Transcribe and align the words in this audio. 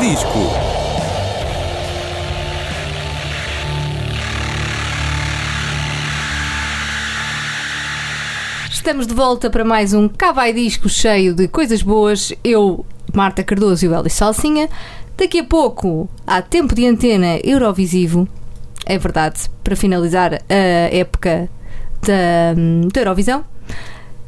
Disco. 0.00 0.38
Estamos 8.70 9.06
de 9.06 9.12
volta 9.12 9.50
para 9.50 9.62
mais 9.62 9.92
um 9.92 10.08
Cavai 10.08 10.54
Disco 10.54 10.88
cheio 10.88 11.34
de 11.34 11.46
coisas 11.48 11.82
boas. 11.82 12.32
Eu, 12.42 12.86
Marta 13.12 13.44
Cardoso 13.44 13.84
e 13.84 13.88
o 13.88 13.94
Hélio 13.94 14.08
Salsinha. 14.08 14.70
Daqui 15.18 15.40
a 15.40 15.44
pouco 15.44 16.08
há 16.26 16.40
tempo 16.40 16.74
de 16.74 16.86
antena 16.86 17.38
Eurovisivo. 17.44 18.26
É 18.86 18.96
verdade, 18.96 19.50
para 19.62 19.76
finalizar 19.76 20.32
a 20.48 20.96
época 20.96 21.50
da, 22.00 22.54
da 22.90 23.00
Eurovisão. 23.02 23.44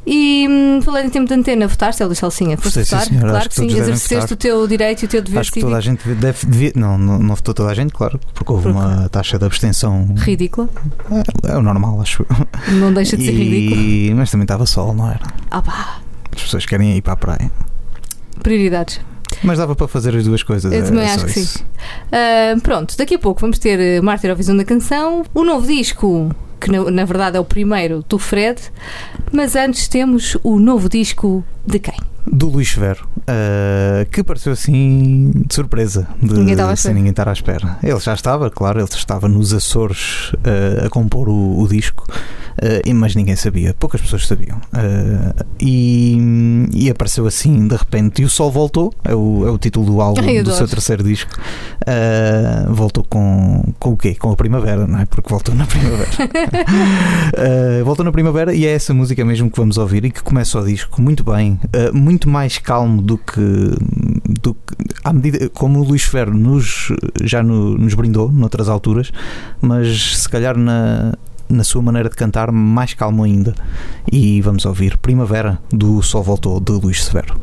E 0.05 0.45
hum, 0.49 0.81
falando 0.81 1.05
em 1.05 1.09
tempo 1.09 1.27
de 1.27 1.33
antena, 1.33 1.65
votaste, 1.67 2.03
Hélio 2.03 2.13
Salsinha? 2.15 2.57
Foste 2.57 2.79
Votei, 2.79 2.83
sim, 2.85 2.89
votar? 2.95 3.07
senhora. 3.07 3.29
Claro 3.29 3.49
que 3.49 3.55
sim, 3.55 3.65
exerceste 3.67 4.15
votar. 4.15 4.31
o 4.33 4.35
teu 4.35 4.67
direito 4.67 5.01
e 5.03 5.05
o 5.05 5.07
teu 5.07 5.21
dever 5.21 5.39
Acho 5.39 5.51
que 5.51 5.61
toda 5.61 5.77
a 5.77 5.81
gente 5.81 6.05
deve, 6.09 6.45
devia, 6.45 6.71
não, 6.75 6.97
não, 6.97 7.19
não 7.19 7.35
votou 7.35 7.53
toda 7.53 7.69
a 7.69 7.73
gente, 7.73 7.93
claro, 7.93 8.19
porque 8.33 8.51
houve 8.51 8.63
Porque- 8.63 8.77
uma 8.77 9.07
taxa 9.09 9.39
de 9.39 9.45
abstenção. 9.45 10.13
Ridícula. 10.17 10.67
É, 11.45 11.51
é 11.53 11.57
o 11.57 11.61
normal, 11.61 12.01
acho. 12.01 12.25
Não 12.73 12.93
deixa 12.93 13.15
de 13.15 13.25
ser 13.25 13.31
ridículo. 13.31 14.17
Mas 14.17 14.29
também 14.29 14.43
estava 14.43 14.65
sol, 14.65 14.93
não 14.93 15.09
era? 15.09 15.21
Ah 15.49 15.61
pá, 15.61 15.99
As 16.35 16.41
pessoas 16.43 16.65
querem 16.65 16.97
ir 16.97 17.01
para 17.01 17.13
a 17.13 17.17
praia. 17.17 17.51
prioridades. 18.41 18.99
Mas 19.43 19.57
dava 19.57 19.75
para 19.75 19.87
fazer 19.87 20.15
as 20.15 20.23
duas 20.25 20.43
coisas. 20.43 20.71
Eu 20.71 20.79
é 20.79 20.81
também 20.83 21.05
acho 21.05 21.25
que 21.25 21.39
isso. 21.39 21.59
sim. 21.59 21.63
Ah, 22.11 22.55
pronto, 22.61 22.95
daqui 22.97 23.15
a 23.15 23.19
pouco 23.19 23.41
vamos 23.41 23.57
ter 23.57 23.79
eh, 23.79 24.01
Marta 24.01 24.27
Eurovisão 24.27 24.55
da 24.55 24.63
Canção, 24.63 25.23
o 25.33 25.43
novo 25.43 25.65
disco, 25.65 26.29
que 26.63 26.71
na, 26.71 26.89
na 26.89 27.05
verdade 27.05 27.37
é 27.37 27.39
o 27.39 27.45
primeiro 27.45 28.03
do 28.07 28.17
Fred, 28.17 28.59
mas 29.31 29.55
antes 29.55 29.87
temos 29.87 30.37
o 30.43 30.57
novo 30.57 30.87
disco 30.87 31.43
de 31.67 31.79
quem? 31.79 32.12
Do 32.25 32.47
Luís 32.49 32.73
Vero, 32.73 33.05
eh, 33.27 34.07
que 34.11 34.23
pareceu 34.23 34.53
assim 34.53 35.31
de 35.45 35.53
surpresa, 35.53 36.07
de, 36.21 36.33
Ninguém 36.33 36.53
estava 36.53 36.75
sem 36.75 36.93
ninguém 36.93 37.09
estar 37.11 37.27
à 37.27 37.33
espera. 37.33 37.77
Ele 37.83 37.99
já 37.99 38.13
estava, 38.13 38.49
claro, 38.49 38.79
ele 38.79 38.87
estava 38.89 39.27
nos 39.27 39.53
Açores 39.53 40.31
eh, 40.43 40.83
a 40.85 40.89
compor 40.89 41.27
o, 41.27 41.59
o 41.59 41.67
disco, 41.67 42.07
eh, 42.61 42.81
e- 42.85 42.93
mas 42.93 43.13
ninguém 43.15 43.35
sabia, 43.35 43.73
poucas 43.77 43.99
pessoas 44.01 44.25
sabiam. 44.25 44.57
Eh, 44.73 45.43
e, 45.59 46.17
e 46.73 46.89
apareceu 46.89 47.27
assim 47.27 47.67
de 47.67 47.75
repente. 47.75 48.21
E 48.21 48.25
o 48.25 48.29
Sol 48.29 48.49
voltou, 48.51 48.93
é 49.03 49.13
o, 49.13 49.45
é 49.47 49.51
o 49.51 49.57
título 49.57 49.85
do 49.85 50.01
álbum 50.01 50.21
Ai, 50.21 50.35
do 50.35 50.39
adoro. 50.51 50.55
seu 50.57 50.67
terceiro 50.67 51.03
disco. 51.03 51.31
Eh, 51.85 52.65
voltou 52.69 53.03
com, 53.03 53.63
com 53.79 53.91
o 53.91 53.97
quê? 53.97 54.15
Com 54.15 54.31
a 54.31 54.35
primavera, 54.35 54.87
não 54.87 54.99
é? 54.99 55.05
Porque 55.05 55.29
voltou 55.29 55.53
na 55.55 55.65
primavera. 55.65 56.09
Uh, 57.81 57.83
voltou 57.85 58.05
na 58.05 58.11
primavera 58.11 58.53
e 58.53 58.65
é 58.65 58.71
essa 58.71 58.93
música 58.93 59.23
mesmo 59.25 59.49
que 59.51 59.57
vamos 59.57 59.77
ouvir 59.77 60.05
e 60.05 60.11
que 60.11 60.23
começa 60.23 60.59
o 60.59 60.65
disco 60.65 61.01
muito 61.01 61.23
bem, 61.23 61.59
uh, 61.65 61.93
muito 62.13 62.29
mais 62.29 62.57
calmo 62.59 63.01
do 63.01 63.17
que, 63.17 63.41
do 64.41 64.53
que 64.53 64.75
à 65.03 65.11
medida 65.11 65.49
como 65.49 65.79
o 65.79 65.83
Luís 65.83 66.03
Ferro 66.03 66.33
nos, 66.33 66.89
já 67.23 67.41
no- 67.41 67.75
nos 67.77 67.93
brindou 67.95 68.31
noutras 68.31 68.69
alturas, 68.69 69.11
mas 69.59 70.17
se 70.21 70.29
calhar 70.29 70.55
na, 70.57 71.13
na 71.49 71.63
sua 71.63 71.81
maneira 71.81 72.09
de 72.09 72.15
cantar 72.15 72.51
mais 72.51 72.93
calmo 72.93 73.23
ainda. 73.23 73.55
E 74.11 74.41
vamos 74.41 74.63
ouvir 74.65 74.97
Primavera 74.99 75.59
do 75.71 76.01
Sol 76.03 76.21
Voltou 76.23 76.59
de 76.59 76.71
Luís 76.73 77.03
Severo. 77.03 77.35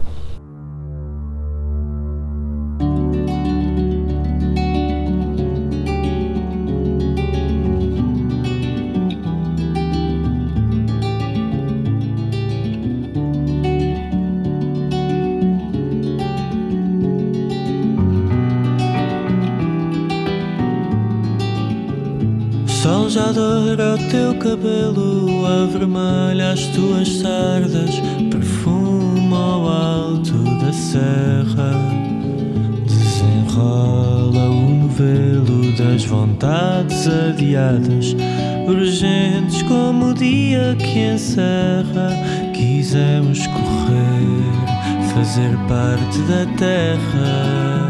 Parte 45.70 46.18
da 46.22 46.44
terra. 46.58 47.88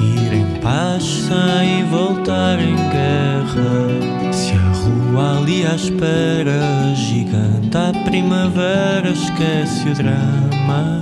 Ir 0.00 0.34
em 0.34 0.60
paz 0.60 1.04
sem 1.04 1.84
voltar 1.84 2.58
em 2.58 2.74
guerra. 2.74 4.32
Se 4.32 4.52
a 4.52 4.72
rua 4.72 5.38
ali 5.38 5.64
à 5.64 5.76
espera, 5.76 6.92
gigante 6.96 7.76
a 7.76 7.92
primavera, 8.04 9.08
esquece 9.10 9.88
o 9.90 9.94
drama. 9.94 10.99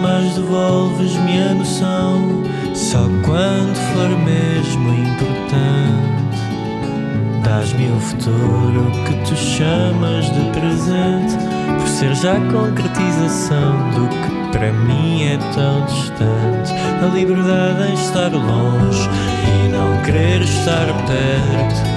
Mas 0.00 0.34
devolves-me 0.34 1.42
a 1.42 1.54
noção. 1.54 2.42
Só 2.74 3.00
quando 3.24 3.76
for 3.92 4.08
mesmo 4.24 4.92
importante. 4.94 6.12
Dás-me 7.44 7.90
o 7.90 8.00
futuro 8.00 8.90
que 9.06 9.14
tu 9.28 9.36
chamas 9.36 10.26
de 10.26 10.40
presente, 10.50 11.36
por 11.78 11.88
ser 11.88 12.14
já 12.14 12.34
concretização 12.50 13.90
do 13.90 14.08
que 14.08 14.42
para 14.52 14.72
mim 14.72 15.24
é 15.24 15.38
tão 15.54 15.84
distante. 15.86 16.72
A 17.02 17.06
liberdade 17.14 17.90
em 17.90 17.94
estar 17.94 18.32
longe 18.32 19.08
e 19.48 19.68
não 19.68 20.02
querer 20.02 20.42
estar 20.42 20.86
perto. 21.06 21.92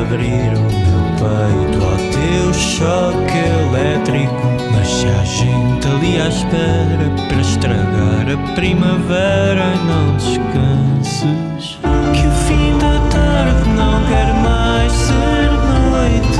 Abrir 0.00 0.56
o 0.56 0.62
meu 0.62 0.96
peito 1.18 1.84
ao 1.84 1.96
teu 2.10 2.54
choque 2.54 3.38
elétrico. 3.38 4.65
Se 4.86 5.08
há 5.08 5.24
gente 5.24 5.88
ali 5.88 6.20
à 6.20 6.28
espera 6.28 7.10
para 7.28 7.40
estragar 7.40 8.28
a 8.32 8.36
primavera, 8.54 9.74
não 9.84 10.14
descanses. 10.14 11.78
Que 12.14 12.24
o 12.24 12.30
fim 12.46 12.78
da 12.78 13.00
tarde 13.10 13.68
não 13.70 14.00
quer 14.06 14.32
mais 14.44 14.92
ser 14.92 15.50
noite. 15.90 16.38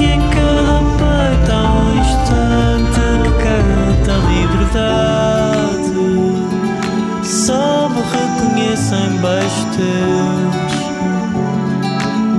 E 0.00 0.04
em 0.04 0.20
cada 0.30 0.82
peito 0.98 1.52
há 1.52 1.62
um 1.78 1.94
instante 2.00 3.00
que 3.22 3.30
canta 3.44 4.10
a 4.14 4.18
liberdade. 4.32 5.94
Só 7.22 7.88
me 7.88 8.02
reconhecem 8.02 9.10
beijos 9.22 9.64
teus. 9.76 10.74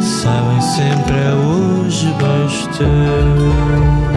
Sabem 0.06 0.62
sempre 0.62 1.16
é 1.16 1.34
hoje 1.34 2.13
beijos 2.19 2.68
teus. 2.78 4.15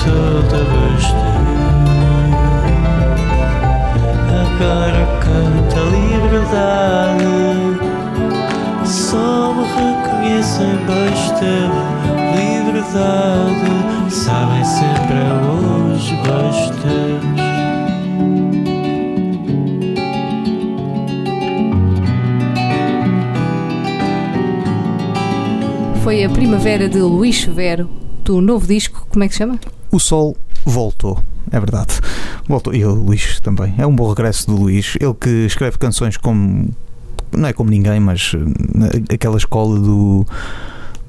Beijos 0.00 0.48
teus. 0.48 1.04
Agora 4.40 5.02
canta 5.20 5.76
a 5.78 5.84
liberdade. 5.90 7.32
Só 8.86 9.54
me 9.54 9.64
reconhecem 9.64 10.72
teus. 10.86 11.20
Liberdade. 12.34 13.70
Sabem 14.10 14.64
sempre 14.64 15.16
é 15.16 15.32
hoje. 15.44 16.14
Foi 26.02 26.24
a 26.24 26.30
Primavera 26.30 26.88
de 26.88 26.98
Luís 26.98 27.40
Severo, 27.40 27.88
do 28.24 28.40
novo 28.40 28.66
disco, 28.66 29.06
como 29.10 29.22
é 29.22 29.28
que 29.28 29.34
se 29.34 29.38
chama? 29.38 29.60
O 29.90 29.98
Sol 29.98 30.36
voltou, 30.64 31.20
é 31.50 31.58
verdade. 31.58 32.00
Voltou. 32.46 32.74
E 32.74 32.84
o 32.84 32.94
Luís 32.94 33.40
também. 33.40 33.74
É 33.78 33.86
um 33.86 33.94
bom 33.94 34.08
regresso 34.08 34.46
do 34.46 34.56
Luís. 34.56 34.96
Ele 35.00 35.14
que 35.14 35.46
escreve 35.46 35.78
canções 35.78 36.16
como. 36.16 36.70
Não 37.32 37.48
é 37.48 37.52
como 37.52 37.70
ninguém, 37.70 38.00
mas 38.00 38.32
eh, 38.34 39.14
aquela 39.14 39.36
escola 39.36 39.78
do. 39.78 40.26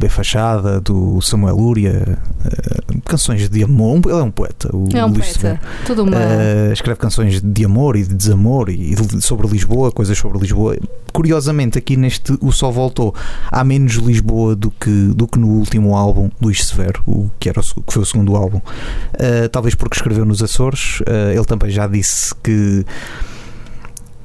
B 0.01 0.09
Fachada, 0.09 0.81
do 0.81 1.21
Samuel 1.21 1.55
Lúria, 1.55 2.17
uh, 2.43 3.01
canções 3.05 3.47
de 3.47 3.63
amor. 3.63 4.01
Ele 4.05 4.13
é 4.19 4.23
um 4.23 4.31
poeta, 4.31 4.75
o 4.75 4.89
É 4.91 5.05
um 5.05 5.09
Luís 5.09 5.19
poeta. 5.19 5.39
Severo. 5.39 5.59
Tudo 5.85 6.03
uma. 6.03 6.17
Uh, 6.17 6.73
escreve 6.73 6.99
canções 6.99 7.39
de 7.39 7.65
amor 7.65 7.95
e 7.95 8.03
de 8.03 8.15
desamor 8.15 8.69
e 8.69 8.95
de- 8.95 9.21
sobre 9.21 9.47
Lisboa, 9.47 9.91
coisas 9.91 10.17
sobre 10.17 10.39
Lisboa. 10.39 10.75
Curiosamente, 11.13 11.77
aqui 11.77 11.95
neste 11.95 12.35
O 12.41 12.51
Sol 12.51 12.71
Voltou, 12.71 13.13
há 13.51 13.63
menos 13.63 13.93
Lisboa 13.93 14.55
do 14.55 14.71
que, 14.71 14.89
do 15.15 15.27
que 15.27 15.37
no 15.37 15.49
último 15.49 15.95
álbum, 15.95 16.31
Luís 16.41 16.65
Severo, 16.65 17.03
o, 17.05 17.29
que, 17.39 17.47
era 17.47 17.59
o, 17.59 17.81
que 17.83 17.93
foi 17.93 18.01
o 18.01 18.05
segundo 18.05 18.35
álbum. 18.35 18.57
Uh, 18.57 19.47
talvez 19.51 19.75
porque 19.75 19.95
escreveu 19.95 20.25
nos 20.25 20.41
Açores, 20.41 20.99
ele 21.35 21.45
também 21.45 21.69
já 21.69 21.85
disse 21.85 22.33
que 22.41 22.83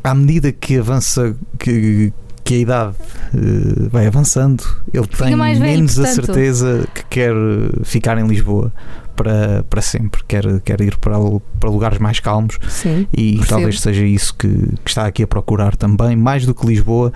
à 0.03 0.15
medida 0.15 0.53
que 0.53 0.79
avança, 0.79 1.37
que, 1.59 2.13
que 2.47 2.55
a 2.55 2.59
idade 2.59 2.95
uh, 3.35 3.91
vai 3.91 4.07
avançando, 4.07 4.63
ele 4.95 5.07
tem 5.09 5.35
mais 5.35 5.59
velho, 5.59 5.73
menos 5.73 5.99
a 5.99 6.05
portanto. 6.05 6.25
certeza 6.27 6.89
que 6.95 7.05
quer 7.07 7.35
uh, 7.35 7.85
ficar 7.85 8.17
em 8.19 8.27
Lisboa. 8.27 8.73
Para, 9.17 9.65
para 9.71 9.81
sempre, 9.81 10.23
quer, 10.29 10.61
quer 10.61 10.79
ir 10.83 10.95
para, 10.99 11.17
para 11.59 11.71
lugares 11.71 11.99
mais 11.99 12.21
calmos 12.21 12.59
Sim. 12.69 13.07
e 13.17 13.41
talvez 13.49 13.81
seja 13.81 14.05
isso 14.05 14.35
que, 14.35 14.47
que 14.85 14.91
está 14.91 15.07
aqui 15.07 15.23
a 15.23 15.27
procurar 15.27 15.75
também, 15.75 16.15
mais 16.15 16.45
do 16.45 16.55
que 16.55 16.67
Lisboa, 16.67 17.11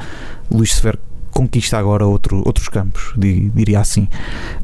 Luís 0.51 0.73
Severo 0.73 0.99
conquista 1.31 1.77
agora 1.77 2.07
outro, 2.07 2.39
outros 2.47 2.69
campos, 2.69 3.13
di- 3.19 3.51
diria 3.51 3.81
assim. 3.81 4.09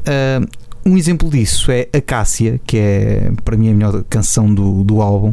Ah, 0.03 0.43
um 0.83 0.97
exemplo 0.97 1.29
disso 1.29 1.71
é 1.71 1.87
a 1.93 2.01
Cássia, 2.01 2.59
que 2.65 2.75
é 2.79 3.31
para 3.45 3.55
mim 3.55 3.69
a 3.69 3.73
melhor 3.75 4.03
canção 4.09 4.51
do, 4.51 4.83
do 4.83 4.99
álbum, 4.99 5.31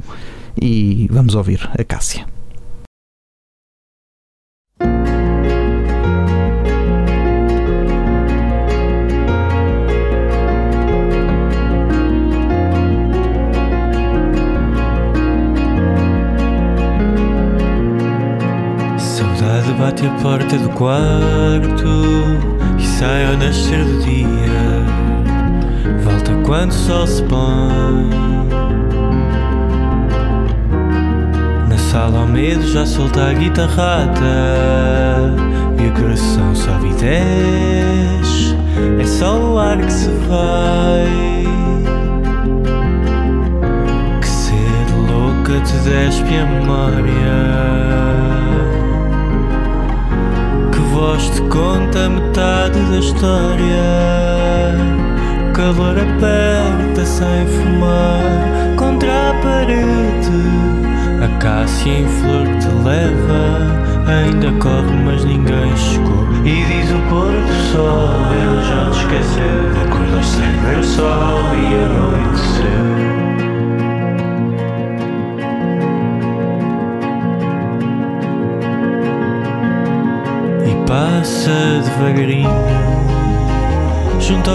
e 0.60 1.08
vamos 1.10 1.34
ouvir 1.34 1.66
a 1.72 1.82
Cássia. 1.84 2.26
Bate 19.84 20.06
a 20.06 20.10
porta 20.22 20.56
do 20.56 20.70
quarto 20.70 21.86
e 22.78 22.82
sai 22.82 23.26
ao 23.26 23.36
nascer 23.36 23.84
do 23.84 23.98
dia. 24.00 24.82
Volta 26.02 26.32
quando 26.42 26.70
o 26.70 26.75
sol 26.75 27.06
se 27.06 27.22
põe. 27.25 28.08
Na 31.69 31.76
sala 31.76 32.20
ao 32.20 32.26
medo 32.26 32.66
já 32.66 32.86
solta 32.86 33.28
a 33.28 33.34
guitarrada 33.34 34.25
e 35.78 35.86
o 35.86 35.92
coração 35.92 36.54
só 36.54 36.72
vi 36.78 36.94
dez. 36.94 38.56
É 38.98 39.04
só 39.04 39.38
o 39.38 39.58
ar 39.58 39.76
que 39.76 39.92
se 39.92 40.08
vai. 40.26 41.44
Que 44.19 44.28
ser 44.28 44.86
louca 45.10 45.60
te 45.60 45.76
despe 45.86 46.38
a 46.38 46.46
memória 46.46 48.33
voz 51.05 51.29
te 51.31 51.43
conta 51.43 52.09
metade 52.09 52.81
da 52.91 52.99
história. 52.99 53.85
Calor 55.53 55.97
aperta 55.99 57.05
sem 57.05 57.47
fumar 57.47 58.75
Contra 58.77 59.31
a 59.31 59.35
parede. 59.35 60.43
A 61.23 61.29
Cássia 61.39 62.01
em 62.01 62.06
flor 62.06 62.47
te 62.59 62.69
leva 62.83 63.45
Ainda 64.06 64.51
corre 64.59 64.97
mas 65.05 65.25
ninguém 65.25 65.77
chegou. 65.77 66.27
E 66.45 66.65
diz 66.65 66.91
o 66.91 67.01
pôr 67.09 67.31
do 67.31 67.55
sol 67.71 68.11
Ele 68.33 68.61
já 68.69 68.91
te 68.91 68.99
esqueceu 68.99 69.54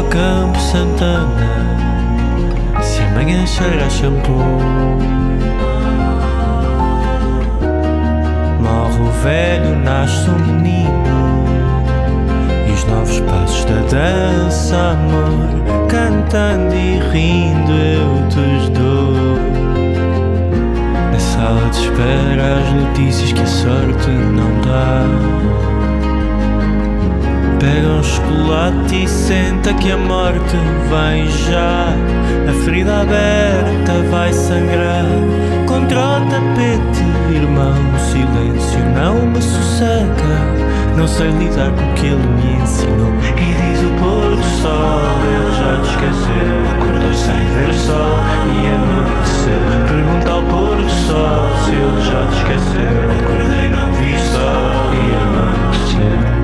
campo 0.09 0.59
Santana. 0.59 1.47
Se 2.81 3.01
amanhã 3.03 3.45
cheira 3.45 3.89
shampoo, 3.89 4.33
morre 8.59 9.01
o 9.01 9.11
velho, 9.23 9.75
nasce 9.79 10.29
um 10.29 10.39
menino. 10.39 10.89
E 12.67 12.71
os 12.71 12.83
novos 12.85 13.19
passos 13.21 13.65
da 13.65 13.81
dança, 13.89 14.75
amor, 14.75 15.88
cantando 15.88 16.73
e 16.73 17.00
rindo, 17.12 17.71
eu 17.71 18.27
te 18.29 18.71
dou. 18.71 19.39
Na 21.12 21.19
sala 21.19 21.69
de 21.69 21.79
espera, 21.79 22.59
as 22.59 22.73
notícias 22.73 23.31
que 23.33 23.41
a 23.41 23.45
sorte 23.45 24.09
não 24.09 24.62
dá. 24.62 25.39
Pega 27.59 27.89
um 27.89 28.03
chocolate 28.03 29.03
e 29.03 29.07
senta 29.07 29.73
que 29.73 29.91
a 29.91 29.97
morte 29.97 30.56
vem 30.89 31.27
já. 31.27 31.94
A 32.50 32.53
ferida 32.63 33.01
aberta 33.01 34.01
vai 34.09 34.31
sangrar 34.31 35.03
contra 35.67 36.00
o 36.00 36.21
tapete, 36.29 37.03
irmão. 37.35 37.75
Silêncio 37.97 38.79
não 38.95 39.25
me 39.25 39.41
sossega. 39.41 40.59
Não 40.95 41.06
sei 41.06 41.31
lidar 41.31 41.71
com 41.71 41.83
o 41.83 41.94
que 41.95 42.06
ele 42.07 42.15
me 42.15 42.63
ensinou. 42.63 43.13
E 43.21 43.53
diz 43.53 43.81
o 43.83 43.89
pôr 44.00 44.35
do 44.35 44.44
sol, 44.62 45.01
ele 45.27 45.51
já 45.57 45.81
te 45.81 45.89
esqueceu. 45.89 46.50
Acordou 46.75 47.13
sem 47.13 47.44
ver 47.55 47.73
sol 47.73 48.19
e 48.55 48.67
anoiteceu. 48.67 49.62
Pergunta 49.88 50.31
ao 50.31 50.44
pôr 50.44 50.77
do 50.77 50.89
sol 50.89 51.50
se 51.65 51.71
ele 51.71 52.01
já 52.09 52.21
te 52.25 52.35
esqueceu. 52.38 52.97
Acordei, 53.19 53.67
não 53.69 53.91
vi 53.94 54.17
sol 54.17 54.94
e 54.94 54.95
anoiteceu. 55.15 56.38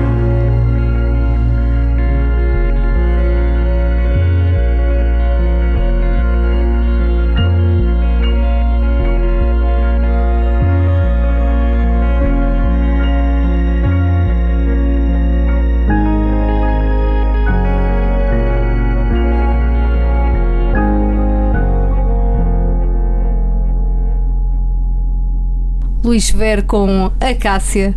Luís 26.16 26.24
Severo 26.24 26.64
com 26.64 27.12
a 27.20 27.34
Cássia. 27.34 27.94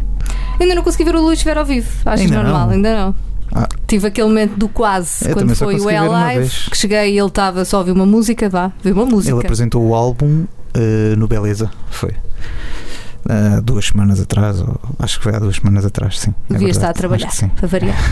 Ainda 0.59 0.75
não 0.75 0.83
consegui 0.83 1.05
ver 1.05 1.15
o 1.15 1.21
Luís 1.21 1.39
Severo 1.39 1.61
ao 1.61 1.65
vivo. 1.65 1.87
Acho 2.05 2.23
Ainda 2.23 2.43
normal, 2.43 2.67
não? 2.67 2.73
ainda 2.73 2.93
não. 2.93 3.15
Ah. 3.55 3.67
Tive 3.87 4.07
aquele 4.07 4.27
momento 4.27 4.57
do 4.57 4.67
quase, 4.67 5.29
Eu 5.29 5.33
quando 5.33 5.55
foi 5.55 5.75
o 5.75 5.85
ver 5.85 6.01
uma 6.01 6.09
Live, 6.09 6.69
que 6.69 6.77
cheguei 6.77 7.13
e 7.13 7.17
ele 7.17 7.27
estava 7.27 7.63
só 7.63 7.77
a 7.77 7.79
ouvir 7.79 7.91
uma 7.91 8.05
música, 8.05 8.49
vá, 8.49 8.73
viu 8.83 8.93
uma 8.93 9.05
música. 9.05 9.33
Ele 9.33 9.41
apresentou 9.41 9.87
o 9.87 9.95
álbum 9.95 10.43
eh, 10.73 11.15
no 11.15 11.27
Beleza, 11.29 11.71
foi. 11.89 12.13
Há 13.27 13.59
duas 13.59 13.85
semanas 13.85 14.19
atrás, 14.19 14.61
ou, 14.61 14.79
acho 14.97 15.17
que 15.17 15.23
foi 15.23 15.35
há 15.35 15.39
duas 15.39 15.57
semanas 15.57 15.85
atrás, 15.85 16.19
sim. 16.19 16.33
é 16.49 16.53
Devia 16.53 16.69
estar 16.69 16.89
a 16.89 16.93
trabalhar, 16.93 17.31
para 17.55 17.67
variar. 17.67 17.97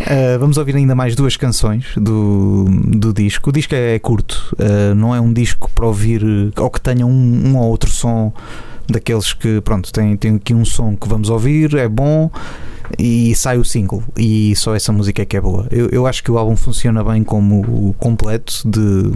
Uh, 0.00 0.38
vamos 0.38 0.56
ouvir 0.56 0.74
ainda 0.76 0.94
mais 0.94 1.14
duas 1.14 1.36
canções 1.36 1.86
do, 1.96 2.64
do 2.86 3.12
disco. 3.12 3.50
O 3.50 3.52
disco 3.52 3.74
é 3.74 3.98
curto, 3.98 4.54
uh, 4.58 4.94
não 4.94 5.14
é 5.14 5.20
um 5.20 5.32
disco 5.32 5.70
para 5.74 5.86
ouvir 5.86 6.22
uh, 6.22 6.52
ou 6.56 6.70
que 6.70 6.80
tenha 6.80 7.06
um, 7.06 7.48
um 7.48 7.56
ou 7.56 7.68
outro 7.68 7.90
som 7.90 8.32
daqueles 8.88 9.32
que, 9.32 9.60
pronto, 9.60 9.92
tem, 9.92 10.16
tem 10.16 10.36
aqui 10.36 10.54
um 10.54 10.64
som 10.64 10.96
que 10.96 11.08
vamos 11.08 11.30
ouvir, 11.30 11.74
é 11.76 11.88
bom 11.88 12.30
e 12.98 13.34
sai 13.34 13.58
o 13.58 13.64
single. 13.64 14.02
E 14.16 14.54
só 14.56 14.74
essa 14.74 14.92
música 14.92 15.22
é 15.22 15.24
que 15.24 15.36
é 15.36 15.40
boa. 15.40 15.66
Eu, 15.70 15.88
eu 15.90 16.06
acho 16.06 16.22
que 16.22 16.30
o 16.30 16.38
álbum 16.38 16.56
funciona 16.56 17.04
bem 17.04 17.22
como 17.22 17.94
completo, 17.98 18.62
de, 18.64 19.10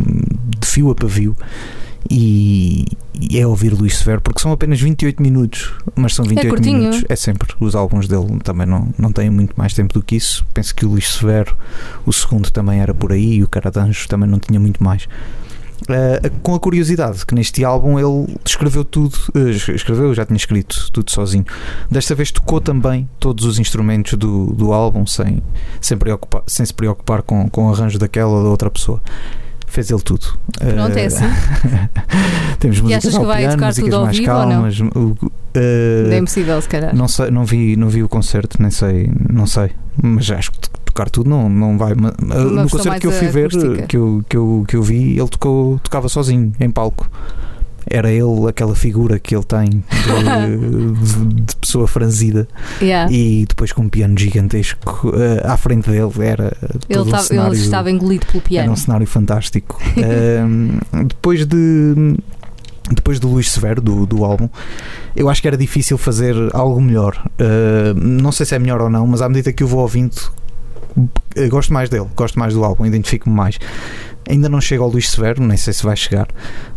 de 0.59 0.67
fio 0.67 0.91
a 0.91 0.95
pavio. 0.95 1.37
E, 2.11 2.85
e 3.19 3.39
é 3.39 3.47
ouvir 3.47 3.73
Luís 3.73 3.97
Severo 3.97 4.21
porque 4.21 4.41
são 4.41 4.53
apenas 4.53 4.81
28 4.81 5.23
minutos, 5.23 5.73
mas 5.95 6.15
são 6.15 6.25
28 6.25 6.49
curtinho. 6.49 6.79
minutos. 6.79 7.05
É 7.09 7.17
sempre. 7.17 7.55
Os 7.61 7.75
álbuns 7.75 8.07
dele 8.07 8.39
também 8.43 8.67
não, 8.67 8.89
não 8.99 9.11
têm 9.11 9.31
muito 9.31 9.55
mais 9.57 9.73
tempo 9.73 9.95
do 9.95 10.03
que 10.03 10.17
isso. 10.17 10.45
Penso 10.53 10.75
que 10.75 10.85
o 10.85 10.91
Luís 10.91 11.15
Severo, 11.15 11.57
o 12.05 12.13
segundo 12.13 12.51
também 12.51 12.81
era 12.81 12.93
por 12.93 13.13
aí, 13.13 13.37
e 13.37 13.43
o 13.43 13.49
Caradanjo 13.49 14.07
também 14.09 14.29
não 14.29 14.39
tinha 14.39 14.61
muito 14.61 14.83
mais. 14.83 15.09
Uh, 15.83 16.31
com 16.43 16.55
a 16.55 16.61
curiosidade 16.61 17.27
que 17.27 17.35
neste 17.35 17.63
álbum 17.63 17.99
ele 17.99 18.39
escreveu 18.45 18.85
tudo, 18.85 19.15
uh, 19.35 19.49
escreveu, 19.51 20.15
já 20.15 20.25
tinha 20.25 20.37
escrito 20.37 20.91
tudo 20.93 21.11
sozinho. 21.11 21.45
Desta 21.91 22.15
vez 22.15 22.31
tocou 22.31 22.61
também 22.61 23.09
todos 23.19 23.45
os 23.45 23.59
instrumentos 23.59 24.15
do, 24.15 24.47
do 24.55 24.73
álbum 24.73 25.05
sem, 25.05 25.43
sem, 25.81 25.99
preocupar, 25.99 26.43
sem 26.47 26.65
se 26.65 26.73
preocupar 26.73 27.23
com, 27.23 27.51
com 27.51 27.67
o 27.67 27.73
arranjo 27.73 27.99
daquela 27.99 28.31
ou 28.31 28.43
da 28.45 28.49
outra 28.49 28.71
pessoa. 28.71 29.03
Fez 29.75 29.91
ele 29.91 30.01
tudo. 30.03 30.25
Pronto, 30.59 30.97
é 30.97 31.03
Uh, 31.03 31.07
assim. 31.07 31.25
Temos 32.61 32.81
músicas 32.81 33.05
achas 33.05 33.13
que 33.15 33.21
ao 33.21 33.27
vai 33.27 33.39
piano, 33.43 33.67
músicas 33.67 33.85
tudo 33.85 33.97
ao 33.97 34.05
mais 34.05 34.17
vivo 34.17 34.27
calmas. 34.31 34.81
o- 34.81 34.87
uh, 34.89 36.13
é 36.13 36.19
impossível, 36.19 36.63
se 36.63 36.69
calhar. 36.69 36.95
não 36.95 37.09
sei, 37.09 37.31
não 37.33 37.45
vi, 37.45 37.77
não 37.77 37.89
vi 37.89 38.03
o 38.05 38.09
concerto, 38.09 38.63
nem 38.63 38.71
sei, 38.71 39.11
não 39.33 39.47
sei, 39.47 39.73
mas 40.01 40.31
acho 40.31 40.53
que 40.53 40.59
tocar 40.85 41.11
tudo, 41.11 41.29
não, 41.29 41.49
não 41.49 41.77
vai. 41.77 41.95
ma- 41.95 42.15
no 42.23 42.29
versão 42.63 42.69
concerto 42.69 43.01
que 43.01 43.07
eu 43.09 43.13
fui 43.13 43.27
ver, 43.29 43.47
acústica. 43.49 43.83
que 43.89 43.97
eu, 43.97 44.25
que, 44.29 44.37
eu, 44.37 44.65
que 44.69 44.77
eu 44.77 44.83
vi, 44.83 45.19
ele 45.19 45.29
tocou, 45.29 45.79
tocava 45.81 46.09
sozinho, 46.09 46.53
em 46.61 46.71
palco. 46.71 47.11
Era 47.95 48.11
ele 48.11 48.49
aquela 48.49 48.75
figura 48.75 49.19
que 49.19 49.35
ele 49.37 49.45
tem 49.45 49.69
de, 49.69 49.85
de- 51.35 51.43
de 51.45 51.57
pessoa 51.57 51.87
franzida 51.87 52.49
Yeah. 52.81 53.11
e 53.13 53.45
depois 53.49 53.73
com 53.73 53.83
um 53.83 53.89
piano 53.89 54.19
gigantesco 54.19 55.13
eh, 55.17 55.43
à 55.47 55.57
frente 55.57 55.89
dele. 55.91 56.11
Era 56.21 56.57
Ele, 56.89 57.01
um 57.01 57.05
tava- 57.07 57.23
cenário, 57.23 57.53
ele 57.55 57.61
estava 57.63 57.91
engolido 57.91 58.27
pelo 58.27 58.39
era 58.39 58.49
piano. 58.49 58.73
um 58.73 58.77
cenário 58.77 59.07
fantástico. 59.07 59.81
Ehm, 59.97 60.79
depois 61.07 61.47
de. 61.47 62.17
Depois 62.91 63.19
do 63.19 63.29
Luís 63.29 63.51
Severo, 63.51 63.81
do, 63.81 64.05
do 64.05 64.25
álbum, 64.27 64.47
eu 65.17 65.31
acho 65.31 65.41
que 65.41 65.49
era 65.49 65.57
difícil 65.57 65.97
fazer 65.97 66.35
algo 66.53 66.79
melhor. 66.83 67.17
Eh, 67.39 67.95
não 67.97 68.31
sei 68.31 68.45
se 68.45 68.55
é 68.55 68.59
melhor 68.59 68.83
ou 68.83 68.91
não, 68.91 69.07
mas 69.07 69.23
à 69.23 69.29
medida 69.29 69.51
que 69.55 69.63
eu 69.63 69.67
vou 69.67 69.81
ouvindo, 69.81 70.15
gosto 71.51 71.73
mais 71.73 71.89
dele, 71.89 72.07
gosto 72.17 72.39
mais 72.39 72.55
do 72.55 72.65
álbum, 72.65 72.87
identifico-me 72.87 73.35
mais. 73.35 73.59
Ainda 74.29 74.49
não 74.49 74.61
chego 74.61 74.85
ao 74.85 74.91
Luís 74.91 75.11
Severo, 75.11 75.43
nem 75.43 75.57
sei 75.57 75.73
se 75.73 75.83
vai 75.85 75.97
chegar, 75.97 76.27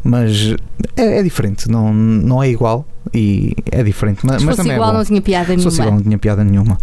mas 0.03 0.53
é, 0.97 1.19
é 1.19 1.23
diferente, 1.23 1.69
não, 1.69 1.93
não 1.93 2.43
é 2.43 2.49
igual 2.49 2.85
e 3.13 3.53
é 3.71 3.83
diferente. 3.83 4.25
Mas, 4.25 4.43
mas 4.43 4.57
também 4.57 4.73
igual, 4.73 4.91
é 4.91 4.97
não 4.97 5.05
tinha 5.05 5.21
piada 5.21 5.57
Se 5.57 5.63
fosse 5.63 5.77
igual, 5.77 5.85
nenhuma. 5.85 5.95
não 5.97 6.03
tinha 6.03 6.17
piada 6.17 6.43
nenhuma. 6.43 6.77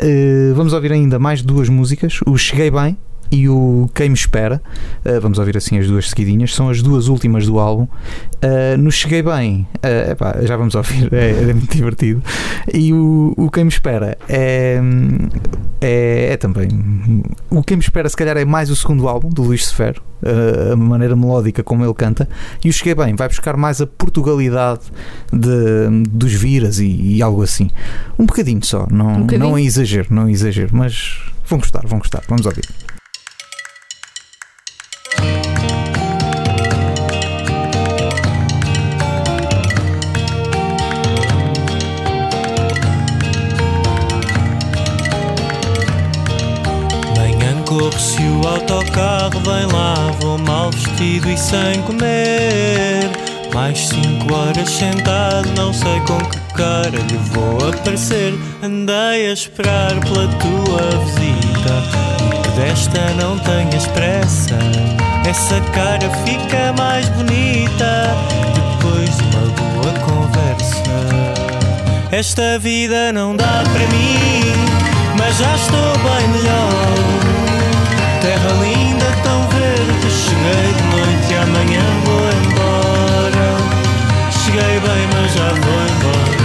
Uh, 0.00 0.54
vamos 0.54 0.72
ouvir 0.72 0.92
ainda 0.92 1.18
mais 1.18 1.42
duas 1.42 1.68
músicas: 1.68 2.20
o 2.26 2.36
Cheguei 2.36 2.70
Bem 2.70 2.96
e 3.30 3.48
o 3.48 3.88
Quem 3.94 4.08
Me 4.10 4.14
Espera. 4.14 4.60
Uh, 5.04 5.20
vamos 5.20 5.38
ouvir 5.38 5.56
assim 5.56 5.78
as 5.78 5.86
duas 5.86 6.08
seguidinhas. 6.10 6.54
São 6.54 6.68
as 6.68 6.80
duas 6.82 7.08
últimas 7.08 7.46
do 7.46 7.58
álbum. 7.58 7.84
Uh, 7.84 8.78
no 8.78 8.90
Cheguei 8.92 9.22
Bem, 9.22 9.66
uh, 9.76 10.10
epá, 10.12 10.36
já 10.42 10.56
vamos 10.56 10.74
ouvir, 10.74 11.12
é, 11.12 11.50
é 11.50 11.54
muito 11.54 11.74
divertido. 11.74 12.22
E 12.72 12.92
o, 12.92 13.34
o 13.36 13.50
Quem 13.50 13.64
Me 13.64 13.70
Espera 13.70 14.16
é, 14.28 14.80
é, 15.80 16.32
é 16.32 16.36
também. 16.36 16.68
O 17.50 17.62
Quem 17.62 17.76
Me 17.76 17.82
Espera, 17.82 18.08
se 18.08 18.16
calhar, 18.16 18.36
é 18.36 18.44
mais 18.44 18.70
o 18.70 18.76
segundo 18.76 19.08
álbum 19.08 19.28
do 19.28 19.42
Luís 19.42 19.66
Sefero. 19.66 20.02
a 20.72 20.76
maneira 20.76 21.14
melódica 21.16 21.62
como 21.62 21.84
ele 21.84 21.94
canta, 21.94 22.28
e 22.64 22.68
o 22.68 22.72
Cheguei 22.72 22.94
Bem 22.94 23.14
vai 23.14 23.28
buscar 23.28 23.56
mais 23.56 23.80
a 23.80 23.86
Portugalidade 23.86 24.80
de- 25.32 26.08
dos 26.08 26.32
viras 26.32 26.78
e, 26.78 26.86
e 27.16 27.22
algo 27.22 27.42
assim. 27.42 27.68
Um 28.18 28.24
bocadinho 28.26 28.64
só, 28.64 28.86
não, 28.90 29.08
Um 29.08 29.20
bocadinho? 29.22 29.40
não 29.50 29.58
é 29.58 29.62
exagero, 29.62 30.06
não 30.10 30.26
é 30.26 30.30
exagero, 30.30 30.70
mas 30.72 31.20
vão 31.46 31.58
gostar, 31.58 31.82
vão 31.86 31.98
gostar. 31.98 32.22
Vamos 32.28 32.46
ouvir. 32.46 32.64
Corro 47.94 47.98
se 47.98 48.22
o 48.22 48.46
autocarro 48.46 49.40
vem 49.40 49.66
lá 49.72 49.94
Vou 50.20 50.38
mal 50.38 50.70
vestido 50.70 51.30
e 51.30 51.38
sem 51.38 51.82
comer. 51.82 53.10
Mais 53.52 53.78
cinco 53.88 54.34
horas 54.34 54.68
sentado 54.68 55.48
Não 55.56 55.72
sei 55.72 56.00
com 56.00 56.18
que 56.18 56.38
cara 56.54 56.90
lhe 56.90 57.18
vou 57.30 57.68
aparecer. 57.68 58.34
Andei 58.62 59.30
a 59.30 59.32
esperar 59.32 59.92
pela 60.00 60.28
tua 60.28 60.90
visita 61.04 61.82
E 62.20 62.42
que 62.42 62.48
desta 62.60 63.10
não 63.14 63.38
tenhas 63.38 63.86
pressa. 63.88 64.58
Essa 65.28 65.60
cara 65.72 66.10
fica 66.24 66.72
mais 66.76 67.08
bonita 67.10 68.16
Depois 68.54 69.16
de 69.16 69.22
uma 69.24 69.46
boa 69.54 69.92
conversa. 70.00 70.82
Esta 72.10 72.58
vida 72.60 73.12
não 73.12 73.34
dá 73.34 73.64
para 73.64 73.86
mim, 73.88 74.52
mas 75.18 75.36
já 75.36 75.54
estou 75.56 75.98
bem 75.98 76.28
melhor. 76.28 77.43
Terra 78.24 78.52
linda, 78.52 79.04
tão 79.22 79.46
verde. 79.48 80.10
Cheguei 80.10 80.72
de 80.72 80.82
noite 80.96 81.30
e 81.30 81.36
amanhã 81.36 81.84
vou 82.06 82.24
embora. 82.40 83.48
Cheguei 84.30 84.80
bem, 84.80 85.06
mas 85.12 85.30
já 85.34 85.50
vou 85.50 85.80
embora. 85.92 86.44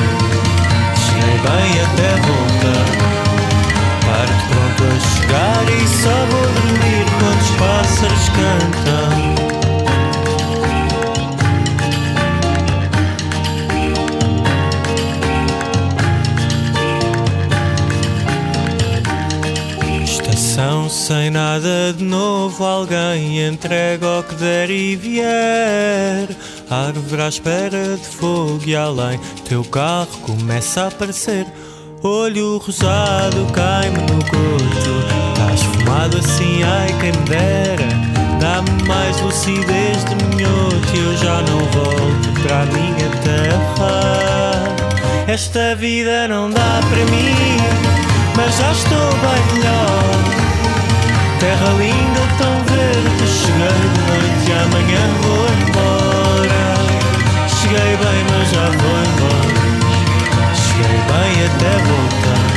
Cheguei 0.98 1.38
bem 1.40 1.70
até 1.86 2.10
voltar. 2.28 2.88
Parto 4.06 4.44
pronto 4.50 4.84
a 4.84 5.00
chegar 5.00 5.64
e 5.70 5.88
só 5.88 6.18
vou 6.30 6.48
dormir 6.52 7.06
quando 7.18 7.40
os 7.40 7.52
pássaros 7.52 8.28
cantam. 8.28 9.59
Sem 21.10 21.32
nada 21.32 21.92
de 21.92 22.04
novo, 22.04 22.64
alguém 22.64 23.44
entrega 23.44 24.20
o 24.20 24.24
que 24.24 24.36
der 24.36 24.70
e 24.70 24.96
vier. 24.96 26.30
Árvore 26.70 27.24
à 27.24 27.28
espera 27.28 27.98
de 27.98 28.06
fogo 28.06 28.62
e 28.68 28.76
além, 28.76 29.20
teu 29.44 29.64
carro 29.64 30.06
começa 30.22 30.84
a 30.84 30.88
aparecer. 30.90 31.48
Olho 32.04 32.60
rosado 32.60 33.44
cai-me 33.54 33.98
no 33.98 34.20
goto, 34.20 35.34
estás 35.34 35.64
fumado 35.64 36.16
assim, 36.20 36.62
ai 36.62 36.96
quem 37.00 37.12
me 37.12 37.28
dera. 37.28 37.90
Dá-me 38.40 38.88
mais 38.88 39.20
lucidez 39.20 40.06
de 40.06 40.14
minhoto 40.36 40.96
e 40.96 41.00
eu 41.00 41.18
já 41.18 41.42
não 41.42 41.58
volto 41.72 42.42
para 42.44 42.62
a 42.62 42.66
minha 42.68 43.10
terra. 43.24 44.76
Esta 45.28 45.76
vida 45.76 46.28
não 46.28 46.52
dá 46.52 46.80
para 46.88 47.06
mim, 47.06 47.58
mas 48.36 48.56
já 48.60 48.72
estou 48.72 49.10
bem 49.24 49.58
melhor. 49.58 50.39
Terra 51.40 51.70
linda, 51.78 52.20
tão 52.38 52.56
verde, 52.66 53.26
cheguei 53.26 53.80
de 53.80 54.00
noite 54.12 54.44
e 54.46 54.52
amanhã 54.52 55.04
vou 55.22 55.46
embora. 55.48 56.64
Cheguei 57.48 57.96
bem, 57.96 58.20
mas 58.30 58.46
já 58.50 58.66
vou 58.66 58.98
embora. 59.08 59.60
Cheguei 60.54 61.00
bem 61.08 61.32
até 61.46 61.74
voltar. 61.88 62.48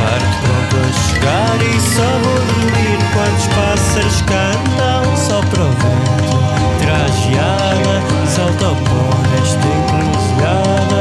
Parto 0.00 0.34
pronto 0.42 0.74
a 0.82 0.90
chegar 0.98 1.58
e 1.62 1.80
só 1.80 2.08
vou 2.24 2.40
dormir 2.40 2.98
quando 3.12 3.38
os 3.38 3.46
pássaros 3.46 4.18
cantam. 4.22 5.16
Só 5.16 5.40
para 5.40 5.62
o 5.62 5.70
vento, 5.70 6.38
trajeada, 6.80 7.94
salta 8.26 8.66
ao 8.66 8.74
pó 8.74 9.04
nesta 9.30 9.68
encruzilhada. 9.68 11.00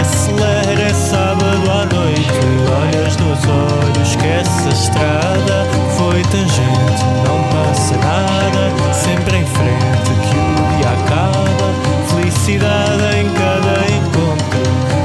Acelera, 0.00 0.80
é 0.80 0.94
sábado 0.94 1.70
à 1.70 1.84
noite, 1.94 2.40
olhas 2.80 3.16
nos 3.18 3.44
olhos, 3.46 4.08
esquece 4.08 4.66
a 4.66 4.72
estrada. 4.72 5.85
Tangente, 6.30 7.04
não 7.24 7.38
passa 7.50 7.96
nada, 7.98 8.92
sempre 8.92 9.38
em 9.38 9.46
frente 9.46 10.10
que 10.22 10.36
o 10.36 10.76
dia 10.76 10.90
acaba. 10.90 11.68
Felicidade 12.08 13.04
em 13.18 13.28
cada 13.30 13.74
encontro, 13.94 14.64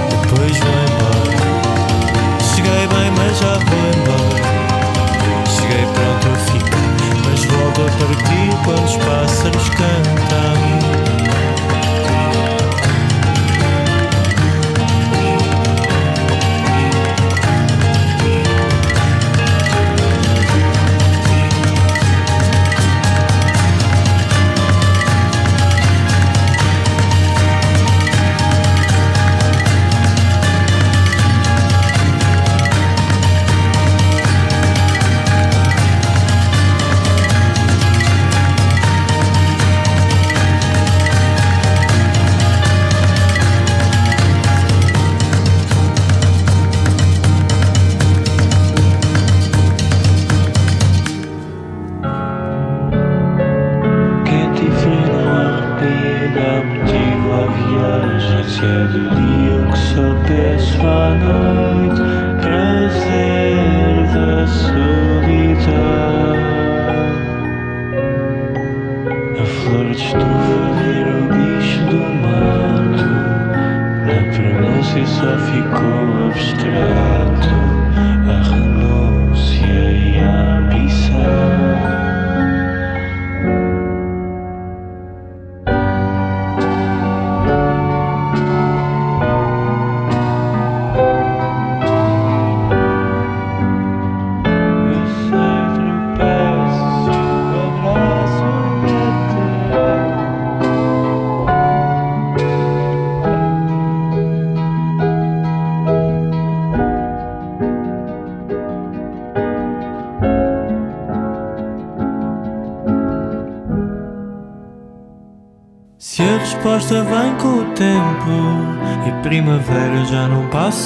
depois 0.09 0.57
vou 0.57 0.75
embora. 0.87 1.37
Cheguei 2.55 2.87
bem, 2.87 3.09
mas 3.17 3.37
já 3.37 3.53
vou 3.53 3.83
embora. 3.97 4.41
Cheguei 5.47 5.85
pronto 5.93 6.25
a 6.27 6.35
ficar, 6.51 6.89
mas 7.25 7.41
volto 7.45 7.81
a 7.81 7.89
partir 8.05 8.49
quando 8.65 8.85
os 8.85 8.97
pássaros 8.97 9.69
cantam. 9.69 10.20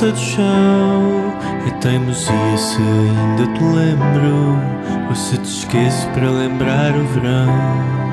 Do 0.02 0.18
chão 0.18 1.34
É 1.66 1.72
teimosia 1.80 2.58
se 2.58 2.82
ainda 2.82 3.48
te 3.54 3.64
lembro. 3.64 4.60
Ou 5.08 5.16
se 5.16 5.38
te 5.38 5.46
esqueço 5.46 6.08
para 6.10 6.30
lembrar 6.30 6.94
o 6.96 7.06
verão. 7.08 8.06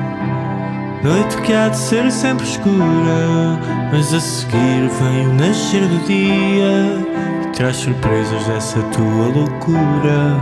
Noite 1.03 1.35
que 1.41 1.51
há 1.51 1.67
de 1.67 1.77
ser 1.77 2.09
sempre 2.09 2.45
escura 2.45 3.59
Mas 3.91 4.13
a 4.13 4.19
seguir 4.21 4.89
vem 5.01 5.27
o 5.27 5.33
nascer 5.33 5.81
do 5.81 5.97
dia 6.05 7.05
E 7.43 7.47
traz 7.51 7.75
surpresas 7.75 8.45
dessa 8.47 8.79
tua 8.83 9.27
loucura. 9.35 10.39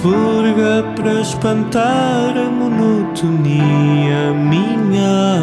Purga 0.00 0.84
para 0.96 1.20
espantar 1.20 2.34
a 2.36 2.50
monotonia 2.50 4.32
Minha 4.32 5.42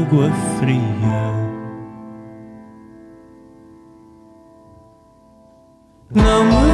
água 0.00 0.30
fria 0.58 1.27
Não 6.18 6.67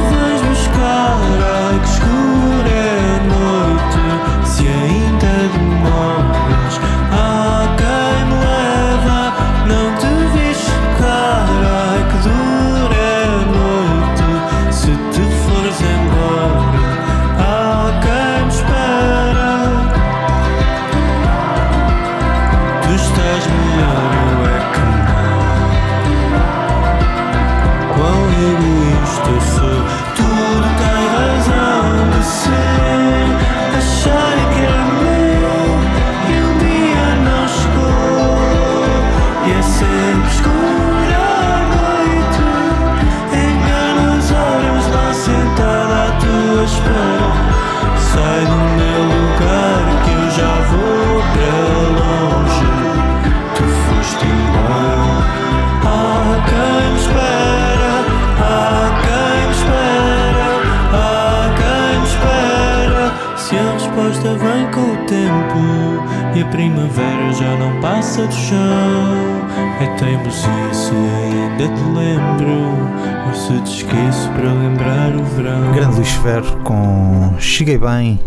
primavera 66.51 67.33
já 67.33 67.57
não 67.57 67.79
passa 67.81 68.25
do 68.25 68.33
chão, 68.33 69.47
é 69.81 69.87
teimosia 69.97 70.73
se 70.73 70.91
ainda 70.91 71.67
te 71.75 71.83
lembro 71.93 73.27
ou 73.27 73.33
se 73.33 73.61
te 73.63 73.77
esqueço 73.83 74.29
para 74.29 74.53
lembrar 74.53 75.15
o 75.15 75.23
verão. 75.23 75.71
Grande 75.73 75.95
Luís 75.95 76.11
Ferro 76.11 76.57
com 76.63 77.33
Cheguei 77.39 77.77
Bem. 77.77 78.19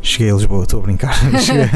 Cheguei 0.00 0.30
a 0.30 0.34
Lisboa, 0.36 0.62
estou 0.62 0.78
a 0.78 0.82
brincar. 0.84 1.12
Cheguei, 1.42 1.68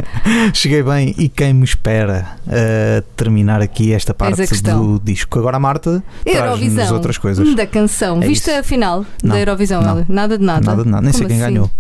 cheguei 0.55 0.83
bem 0.85 1.13
e 1.19 1.29
quem 1.29 1.53
me 1.53 1.65
espera 1.65 2.37
a 2.47 3.03
terminar 3.17 3.61
aqui 3.61 3.93
esta 3.93 4.15
parte 4.15 4.47
do 4.63 5.01
disco. 5.03 5.39
Agora 5.41 5.57
a 5.57 5.61
Marta 5.61 6.03
traz-nos 6.25 6.47
Eurovisão. 6.61 6.95
outras 6.95 7.19
coisas. 7.19 7.55
Da 7.57 7.67
canção. 7.67 8.23
É 8.23 8.27
Viste 8.27 8.49
isso. 8.49 8.61
a 8.61 8.63
final 8.63 9.05
Não, 9.23 9.35
da 9.35 9.41
Eurovisão, 9.41 9.83
não. 9.83 10.07
Nada 10.09 10.39
de 10.39 10.45
nada. 10.45 10.65
Nada 10.65 10.85
de 10.85 10.89
nada, 10.89 11.03
nem 11.03 11.13
sei 11.13 11.23
Como 11.23 11.35
quem 11.35 11.43
assim? 11.43 11.53
ganhou. 11.53 11.71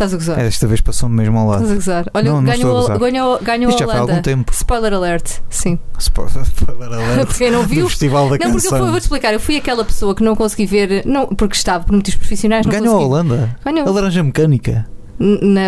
Estás 0.00 0.14
a 0.14 0.16
gozar. 0.16 0.38
É, 0.38 0.44
desta 0.44 0.66
vez 0.66 0.80
passou-me 0.80 1.14
mesmo 1.14 1.36
ao 1.38 1.46
lado. 1.46 1.62
Estás 1.64 1.72
a 1.72 1.74
gozar. 1.74 2.06
Olha, 2.14 2.30
Não, 2.30 2.40
não 2.40 2.52
estou 2.52 2.70
a 2.78 2.96
ganhou, 2.96 2.98
ganhou, 2.98 3.38
ganhou 3.42 3.70
Isto 3.70 3.82
a 3.84 3.86
já 3.86 3.92
foi 3.92 3.94
há 3.94 3.98
Holanda. 3.98 4.12
algum 4.12 4.22
tempo. 4.22 4.52
Spoiler 4.52 4.92
alert, 4.94 5.30
sim. 5.50 5.78
Spoiler 5.98 6.92
alert 6.92 7.28
Quem 7.36 7.50
não 7.50 7.64
viu? 7.64 7.82
do 7.84 7.88
Festival 7.90 8.24
da 8.24 8.30
Não, 8.30 8.38
porque 8.52 8.66
eu 8.66 8.70
Canção. 8.70 8.90
vou-te 8.90 9.02
explicar. 9.02 9.32
Eu 9.34 9.40
fui 9.40 9.56
aquela 9.58 9.84
pessoa 9.84 10.14
que 10.14 10.22
não 10.22 10.34
consegui 10.34 10.64
ver, 10.64 11.02
não, 11.04 11.26
porque 11.26 11.54
estava 11.54 11.84
por 11.84 11.94
motivos 11.94 12.18
profissionais. 12.18 12.64
Não 12.64 12.72
Ganhou 12.72 12.88
a 12.96 12.98
consegui. 12.98 13.12
Holanda. 13.12 13.56
Ganhou. 13.64 13.86
A 13.86 13.90
laranja 13.90 14.22
mecânica. 14.22 14.86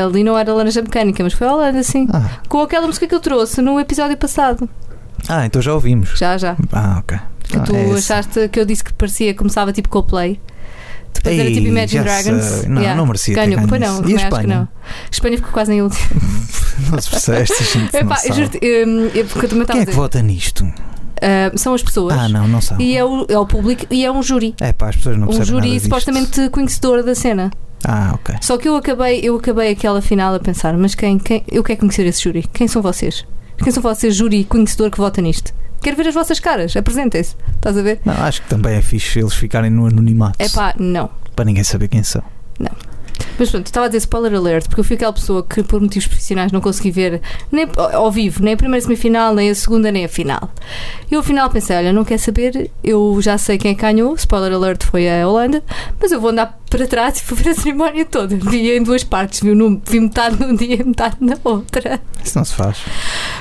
Ali 0.06 0.24
não 0.24 0.38
era 0.38 0.54
laranja 0.54 0.80
mecânica, 0.80 1.22
mas 1.22 1.34
foi 1.34 1.46
a 1.46 1.52
Holanda, 1.52 1.82
sim. 1.82 2.08
Ah, 2.10 2.40
Com 2.48 2.62
aquela 2.62 2.86
música 2.86 3.06
que 3.06 3.14
eu 3.14 3.20
trouxe 3.20 3.60
no 3.60 3.78
episódio 3.78 4.16
passado. 4.16 4.66
ah 5.28 5.44
então 5.44 5.60
já 5.60 5.74
ouvimos. 5.74 6.10
Já, 6.18 6.38
já. 6.38 6.56
Ah, 6.72 6.96
ok. 7.00 7.18
Que 7.44 7.58
Ah, 7.58 7.60
tu 7.60 7.76
é 7.76 7.84
esse. 7.90 8.10
achaste 8.12 8.48
que 8.48 8.58
eu 8.58 8.64
disse 8.64 8.82
que 8.82 8.94
parecia, 8.94 9.34
começava 9.34 9.70
tipo 9.72 9.90
Coldplay. 9.90 10.40
Depois 11.14 11.38
era 11.38 11.48
Ei, 11.48 11.54
tipo 11.54 11.66
Imagine 11.68 12.04
Dragons. 12.04 12.44
sei. 12.44 12.68
Não, 12.68 12.96
não 12.96 13.06
merecia 13.06 13.34
Ganhou. 13.34 13.56
ganho 13.56 13.68
Pois 13.68 13.80
não. 13.80 13.88
E 13.88 13.92
a 13.92 14.00
também 14.00 14.14
acho 14.16 14.24
que 14.28 14.34
Espanha? 14.34 14.56
não. 14.58 14.68
Espanha 15.10 15.36
ficou 15.36 15.52
quase 15.52 15.72
em 15.72 15.82
último. 15.82 16.02
Não 16.90 17.00
se 17.00 17.10
percebe, 17.10 17.46
gente 17.46 17.78
não 17.78 18.00
Epá, 18.00 18.14
eu 18.14 18.16
sabe. 18.16 18.34
juro-te, 18.34 18.58
hum, 18.86 19.10
eu- 19.14 19.24
porque 19.26 19.46
eu 19.46 19.50
também 19.50 19.66
Quem 19.66 19.80
é 19.82 19.86
que 19.86 19.92
vota 19.92 20.20
nisto? 20.22 20.66
Ah, 21.20 21.52
são 21.56 21.74
as 21.74 21.82
pessoas. 21.82 22.12
Ah, 22.18 22.28
não, 22.28 22.48
não 22.48 22.60
sabe. 22.60 22.82
E 22.82 22.96
é 22.96 23.04
o, 23.04 23.24
é 23.28 23.38
o 23.38 23.46
público 23.46 23.86
e 23.90 24.04
é 24.04 24.10
um 24.10 24.22
júri. 24.22 24.54
É 24.60 24.72
pá, 24.72 24.88
as 24.88 24.96
pessoas 24.96 25.16
não 25.16 25.28
Um 25.28 25.30
percebem 25.30 25.54
nada 25.54 25.66
júri 25.66 25.80
supostamente 25.80 26.48
conhecedor 26.50 27.02
da 27.04 27.14
cena. 27.14 27.50
Ah, 27.84 28.12
ok. 28.14 28.34
Só 28.40 28.56
que 28.58 28.68
eu 28.68 28.74
acabei, 28.76 29.20
eu 29.22 29.36
acabei 29.36 29.70
aquela 29.70 30.00
final 30.02 30.34
a 30.34 30.40
pensar, 30.40 30.76
mas 30.76 30.94
quem, 30.94 31.18
quem 31.18 31.44
eu 31.50 31.62
quero 31.62 31.80
conhecer 31.80 32.06
esse 32.06 32.22
júri? 32.22 32.44
Quem 32.52 32.66
são 32.66 32.82
vocês? 32.82 33.24
Quem 33.62 33.70
são 33.72 33.82
vocês, 33.82 34.14
júri 34.16 34.42
conhecedor 34.44 34.90
que 34.90 34.98
vota 34.98 35.20
nisto? 35.20 35.52
Quero 35.82 35.96
ver 35.96 36.08
as 36.08 36.14
vossas 36.14 36.38
caras, 36.38 36.76
apresentem-se. 36.76 37.36
Estás 37.54 37.76
a 37.76 37.82
ver? 37.82 38.00
Não, 38.04 38.14
acho 38.14 38.42
que 38.42 38.48
também 38.48 38.76
é 38.76 38.82
fixe 38.82 39.18
eles 39.18 39.34
ficarem 39.34 39.70
no 39.70 39.86
anonimato. 39.86 40.36
É 40.38 40.48
pá, 40.48 40.74
não. 40.78 41.10
Para 41.34 41.44
ninguém 41.44 41.64
saber 41.64 41.88
quem 41.88 42.02
são. 42.02 42.22
Mas 43.38 43.50
pronto, 43.50 43.66
estava 43.66 43.86
a 43.86 43.88
dizer 43.88 43.98
spoiler 43.98 44.34
alert, 44.34 44.66
porque 44.68 44.80
eu 44.80 44.84
fui 44.84 44.96
aquela 44.96 45.12
pessoa 45.12 45.42
que 45.42 45.62
por 45.62 45.80
motivos 45.80 46.06
profissionais 46.06 46.52
não 46.52 46.60
consegui 46.60 46.90
ver 46.90 47.20
nem 47.50 47.66
ao 47.92 48.10
vivo, 48.10 48.42
nem 48.42 48.54
a 48.54 48.56
primeira 48.56 48.82
semifinal, 48.84 49.34
nem 49.34 49.50
a 49.50 49.54
segunda, 49.54 49.90
nem 49.90 50.04
a 50.04 50.08
final. 50.08 50.50
E 51.10 51.14
ao 51.14 51.22
final 51.22 51.48
pensei, 51.50 51.76
olha, 51.76 51.92
não 51.92 52.04
quer 52.04 52.18
saber, 52.18 52.70
eu 52.84 53.18
já 53.20 53.36
sei 53.38 53.58
quem 53.58 53.72
é 53.72 53.74
ganhou, 53.74 54.14
spoiler 54.14 54.52
alert 54.52 54.84
foi 54.84 55.08
a 55.08 55.26
Holanda, 55.28 55.62
mas 56.00 56.12
eu 56.12 56.20
vou 56.20 56.30
andar 56.30 56.58
para 56.70 56.86
trás 56.86 57.18
e 57.20 57.24
vou 57.28 57.36
ver 57.36 57.50
a 57.50 57.54
cerimónia 57.54 58.04
toda. 58.04 58.36
Vi 58.36 58.70
em 58.70 58.82
duas 58.82 59.04
partes, 59.04 59.40
vi, 59.40 59.54
num- 59.54 59.80
vi 59.84 60.00
metade 60.00 60.38
num 60.40 60.54
dia 60.54 60.76
e 60.80 60.84
metade 60.84 61.16
na 61.20 61.36
outra. 61.44 62.00
Isso 62.24 62.38
não 62.38 62.44
se 62.44 62.54
faz. 62.54 62.78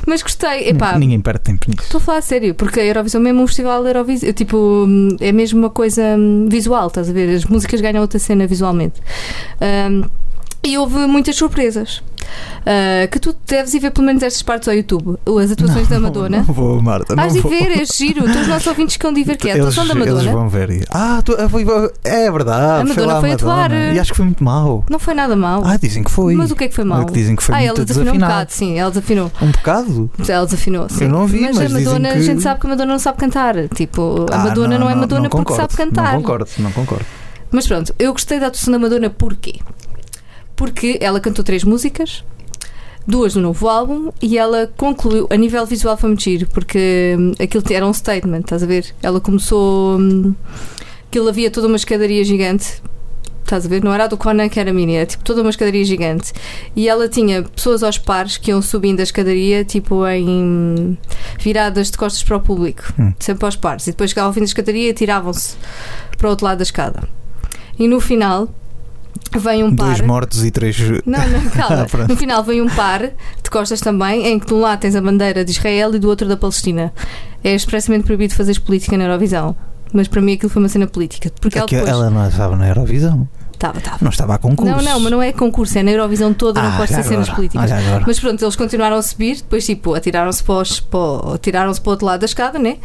Mas 0.07 0.21
gostei, 0.21 0.69
epá. 0.69 0.97
Ninguém 0.97 1.21
perde 1.21 1.41
tempo 1.41 1.65
nisso. 1.69 1.83
Estou 1.83 1.99
a 1.99 2.01
falar 2.01 2.17
a 2.17 2.21
sério, 2.21 2.53
porque 2.55 2.79
a 2.79 2.85
Eurovisão 2.85 3.21
mesmo 3.21 3.39
é 3.39 3.43
um 3.43 3.47
festival 3.47 3.85
Eurovisão, 3.85 4.33
tipo, 4.33 4.57
hum, 4.57 5.15
é 5.19 5.31
mesmo 5.31 5.59
uma 5.59 5.69
coisa 5.69 6.01
hum, 6.17 6.47
visual, 6.49 6.87
estás 6.87 7.09
a 7.09 7.13
ver? 7.13 7.33
As 7.35 7.45
músicas 7.45 7.79
ganham 7.79 8.01
outra 8.01 8.19
cena 8.19 8.45
visualmente. 8.47 8.99
E 10.63 10.77
houve 10.77 10.95
muitas 11.07 11.35
surpresas. 11.35 12.03
Ah, 12.63 13.07
que 13.07 13.19
tu 13.19 13.35
deves 13.47 13.73
ir 13.73 13.79
ver 13.79 13.89
pelo 13.89 14.05
menos 14.05 14.21
estas 14.21 14.43
partes 14.43 14.67
ao 14.67 14.75
YouTube. 14.75 15.17
As 15.43 15.51
atuações 15.51 15.87
da 15.87 15.99
Madonna. 15.99 16.37
Não, 16.37 16.53
vou, 16.53 16.79
Marta. 16.79 17.15
Não 17.15 17.23
Hás 17.23 17.33
de 17.33 17.41
ver, 17.41 17.81
é 17.81 17.83
giro. 17.83 18.21
Todos 18.21 18.41
os 18.41 18.47
nossos 18.47 18.67
ouvintes 18.67 18.95
que 18.95 19.03
vão 19.03 19.11
de 19.11 19.23
ver 19.23 19.37
que 19.37 19.49
é 19.49 19.53
a 19.53 19.55
Eles, 19.55 19.69
atuação 19.69 19.87
da 19.87 19.99
eles 19.99 20.13
Madonna. 20.13 20.31
vão 20.31 20.47
ver. 20.47 20.69
e- 20.69 20.83
Ah, 20.91 21.19
tu, 21.25 21.35
foi- 21.49 21.65
é 22.03 22.31
verdade. 22.31 22.61
A 22.61 22.85
foi 22.85 22.89
Madonna 22.89 23.07
lá 23.07 23.17
a 23.17 23.21
foi 23.21 23.31
atuar. 23.31 23.69
Madonna. 23.71 23.93
E 23.93 23.99
acho 23.99 24.11
que 24.11 24.17
foi 24.17 24.25
muito 24.25 24.43
mau. 24.43 24.85
Não 24.87 24.99
foi 24.99 25.13
nada 25.15 25.35
mal. 25.35 25.63
Ah, 25.65 25.77
dizem 25.77 26.03
que 26.03 26.11
foi. 26.11 26.35
Mas 26.35 26.51
o 26.51 26.55
que 26.55 26.65
é 26.65 26.67
que 26.67 26.75
foi 26.75 26.83
mal? 26.83 27.05
Dizem 27.05 27.35
que 27.35 27.41
foi 27.41 27.55
ah, 27.55 27.63
ela 27.63 27.83
desafinou 27.83 28.13
um 28.13 28.19
bocado, 28.19 28.51
sim, 28.53 28.77
ela 28.77 28.91
desafinou. 28.91 29.31
Um 29.41 29.51
bocado? 29.51 30.11
Ela 30.29 30.45
desafinou, 30.45 30.89
sim. 30.89 31.07
não 31.07 31.21
ouvi, 31.21 31.41
mas 31.41 31.57
a 31.57 31.65
dizem 31.65 31.83
Madonna, 31.85 32.09
que- 32.11 32.17
a 32.17 32.21
gente 32.21 32.41
sabe 32.43 32.59
que 32.61 32.67
a 32.67 32.69
Madonna 32.69 32.91
não 32.91 32.99
sabe 32.99 33.17
cantar. 33.17 33.55
Tipo, 33.69 34.27
a 34.31 34.35
Ah, 34.35 34.37
Madonna 34.45 34.77
não, 34.77 34.87
é 34.87 34.93
Madonna 34.93 35.27
porque 35.27 35.43
concordo, 35.51 35.73
sabe 35.73 35.75
cantar. 35.75 36.13
Não 36.13 36.21
concordo, 36.21 36.47
não 36.59 36.71
concordo. 36.71 37.05
Mas 37.51 37.67
pronto, 37.67 37.93
eu 37.99 38.11
gostei 38.13 38.39
da 38.39 38.47
atuação 38.47 38.71
da 38.71 38.79
Madonna 38.79 39.09
porquê? 39.09 39.55
Porque 40.55 40.97
ela 41.01 41.19
cantou 41.19 41.43
três 41.43 41.63
músicas, 41.63 42.23
duas 43.05 43.33
do 43.33 43.41
novo 43.41 43.67
álbum, 43.67 44.11
e 44.21 44.37
ela 44.37 44.71
concluiu, 44.77 45.27
a 45.29 45.35
nível 45.35 45.65
visual 45.65 45.97
foi 45.97 46.09
muito 46.09 46.23
giro, 46.23 46.47
porque 46.47 47.15
hum, 47.19 47.31
aquilo 47.41 47.63
era 47.71 47.85
um 47.85 47.93
statement, 47.93 48.41
estás 48.41 48.63
a 48.63 48.65
ver? 48.65 48.85
Ela 49.01 49.19
começou. 49.19 49.97
Hum, 49.99 50.33
aquilo 51.07 51.27
havia 51.27 51.49
toda 51.51 51.67
uma 51.67 51.75
escadaria 51.75 52.23
gigante. 52.23 52.81
Estás 53.43 53.65
a 53.65 53.67
ver? 53.69 53.83
Não 53.83 53.93
era 53.93 54.05
a 54.05 54.07
do 54.07 54.15
Conan 54.15 54.47
que 54.47 54.61
era 54.61 54.71
mini, 54.71 54.93
era 54.93 55.05
tipo 55.05 55.25
toda 55.25 55.41
uma 55.41 55.49
escadaria 55.49 55.83
gigante. 55.83 56.31
E 56.73 56.87
ela 56.87 57.09
tinha 57.09 57.43
pessoas 57.43 57.83
aos 57.83 57.97
pares 57.97 58.37
que 58.37 58.49
iam 58.49 58.61
subindo 58.61 59.01
a 59.01 59.03
escadaria, 59.03 59.65
tipo 59.65 60.07
em 60.07 60.97
viradas 61.37 61.91
de 61.91 61.97
costas 61.97 62.23
para 62.23 62.37
o 62.37 62.39
público, 62.39 62.93
Hum. 62.97 63.11
sempre 63.19 63.43
aos 63.43 63.57
pares. 63.57 63.87
E 63.87 63.91
depois 63.91 64.11
chegavam 64.11 64.29
ao 64.29 64.33
fim 64.33 64.39
da 64.39 64.45
escadaria 64.45 64.89
e 64.89 64.93
tiravam-se 64.93 65.57
para 66.17 66.27
o 66.27 66.29
outro 66.29 66.45
lado 66.45 66.59
da 66.59 66.63
escada. 66.63 67.03
E 67.79 67.87
no 67.87 67.99
final 67.99 68.49
vem 69.37 69.63
um 69.63 69.75
par. 69.75 69.87
Dois 69.87 70.01
mortos 70.01 70.43
e 70.45 70.51
três. 70.51 70.77
Não, 71.05 71.19
não, 71.27 71.49
calma. 71.51 71.85
Ah, 71.93 72.07
no 72.07 72.15
final 72.17 72.43
vem 72.43 72.61
um 72.61 72.69
par 72.69 73.01
de 73.01 73.49
costas 73.49 73.79
também, 73.81 74.27
em 74.27 74.39
que 74.39 74.45
de 74.47 74.53
um 74.53 74.59
lado 74.61 74.79
tens 74.79 74.95
a 74.95 75.01
bandeira 75.01 75.43
de 75.45 75.51
Israel 75.51 75.93
e 75.95 75.99
do 75.99 76.07
outro 76.07 76.27
da 76.27 76.37
Palestina. 76.37 76.93
É 77.43 77.53
expressamente 77.55 78.03
proibido 78.03 78.33
fazeres 78.35 78.59
política 78.59 78.97
na 78.97 79.05
Eurovisão. 79.05 79.55
Mas 79.93 80.07
para 80.07 80.21
mim 80.21 80.33
aquilo 80.33 80.49
foi 80.49 80.61
uma 80.61 80.69
cena 80.69 80.87
política. 80.87 81.31
Porque 81.41 81.57
ela 81.57 81.65
É 81.65 81.67
que 81.67 81.75
depois. 81.75 81.91
ela 81.91 82.09
não 82.09 82.27
estava 82.27 82.55
na 82.55 82.67
Eurovisão. 82.67 83.27
Estava, 83.53 83.77
estava. 83.77 83.97
Não 84.01 84.09
estava 84.09 84.35
a 84.35 84.37
concurso. 84.39 84.71
Não, 84.75 84.81
não, 84.81 84.99
mas 85.01 85.11
não 85.11 85.21
é 85.21 85.31
concurso, 85.33 85.77
é 85.77 85.83
na 85.83 85.91
Eurovisão 85.91 86.33
toda, 86.33 86.61
não 86.61 86.69
Ah, 86.69 86.77
pode 86.77 86.91
já 86.91 87.03
ser 87.03 87.09
cenas 87.09 87.27
agora. 87.27 87.35
políticas. 87.35 87.71
Ah. 87.71 88.01
Mas 88.07 88.19
pronto, 88.19 88.43
eles 88.43 88.55
continuaram 88.55 88.95
a 88.95 89.01
subir, 89.03 89.35
depois 89.37 89.65
tipo, 89.65 89.93
atiraram-se 89.93 90.43
para, 90.43 90.55
os- 90.61 90.79
para, 90.79 91.35
atiraram-se 91.35 91.79
para 91.81 91.89
o 91.89 91.91
outro 91.91 92.05
lado 92.07 92.21
da 92.21 92.25
escada, 92.25 92.57
né? 92.57 92.77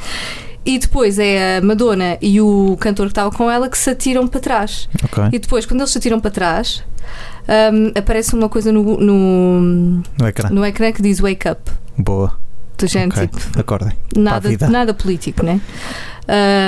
E 0.67 0.79
depois 0.79 1.19
é 1.19 1.59
a 1.59 1.61
Madonna 1.63 2.19
e 2.21 2.41
o 2.41 2.77
cantor 2.81 3.07
que 3.07 3.13
estava 3.13 3.31
com 3.31 3.49
ela 3.51 3.69
que 3.69 3.79
se 3.79 3.89
atiram 3.89 4.27
para 4.27 4.41
trás. 4.41 4.89
Ok. 5.05 5.25
E 5.33 5.39
depois, 5.39 5.65
quando 5.65 5.81
eles 5.81 5.91
se 5.93 5.99
atiram 5.99 6.19
para 6.19 6.31
trás, 6.33 6.83
hum, 7.73 7.93
aparece 7.97 8.35
uma 8.35 8.49
coisa 8.49 8.73
no, 8.73 8.83
no, 8.99 9.61
No 10.19 10.27
ecrã. 10.27 10.51
no 10.51 10.65
ecrã 10.65 10.91
que 10.93 11.01
diz 11.01 11.21
wake 11.21 11.49
up. 11.49 11.71
Boa. 11.97 12.37
Do 12.77 12.87
género, 12.87 13.13
Ok. 13.13 13.29
tipo, 13.29 13.59
Acordem. 13.61 13.93
nada, 14.17 14.51
nada 14.69 14.93
político, 14.93 15.43
né? 15.47 15.61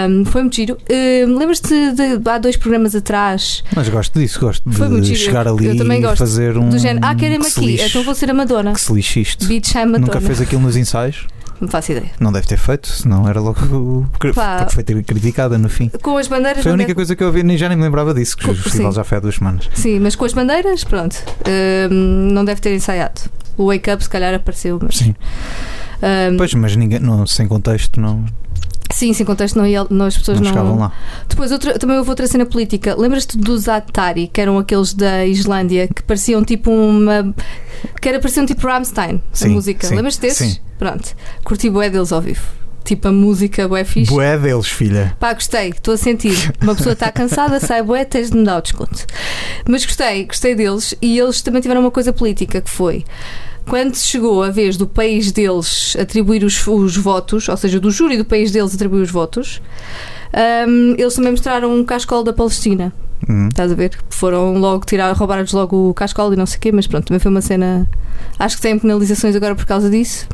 Hum, 0.08 0.24
foi 0.24 0.42
muito 0.42 0.54
giro. 0.56 0.78
Hum, 0.88 1.37
Lembras-te 1.37 1.90
de, 1.92 2.16
de 2.18 2.30
há 2.30 2.38
dois 2.38 2.56
programas 2.56 2.94
atrás 2.94 3.64
Mas 3.74 3.88
gosto 3.88 4.18
disso, 4.18 4.38
gosto 4.40 4.62
de 4.70 5.16
chegar 5.16 5.46
Eu 5.46 5.56
ali 5.58 5.76
também 5.76 5.98
e 5.98 6.02
gosto. 6.02 6.18
fazer 6.18 6.56
um. 6.56 6.68
do 6.68 6.78
género, 6.78 7.04
ah, 7.04 7.14
querem-me 7.14 7.44
aqui, 7.46 7.61
lixe- 7.66 7.84
então 7.88 8.04
vou 8.04 8.14
ser 8.14 8.30
a 8.30 8.34
Madonna. 8.34 8.72
Que 8.72 8.80
se 8.80 8.92
lixe 8.92 9.20
isto. 9.20 9.46
Beach 9.46 9.74
Madonna. 9.74 9.98
Nunca 9.98 10.20
fez 10.20 10.40
aquilo 10.40 10.62
nos 10.62 10.76
ensaios? 10.76 11.26
Não 11.60 11.68
faço 11.68 11.90
ideia. 11.92 12.10
Não 12.20 12.30
deve 12.32 12.46
ter 12.46 12.56
feito, 12.56 12.88
senão 12.88 13.28
era 13.28 13.40
logo. 13.40 14.06
Pá. 14.34 14.66
foi 14.70 14.82
ter 14.84 15.02
criticada 15.02 15.58
no 15.58 15.68
fim. 15.68 15.88
Com 16.02 16.16
as 16.16 16.28
bandeiras. 16.28 16.62
Foi 16.62 16.70
a 16.70 16.74
única 16.74 16.88
deve- 16.88 16.94
coisa 16.94 17.16
que 17.16 17.22
eu 17.24 17.32
vi, 17.32 17.42
nem 17.42 17.56
já 17.56 17.68
nem 17.68 17.76
me 17.76 17.82
lembrava 17.84 18.14
disso, 18.14 18.36
que 18.36 18.44
Co- 18.44 18.52
o 18.52 18.54
festival 18.54 18.92
sim. 18.92 18.96
já 18.96 19.04
foi 19.04 19.18
há 19.18 19.20
duas 19.20 19.34
semanas. 19.34 19.68
Sim, 19.74 19.98
mas 20.00 20.14
com 20.14 20.24
as 20.24 20.32
bandeiras, 20.32 20.84
pronto. 20.84 21.16
hum, 21.90 22.30
não 22.32 22.44
deve 22.44 22.60
ter 22.60 22.74
ensaiado. 22.74 23.20
O 23.56 23.66
Wake 23.72 23.90
Up 23.90 24.02
se 24.02 24.08
calhar 24.10 24.32
apareceu, 24.34 24.78
mas. 24.80 24.96
Sim. 24.98 25.14
hum, 26.02 26.36
Pois, 26.36 26.54
mas 26.54 26.76
ninguém, 26.76 27.00
não, 27.00 27.26
sem 27.26 27.48
contexto, 27.48 28.00
não, 28.00 28.24
sim, 28.98 29.12
sem 29.12 29.24
contexto 29.24 29.56
não, 29.56 29.66
ia, 29.66 29.87
não 29.88 30.06
as 30.06 30.16
pessoas 30.18 30.38
não 30.40 30.44
não. 30.44 30.50
chegavam 30.52 30.78
lá. 30.78 30.92
Depois 31.28 31.52
outra, 31.52 31.78
também 31.78 31.96
houve 31.96 32.11
outra 32.11 32.26
cena 32.26 32.44
política. 32.44 32.94
Lembras-te 32.98 33.38
dos 33.38 33.68
Atari, 33.68 34.28
que 34.28 34.40
eram 34.40 34.58
aqueles 34.58 34.92
da 34.92 35.24
Islândia, 35.24 35.88
que 35.88 36.02
pareciam 36.02 36.44
tipo 36.44 36.70
uma. 36.70 37.34
que 38.00 38.08
era 38.08 38.18
pareciam 38.18 38.44
tipo 38.44 38.66
Rammstein, 38.66 39.22
a 39.32 39.37
Sim, 39.37 39.48
música. 39.50 39.87
sim, 39.87 39.94
Lembras-te 39.94 40.20
desses? 40.20 40.54
sim. 40.54 40.61
Pronto. 40.78 41.14
Curti 41.44 41.70
bué 41.70 41.88
deles 41.90 42.12
ao 42.12 42.20
vivo. 42.20 42.42
Tipo 42.84 43.08
a 43.08 43.12
música 43.12 43.68
bué 43.68 43.84
fixe. 43.84 44.11
Bué 44.12 44.38
deles, 44.38 44.66
filha. 44.68 45.14
Pá, 45.20 45.34
gostei, 45.34 45.68
estou 45.70 45.94
a 45.94 45.96
sentir. 45.96 46.52
Uma 46.62 46.74
pessoa 46.74 46.94
está 46.94 47.12
cansada, 47.12 47.61
sai 47.64 47.82
bué, 47.82 48.04
tens 48.04 48.30
de 48.30 48.37
me 48.37 48.44
dar 48.44 48.58
o 48.58 48.62
desconto. 48.62 49.04
Mas 49.68 49.84
gostei, 49.84 50.24
gostei 50.24 50.54
deles 50.54 50.94
e 51.02 51.18
eles 51.18 51.42
também 51.42 51.61
tiveram 51.61 51.82
uma 51.82 51.90
coisa 51.90 52.12
política 52.12 52.61
que 52.61 52.70
foi. 52.70 53.04
Quando 53.68 53.96
chegou 53.96 54.42
a 54.42 54.50
vez 54.50 54.78
do 54.78 54.87
país 54.87 55.31
deles 55.31 55.94
atribuir 56.00 56.42
os, 56.42 56.66
os 56.66 56.96
votos, 56.96 57.48
ou 57.48 57.57
seja, 57.57 57.78
do 57.78 57.90
júri 57.90 58.16
do 58.16 58.24
país 58.24 58.50
deles 58.50 58.74
atribuir 58.74 59.02
os 59.02 59.11
votos, 59.11 59.61
hum, 60.66 60.94
eles 60.96 61.14
também 61.14 61.33
mostraram 61.33 61.74
um 61.74 61.85
cascol 61.85 62.24
da 62.24 62.33
Palestina. 62.33 62.92
Hum. 63.28 63.48
Estás 63.48 63.72
a 63.72 63.74
ver? 63.74 63.92
Foram 64.11 64.59
logo 64.59 64.85
tirar, 64.87 65.12
roubaram-lhes 65.14 65.52
logo 65.52 65.90
o 65.90 65.94
cascol 65.94 66.33
e 66.33 66.37
não 66.37 66.46
sei 66.46 66.59
o 66.59 66.61
quê, 66.61 66.72
mas 66.72 66.87
pronto, 66.87 67.07
também 67.07 67.18
foi 67.18 67.31
uma 67.31 67.40
cena. 67.40 67.88
Acho 68.38 68.57
que 68.57 68.62
tem 68.62 68.78
penalizações 68.78 69.35
agora 69.35 69.54
por 69.54 69.64
causa 69.66 69.88
disso. 69.90 70.26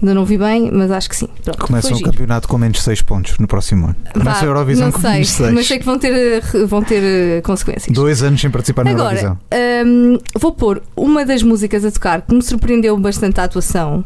Ainda 0.00 0.14
não 0.14 0.24
vi 0.24 0.36
bem, 0.36 0.70
mas 0.72 0.90
acho 0.90 1.08
que 1.08 1.16
sim. 1.16 1.28
Pronto, 1.44 1.66
Começa 1.66 1.88
foi 1.88 1.94
o 1.94 1.98
giro. 1.98 2.10
campeonato 2.10 2.46
com 2.48 2.58
menos 2.58 2.82
6 2.82 3.02
pontos 3.02 3.38
no 3.38 3.46
próximo 3.46 3.86
ano. 3.86 3.96
Começa 4.12 4.42
a 4.44 4.46
Eurovisão 4.46 4.86
não 4.86 4.92
com 4.92 5.00
sei, 5.00 5.10
menos 5.12 5.28
6. 5.30 5.52
mas 5.54 5.66
sei 5.66 5.78
que 5.78 5.84
vão 5.84 5.98
ter, 5.98 6.12
eh, 6.12 6.40
vão 6.66 6.82
ter 6.82 7.02
eh, 7.02 7.40
consequências. 7.42 7.94
Dois 7.94 8.22
anos 8.22 8.40
sem 8.40 8.50
participar 8.50 8.84
na 8.84 8.90
Agora, 8.90 9.14
Eurovisão. 9.16 9.38
hum, 9.86 10.18
vou 10.38 10.52
pôr 10.52 10.82
uma 10.96 11.24
das 11.24 11.42
músicas 11.42 11.84
a 11.84 11.90
tocar 11.90 12.22
que 12.22 12.34
me 12.34 12.42
surpreendeu 12.42 12.96
bastante 12.98 13.40
a 13.40 13.44
atuação 13.44 14.04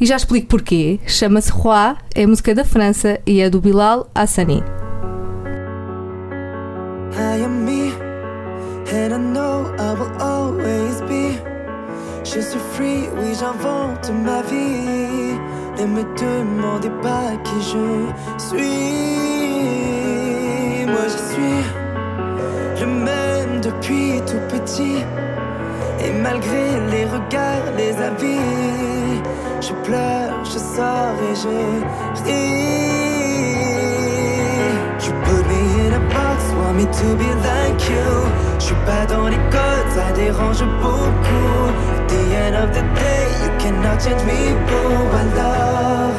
e 0.00 0.06
já 0.06 0.16
explico 0.16 0.46
porquê. 0.46 1.00
Chama-se 1.06 1.50
Roi, 1.50 1.96
é 2.14 2.26
música 2.26 2.54
da 2.54 2.64
França 2.64 3.20
e 3.26 3.40
é 3.40 3.50
do 3.50 3.60
Bilal 3.60 4.08
Hassani. 4.14 4.62
I 7.18 7.36
am 7.38 7.64
me, 7.64 7.92
and 8.92 9.14
I 9.14 9.16
know 9.16 9.74
I 9.78 9.94
will 9.94 10.12
always 10.20 11.00
be. 11.02 11.40
Je 12.24 12.40
suis 12.40 12.60
free, 12.74 13.08
oui, 13.16 13.34
j'invente 13.34 14.10
ma 14.10 14.42
vie. 14.42 15.38
Ne 15.78 15.86
me 15.86 16.02
demandez 16.14 16.90
pas 17.02 17.30
qui 17.42 17.62
je 17.62 18.12
suis. 18.36 19.16
Moi, 20.86 21.04
je 21.04 21.18
suis 21.32 21.62
le 22.80 22.86
même 22.86 23.60
depuis 23.62 24.20
tout 24.26 24.42
petit. 24.50 24.98
Et 26.04 26.12
malgré 26.22 26.80
les 26.90 27.06
regards, 27.06 27.72
les 27.78 27.96
avis, 27.96 29.22
je 29.62 29.72
pleure, 29.84 30.44
je 30.44 30.58
sors 30.58 31.16
et 31.30 31.34
je 31.34 31.48
ris. 32.24 32.95
Want 36.66 36.76
me 36.78 36.84
to 36.84 37.06
be 37.16 37.28
like 37.48 37.80
you. 37.88 38.08
Je 38.58 38.64
suis 38.66 38.80
pas 38.86 39.06
dans 39.06 39.28
les 39.28 39.42
codes, 39.54 39.90
ça 39.94 40.12
dérange 40.14 40.62
beaucoup. 40.82 41.62
At 41.94 42.08
the 42.08 42.22
end 42.44 42.54
of 42.62 42.70
the 42.76 42.84
day, 43.00 43.24
you 43.42 43.50
cannot 43.58 43.98
change 44.02 44.24
me, 44.24 44.40
boo. 44.66 44.96
Alors, 45.22 46.10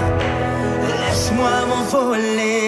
laisse-moi 0.88 1.52
m'envoler. 1.70 2.66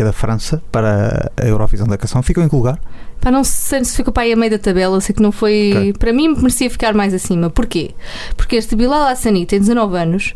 Música 0.00 0.04
da 0.04 0.12
França 0.12 0.62
para 0.72 1.30
a 1.36 1.46
Eurovisão 1.46 1.86
da 1.86 1.96
canção. 1.96 2.22
Ficou 2.22 2.42
em 2.42 2.48
que 2.48 2.54
lugar? 2.54 2.78
Pá, 3.20 3.30
não 3.30 3.44
sei 3.44 3.84
se 3.84 3.96
ficou 3.96 4.12
para 4.12 4.22
aí 4.22 4.32
a 4.32 4.36
meio 4.36 4.50
da 4.50 4.58
tabela, 4.58 5.00
sei 5.00 5.14
que 5.14 5.22
não 5.22 5.30
foi. 5.30 5.72
Ok. 5.74 5.92
Para 5.94 6.12
mim, 6.12 6.34
merecia 6.36 6.70
ficar 6.70 6.94
mais 6.94 7.12
acima. 7.12 7.50
Porquê? 7.50 7.90
Porque 8.36 8.56
este 8.56 8.74
Bilal 8.74 9.06
Hassani 9.08 9.44
tem 9.44 9.60
19 9.60 9.96
anos 9.96 10.34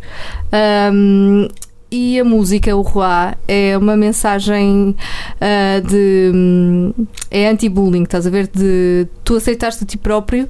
ahm, 0.52 1.48
e 1.90 2.18
a 2.20 2.24
música, 2.24 2.74
o 2.76 2.82
Roi, 2.82 3.34
é 3.48 3.76
uma 3.78 3.96
mensagem 3.96 4.94
ah, 5.40 5.80
de. 5.80 6.30
hum, 6.34 6.92
é 7.30 7.48
anti-bullying, 7.48 8.02
estás 8.02 8.26
a 8.26 8.30
ver? 8.30 8.48
De 8.48 9.06
tu 9.24 9.36
aceitaste 9.36 9.84
a 9.84 9.86
ti 9.86 9.96
próprio. 9.96 10.48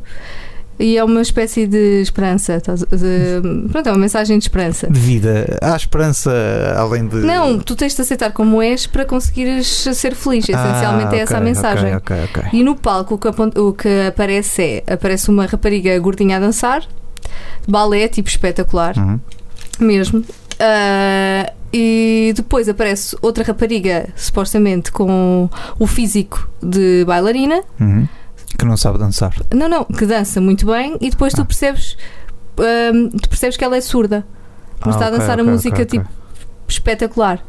E 0.78 0.96
é 0.96 1.04
uma 1.04 1.22
espécie 1.22 1.66
de 1.66 2.00
esperança. 2.02 2.60
de- 2.60 3.68
pronto, 3.70 3.88
é 3.88 3.92
uma 3.92 3.98
mensagem 3.98 4.38
de 4.38 4.44
esperança. 4.44 4.88
De 4.90 4.98
vida. 4.98 5.58
Há 5.62 5.76
esperança 5.76 6.32
além 6.76 7.06
de. 7.06 7.16
Não, 7.18 7.58
tu 7.58 7.76
tens 7.76 7.94
de 7.94 8.02
aceitar 8.02 8.32
como 8.32 8.60
és 8.60 8.86
para 8.86 9.04
conseguires 9.04 9.66
ser 9.68 10.14
feliz. 10.14 10.48
Essencialmente 10.48 11.14
Ah, 11.14 11.18
é 11.18 11.20
essa 11.20 11.36
a 11.38 11.40
mensagem. 11.40 11.94
Ok, 11.94 12.16
ok, 12.24 12.40
ok. 12.42 12.58
E 12.58 12.64
no 12.64 12.74
palco 12.74 13.14
o 13.14 13.18
que, 13.18 13.28
o 13.60 13.72
que 13.72 13.88
aparece 14.08 14.62
é 14.86 14.92
aparece 14.94 15.30
uma 15.30 15.46
rapariga 15.46 15.96
gordinha 16.00 16.36
a 16.38 16.40
dançar, 16.40 16.82
balé, 17.68 18.08
tipo 18.08 18.28
espetacular, 18.28 18.96
Uhum. 18.98 19.20
mesmo. 19.80 20.24
Ah, 20.58 21.52
e 21.72 22.32
depois 22.36 22.68
aparece 22.68 23.16
outra 23.20 23.42
rapariga, 23.44 24.08
supostamente 24.16 24.92
com 24.92 25.48
o 25.78 25.86
físico 25.86 26.48
de 26.62 27.04
bailarina. 27.04 27.62
Uhum. 27.80 28.06
Que 28.58 28.64
não 28.64 28.76
sabe 28.76 28.98
dançar. 28.98 29.34
Não, 29.52 29.68
não, 29.68 29.84
que 29.84 30.06
dança 30.06 30.40
muito 30.40 30.66
bem 30.66 30.96
e 31.00 31.10
depois 31.10 31.32
tu 31.32 31.42
Ah. 31.42 31.44
percebes. 31.44 31.96
ahm, 32.58 33.08
tu 33.20 33.28
percebes 33.28 33.56
que 33.56 33.64
ela 33.64 33.76
é 33.76 33.80
surda. 33.80 34.24
Mas 34.86 34.94
Ah, 34.94 34.98
está 34.98 35.04
a 35.06 35.08
ok, 35.08 35.18
dançar 35.18 35.38
ok, 35.40 35.48
a 35.48 35.50
música 35.52 35.74
ok, 35.82 35.86
tipo 35.86 36.08
espetacular. 36.68 37.44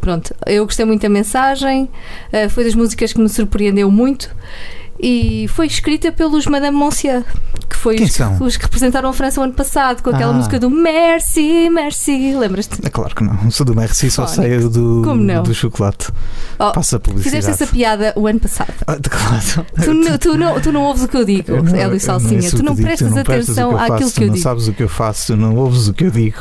Pronto, 0.00 0.34
eu 0.46 0.64
gostei 0.66 0.84
muito 0.84 1.02
da 1.02 1.08
mensagem, 1.08 1.88
eh, 2.30 2.48
foi 2.48 2.64
das 2.64 2.74
músicas 2.74 3.12
que 3.12 3.20
me 3.20 3.28
surpreendeu 3.28 3.90
muito 3.90 4.30
e 5.02 5.46
foi 5.48 5.66
escrita 5.66 6.12
pelos 6.12 6.46
Madame 6.46 6.76
Monsieur, 6.76 7.24
que 7.68 7.76
foi 7.76 7.96
Quem 7.96 8.06
os, 8.06 8.12
são? 8.12 8.36
os 8.40 8.56
que 8.56 8.62
representaram 8.62 9.08
a 9.08 9.12
França 9.12 9.40
o 9.40 9.44
ano 9.44 9.52
passado, 9.52 10.02
com 10.02 10.10
aquela 10.10 10.30
Ah. 10.32 10.36
música 10.36 10.58
do 10.60 10.70
Merci, 10.70 11.68
Merci, 11.68 12.34
lembras-te? 12.38 12.78
É 12.86 12.88
claro 12.88 13.14
que 13.14 13.24
não. 13.24 13.50
Sou 13.50 13.66
do 13.66 13.74
Merci, 13.74 14.10
só 14.10 14.26
Fónico. 14.28 14.42
sei 14.42 14.58
do, 14.68 15.42
do 15.42 15.54
chocolate. 15.54 16.08
Oh, 16.58 16.70
Passa 16.72 16.96
a 16.96 17.00
publicidade. 17.00 17.42
Fizeste 17.44 17.62
essa 17.64 17.72
piada 17.72 18.12
o 18.16 18.26
ano 18.28 18.38
passado. 18.40 18.72
Ah, 18.86 18.96
claro. 19.10 19.66
Tu, 19.82 19.92
não- 19.94 20.18
tu 20.18 20.38
não, 20.38 20.60
tu 20.60 20.70
não 20.72 20.82
ouves 20.84 21.02
o 21.02 21.08
que 21.08 21.16
eu 21.16 21.24
digo, 21.24 21.52
Hélio 21.74 21.98
Salsinha. 22.00 22.48
Tu 22.50 22.62
não 22.62 22.74
digo, 22.74 22.86
prestas 22.86 23.12
não 23.12 23.24
prestas 23.24 23.58
atenção 23.58 23.70
o 23.70 23.76
que 23.76 23.82
eu 23.90 23.94
àquilo 23.94 24.10
que 24.12 24.20
eu 24.20 24.24
tu 24.24 24.26
não 24.28 24.34
digo. 24.34 24.42
sabes 24.42 24.68
o 24.68 24.72
que 24.72 24.82
eu 24.84 24.88
faço, 24.88 25.26
tu 25.32 25.36
não 25.36 25.56
ouves 25.56 25.88
o 25.88 25.92
que 25.94 26.04
eu 26.04 26.10
digo. 26.10 26.38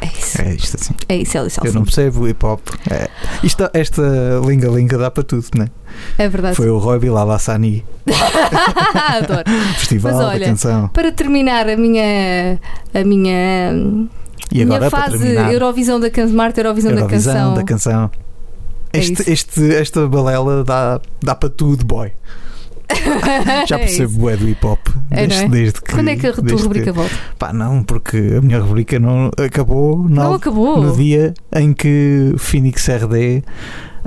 É 0.00 0.06
isso, 0.06 0.40
É 0.42 0.54
isto 0.54 0.76
assim. 0.80 0.94
é 1.08 1.16
isso, 1.16 1.36
Hélio 1.36 1.50
Eu 1.64 1.72
não 1.74 1.84
percebo 1.84 2.26
hip 2.28 2.44
hop. 2.44 2.60
É. 2.90 3.08
Isto, 3.42 3.68
esta 3.74 4.02
linga-linga 4.46 4.96
dá 4.96 5.10
para 5.10 5.22
tudo, 5.22 5.46
né? 5.56 5.68
É 6.16 6.28
verdade. 6.28 6.56
Foi 6.56 6.70
o 6.70 6.78
Roy 6.78 6.98
Bilal 6.98 7.30
Hassani, 7.30 7.84
Adoro. 8.94 9.44
Festival 9.78 10.12
Mas 10.14 10.24
olha, 10.24 10.46
Canção. 10.46 10.88
Para 10.88 11.12
terminar 11.12 11.68
a 11.68 11.76
minha, 11.76 12.58
a 12.94 13.04
minha, 13.04 13.72
E 14.52 14.62
agora, 14.62 14.78
minha 14.80 14.90
fase 14.90 15.18
terminar, 15.18 15.52
Eurovisão 15.52 16.00
da 16.00 16.10
canção, 16.10 16.34
Marta 16.36 16.60
Eurovisão, 16.60 16.90
Eurovisão 16.92 17.32
da 17.34 17.40
canção. 17.40 17.54
da 17.54 17.64
canção. 17.64 18.10
É 18.92 18.98
Este, 18.98 19.12
isso. 19.12 19.30
este- 19.30 19.74
esta 19.74 20.06
balela 20.08 20.64
dá, 20.64 21.00
dá 21.22 21.34
para 21.34 21.48
tudo, 21.48 21.84
boy. 21.84 22.10
Já 23.68 23.76
É 23.76 23.78
percebo 23.78 24.18
bué 24.18 24.36
do 24.36 24.48
hip 24.48 24.64
hop. 24.66 24.80
É, 25.10 25.26
desde, 25.26 25.38
não 25.38 25.44
é? 25.44 25.48
desde 25.48 25.80
que. 25.80 25.92
Quando 25.92 26.08
é 26.08 26.16
que 26.16 26.26
a 26.26 26.32
tua 26.32 26.42
desde 26.44 26.62
rubrica 26.62 26.84
que- 26.86 26.92
volta? 26.92 27.14
Pá, 27.38 27.52
não, 27.52 27.82
porque 27.82 28.16
a 28.38 28.40
minha 28.40 28.58
rubrica 28.60 28.98
não 28.98 29.30
acabou 29.38 29.98
Não 30.08 30.30
no, 30.30 30.34
acabou. 30.34 30.82
no 30.82 30.96
dia 30.96 31.34
em 31.54 31.72
que 31.72 32.34
Phoenix 32.38 32.88
RD, 32.88 33.42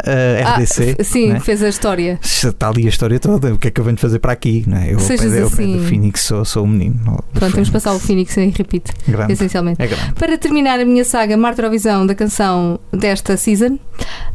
eh, 0.06 0.44
Ah, 0.46 0.56
RDC, 0.58 0.84
f- 1.00 1.04
sim, 1.04 1.30
né? 1.34 1.40
fez 1.40 1.62
a 1.64 1.70
história. 1.70 2.20
está 2.24 2.70
ali 2.70 2.86
a 2.86 2.90
história 2.90 3.20
toda. 3.20 3.54
O 3.54 3.58
que 3.58 3.68
é 3.68 3.72
que 3.72 3.80
eu 3.80 3.84
venho 3.86 3.98
fazer 3.98 4.20
para 4.20 4.32
aqui? 4.32 4.64
Não 4.68 4.78
é? 4.78 4.94
Eu 4.94 5.00
Sejas 5.00 5.34
ao 5.42 5.50
pé 5.50 5.64
assim. 5.64 5.80
Phoenix 5.88 6.22
sou, 6.22 6.44
sou 6.46 6.64
um 6.64 6.68
menino. 6.68 6.96
do 7.34 7.40
Pronto, 7.40 7.54
temos 7.54 7.68
de 7.68 7.72
passar 7.74 7.94
o 7.94 8.00
Phoenix 8.00 8.38
em 8.38 8.50
repeat, 8.50 8.92
Grande. 9.08 9.34
essencialmente. 9.34 9.82
É 9.82 9.88
grande. 9.88 10.14
Para 10.14 10.38
terminar 10.38 10.80
a 10.80 10.86
minha 10.86 11.04
saga 11.06 11.36
Marta 11.38 11.62
Eurovisão 11.62 12.06
da 12.06 12.16
canção 12.16 12.80
desta 12.92 13.36
season, 13.38 13.78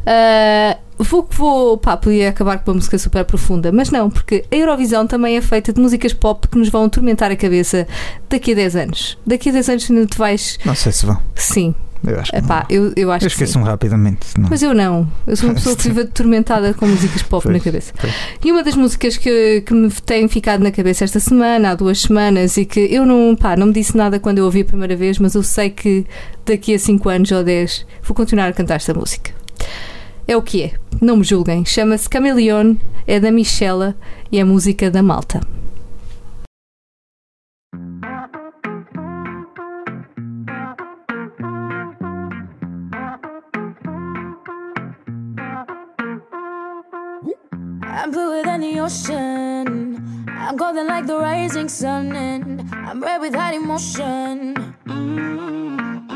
ah, 0.05 0.77
vou, 0.97 1.27
vou 1.31 1.77
pá, 1.77 1.95
podia 1.97 2.29
acabar 2.29 2.59
com 2.59 2.71
uma 2.71 2.75
música 2.75 2.97
super 2.97 3.23
profunda, 3.25 3.71
mas 3.71 3.89
não, 3.89 4.09
porque 4.09 4.43
a 4.51 4.55
Eurovisão 4.55 5.05
também 5.07 5.37
é 5.37 5.41
feita 5.41 5.71
de 5.73 5.79
músicas 5.81 6.13
pop 6.13 6.47
que 6.47 6.57
nos 6.57 6.69
vão 6.69 6.85
atormentar 6.85 7.31
a 7.31 7.35
cabeça 7.35 7.87
daqui 8.29 8.51
a 8.51 8.55
10 8.55 8.75
anos. 8.75 9.17
Daqui 9.25 9.49
a 9.49 9.53
10 9.53 9.69
anos 9.69 9.89
ainda 9.91 10.05
te 10.05 10.17
vais. 10.17 10.57
Não 10.65 10.75
sei 10.75 10.91
se 10.91 11.05
vão. 11.05 11.17
Sim, 11.35 11.73
Eu 12.05 12.19
acho 12.19 12.31
que 12.31 12.37
epá, 12.37 12.65
eu, 12.69 12.93
eu 12.95 13.11
acho 13.11 13.25
Eu 13.25 13.27
esqueço-me 13.27 13.65
rapidamente. 13.65 14.27
Não. 14.37 14.47
Mas 14.49 14.61
eu 14.63 14.73
não. 14.73 15.07
Eu 15.27 15.35
sou 15.35 15.49
uma 15.49 15.55
pessoa 15.55 15.75
que 15.75 15.83
vive 15.89 16.01
atormentada 16.01 16.73
com 16.73 16.87
músicas 16.87 17.21
pop 17.23 17.43
Pois, 17.43 17.57
na 17.57 17.63
cabeça. 17.63 17.93
pois. 17.99 18.13
E 18.43 18.51
uma 18.51 18.63
das 18.63 18.75
músicas 18.75 19.17
que, 19.17 19.61
que 19.61 19.73
me 19.73 19.91
tem 19.91 20.27
ficado 20.27 20.63
na 20.63 20.71
cabeça 20.71 21.03
esta 21.03 21.19
semana, 21.19 21.71
há 21.71 21.75
duas 21.75 22.01
semanas, 22.01 22.55
e 22.57 22.65
que 22.65 22.79
eu 22.79 23.05
não, 23.05 23.35
pá, 23.35 23.55
não 23.57 23.67
me 23.67 23.73
disse 23.73 23.97
nada 23.97 24.19
quando 24.19 24.37
eu 24.37 24.45
ouvi 24.45 24.61
a 24.61 24.65
primeira 24.65 24.95
vez, 24.95 25.19
mas 25.19 25.35
eu 25.35 25.43
sei 25.43 25.69
que 25.69 26.05
daqui 26.45 26.73
a 26.73 26.79
5 26.79 27.09
anos 27.09 27.31
ou 27.31 27.43
10 27.43 27.85
vou 28.03 28.15
continuar 28.15 28.47
a 28.47 28.53
cantar 28.53 28.75
esta 28.75 28.93
música. 28.93 29.31
É 30.27 30.37
o 30.37 30.41
que 30.41 30.63
é. 30.63 30.71
Não 31.01 31.17
me 31.17 31.23
julguem. 31.23 31.65
Chama-se 31.65 32.07
Cameleon, 32.07 32.75
é 33.07 33.19
da 33.19 33.31
Michela 33.31 33.95
e 34.31 34.39
é 34.39 34.43
música 34.43 34.89
da 34.91 35.01
Malta. 35.03 35.41
I'm 48.01 48.11
bluer 48.11 48.43
than 48.43 48.61
the 48.61 48.79
ocean. 48.79 50.25
I'm 50.29 50.55
golden 50.55 50.87
like 50.87 51.05
the 51.05 51.17
rising 51.17 51.67
sun, 51.67 52.15
and 52.15 52.61
I'm 52.73 53.03
red 53.03 53.19
with 53.19 53.35
hot 53.35 53.53
emotion. 53.53 54.55
Mm-hmm. 54.87 56.09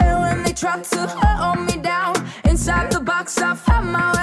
And 0.00 0.20
when 0.20 0.42
they 0.42 0.52
try 0.52 0.82
to 0.82 1.06
hold 1.06 1.60
me 1.64 1.80
down 1.80 2.16
inside 2.44 2.92
the 2.92 3.00
box, 3.00 3.38
I 3.38 3.54
found 3.54 3.90
my 3.92 4.17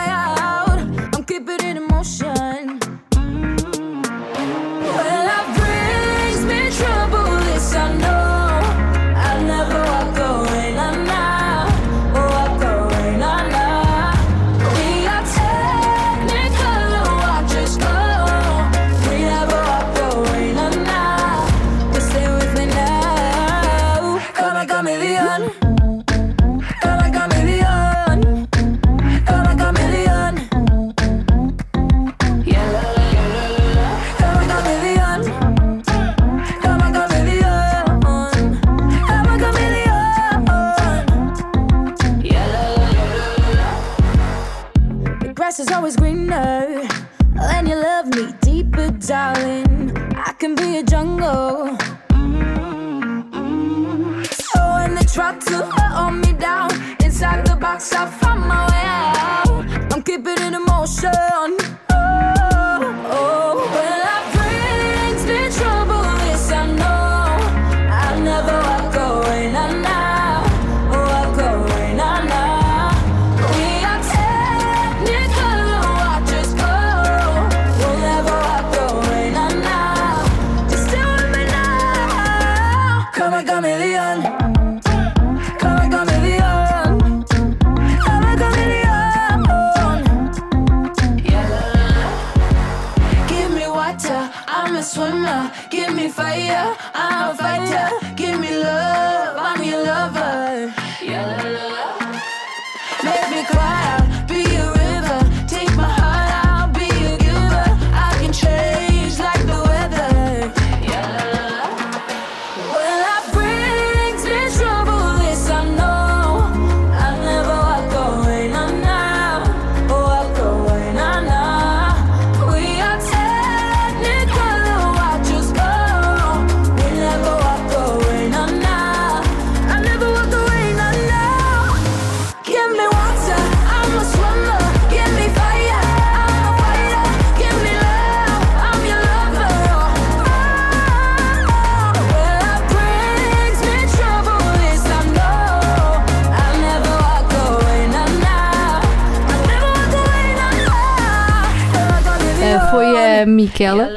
Miquela 153.45 153.89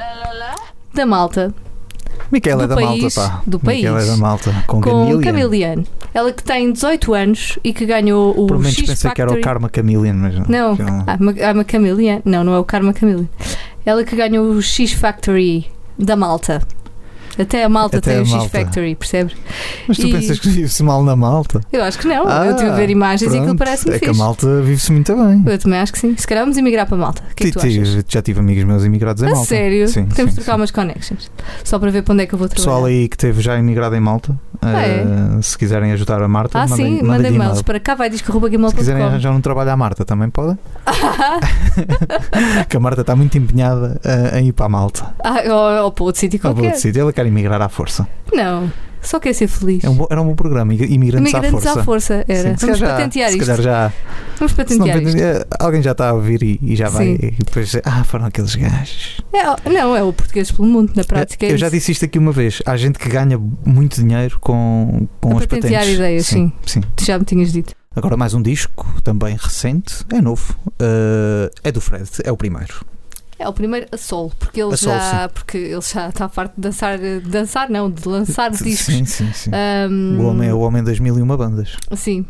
da 0.94 1.06
Malta 1.06 1.54
Miquela 2.30 2.64
é 2.64 2.66
Do 2.66 2.68
da 2.68 2.74
país, 2.74 3.16
Malta, 3.16 3.30
pá. 3.30 3.42
do 3.46 3.60
Miquela 3.64 3.98
é 3.98 4.00
país. 4.02 4.10
da 4.10 4.16
Malta. 4.18 4.64
Com, 4.66 4.80
com. 4.82 5.20
Camilian. 5.20 5.84
Ela 6.12 6.32
que 6.32 6.42
tem 6.42 6.70
18 6.72 7.14
anos 7.14 7.58
e 7.64 7.72
que 7.72 7.86
ganhou 7.86 8.30
o 8.32 8.46
Por 8.46 8.58
menos 8.58 8.74
X 8.74 8.86
pensei 8.86 9.10
que 9.12 9.20
era 9.22 9.30
o 9.30 9.34
Factory. 9.34 9.44
Karma 9.44 9.70
Chameleon, 9.74 10.14
mas 10.14 10.34
não. 10.34 10.44
Não, 10.48 10.76
que 10.76 10.82
ela- 10.82 11.04
ah, 11.06 11.18
ah, 11.48 11.52
uma 11.52 11.64
Camilian. 11.64 12.20
Não, 12.24 12.44
não 12.44 12.54
é 12.54 12.58
o 12.58 12.64
Karma 12.64 12.92
Camilian. 12.92 13.28
Ela 13.86 14.04
que 14.04 14.14
ganhou 14.14 14.44
o 14.46 14.60
X 14.60 14.92
Factory 14.92 15.66
da 15.98 16.16
Malta. 16.16 16.60
Até 17.38 17.64
a 17.64 17.68
Malta 17.68 17.98
Até 17.98 18.10
tem 18.10 18.18
a 18.18 18.22
o 18.22 18.24
X 18.26 18.32
Malta. 18.34 18.48
Factory, 18.58 18.94
percebes? 18.94 19.36
Mas 19.86 19.96
tu 19.96 20.06
E- 20.06 20.12
pensas 20.12 20.38
que 20.40 20.48
vive-se 20.48 20.82
mal 20.82 21.02
na 21.04 21.14
Malta? 21.14 21.60
Eu 21.72 21.82
acho 21.84 21.98
que 21.98 22.06
não. 22.08 22.24
eu 22.24 22.28
Ah, 22.28 22.52
tive 22.54 22.70
a 22.70 22.74
ver 22.74 22.90
imagens 22.90 23.22
e 23.22 23.26
aquilo 23.26 23.44
pronto. 23.44 23.58
parece-me 23.58 23.94
É 23.94 23.98
que 23.98 24.04
a 24.06 24.08
fixe. 24.08 24.20
Malta 24.20 24.60
vive-se 24.62 24.92
muito 24.92 25.14
bem. 25.14 25.42
Eu 25.46 25.58
também 25.58 25.78
acho 25.78 25.92
que 25.92 25.98
sim. 25.98 26.14
Se 26.16 26.26
calhar 26.26 26.42
vamos 26.44 26.56
emigrar 26.58 26.86
para 26.86 26.96
Malta. 26.96 27.22
O 27.30 27.34
que 27.34 27.44
é 27.44 27.46
que 27.46 27.52
tu 27.52 27.60
achas? 27.60 28.04
Já 28.08 28.20
tive 28.22 28.40
amigos 28.40 28.64
meus 28.64 28.84
imigrados 28.84 29.22
em 29.22 29.26
A 29.26 29.30
Malta. 29.30 29.46
sério? 29.46 29.88
Sim, 29.88 30.06
Temos 30.06 30.34
de 30.34 30.40
trocar 30.40 30.56
umas 30.56 30.70
connections. 30.70 31.30
Só 31.64 31.78
para 31.78 31.90
ver 31.90 32.02
para 32.02 32.14
onde 32.14 32.22
é 32.24 32.26
que 32.26 32.34
eu 32.34 32.38
vou 32.38 32.48
trabalhar. 32.48 32.64
Pessoal 32.66 32.84
aí 32.86 33.08
que 33.08 33.16
teve 33.16 33.40
já 33.40 33.56
imigrado 33.58 33.94
em 33.94 34.00
Malta, 34.00 34.38
Ah, 34.60 34.82
é? 34.82 34.86
eh, 35.38 35.42
se 35.42 35.56
quiserem 35.56 35.92
ajudar 35.92 36.20
a 36.22 36.26
Marta, 36.28 36.58
Ah, 36.58 36.66
mandem, 36.66 36.98
sim, 36.98 37.02
mandem 37.04 37.30
mails 37.32 37.62
para 37.62 37.78
cá 37.78 37.94
vai 37.94 38.10
Se 38.10 38.22
quiserem 38.22 38.40
disco.gmail.com. 38.40 39.04
arranjar 39.06 39.30
um 39.32 39.40
trabalho 39.40 39.70
à 39.70 39.76
Marta, 39.76 40.04
também 40.04 40.28
podem. 40.28 40.58
que 42.68 42.76
a 42.76 42.80
Marta 42.80 43.00
está 43.02 43.14
muito 43.14 43.36
empenhada 43.38 44.00
eh, 44.04 44.40
em 44.40 44.48
ir 44.48 44.52
para 44.52 44.66
a 44.66 44.68
Malta. 44.68 45.14
Ah, 45.22 45.42
ou, 45.46 45.84
ou 45.84 45.92
para 45.92 46.04
outro 46.04 46.20
sítio 46.20 46.38
qualquer. 46.40 46.64
outro 46.64 46.80
sítio, 46.80 47.00
ela 47.00 47.12
quer 47.12 47.26
imigrar 47.28 47.60
à 47.62 47.68
força. 47.68 48.06
Não, 48.32 48.70
só 49.00 49.20
quer 49.20 49.32
ser 49.32 49.46
feliz. 49.46 49.84
É 49.84 49.88
um 49.88 49.94
bom- 49.94 50.06
era 50.10 50.20
um 50.20 50.26
bom 50.26 50.34
programa, 50.34 50.74
Imigrantes, 50.74 51.32
Imigrantes 51.32 51.66
à 51.66 51.84
Força. 51.84 52.24
era. 52.28 52.50
Sim, 52.50 52.66
Vamos 52.66 52.78
já- 52.78 52.88
patentear 52.88 53.30
se 53.30 53.36
isto. 53.38 53.46
calhar 53.46 53.62
já. 53.62 53.92
Vamos 54.38 54.52
não 54.52 54.56
patentear 54.64 55.02
isto. 55.02 55.18
alguém 55.60 55.82
já 55.82 55.92
está 55.92 56.08
a 56.08 56.12
ouvir 56.12 56.42
e, 56.42 56.58
e 56.62 56.74
já 56.76 56.88
vai. 56.88 57.06
Sim. 57.06 57.18
E 57.22 57.30
depois, 57.44 57.72
ah, 57.84 58.04
foram 58.04 58.26
aqueles 58.26 58.54
gajos. 58.56 59.20
É, 59.32 59.70
não, 59.70 59.94
é 59.96 60.02
o 60.02 60.12
português 60.12 60.50
pelo 60.50 60.66
mundo, 60.68 60.92
na 60.96 61.04
prática. 61.04 61.46
é 61.46 61.52
Eu 61.52 61.58
já 61.58 61.66
isso. 61.68 61.76
disse 61.76 61.92
isto 61.92 62.04
aqui 62.04 62.18
uma 62.18 62.32
vez. 62.32 62.60
Há 62.66 62.76
gente 62.76 62.98
que 62.98 63.08
ganha 63.08 63.38
muito 63.64 64.02
dinheiro 64.02 64.38
com, 64.40 65.06
com 65.20 65.30
A 65.34 65.40
as 65.40 65.46
patentear 65.46 65.80
patentes. 65.82 65.98
ideias, 65.98 66.26
sim. 66.26 66.52
sim. 66.66 66.80
Tu 66.96 67.04
já 67.04 67.18
me 67.18 67.24
tinhas 67.24 67.52
dito. 67.52 67.72
Agora 67.96 68.16
mais 68.16 68.32
um 68.34 68.42
disco, 68.42 68.86
também 69.02 69.36
recente, 69.36 70.04
é 70.12 70.20
novo. 70.20 70.54
Uh, 70.66 71.50
é 71.64 71.72
do 71.72 71.80
Fred, 71.80 72.08
é 72.22 72.30
o 72.30 72.36
primeiro. 72.36 72.84
É 73.38 73.48
o 73.48 73.52
primeiro 73.52 73.86
a 73.92 73.96
solo, 73.96 74.32
porque 74.38 74.60
ele 74.60 74.74
A 74.74 74.76
solo, 74.76 74.96
já, 74.98 75.28
porque 75.28 75.56
ele 75.58 75.80
já 75.80 76.08
está 76.08 76.28
farto 76.28 76.54
de 76.56 76.60
dançar, 76.62 76.98
dançar 77.24 77.70
não, 77.70 77.88
de 77.88 78.06
lançar 78.08 78.50
discos. 78.52 78.94
Sim, 78.94 79.04
sim, 79.04 79.32
sim. 79.32 79.50
Ahm, 79.52 80.18
O 80.20 80.24
homem 80.26 80.48
é 80.48 80.54
o 80.54 80.58
homem 80.58 80.82
2001 80.82 81.24
bandas. 81.36 81.76
Sim, 81.94 82.26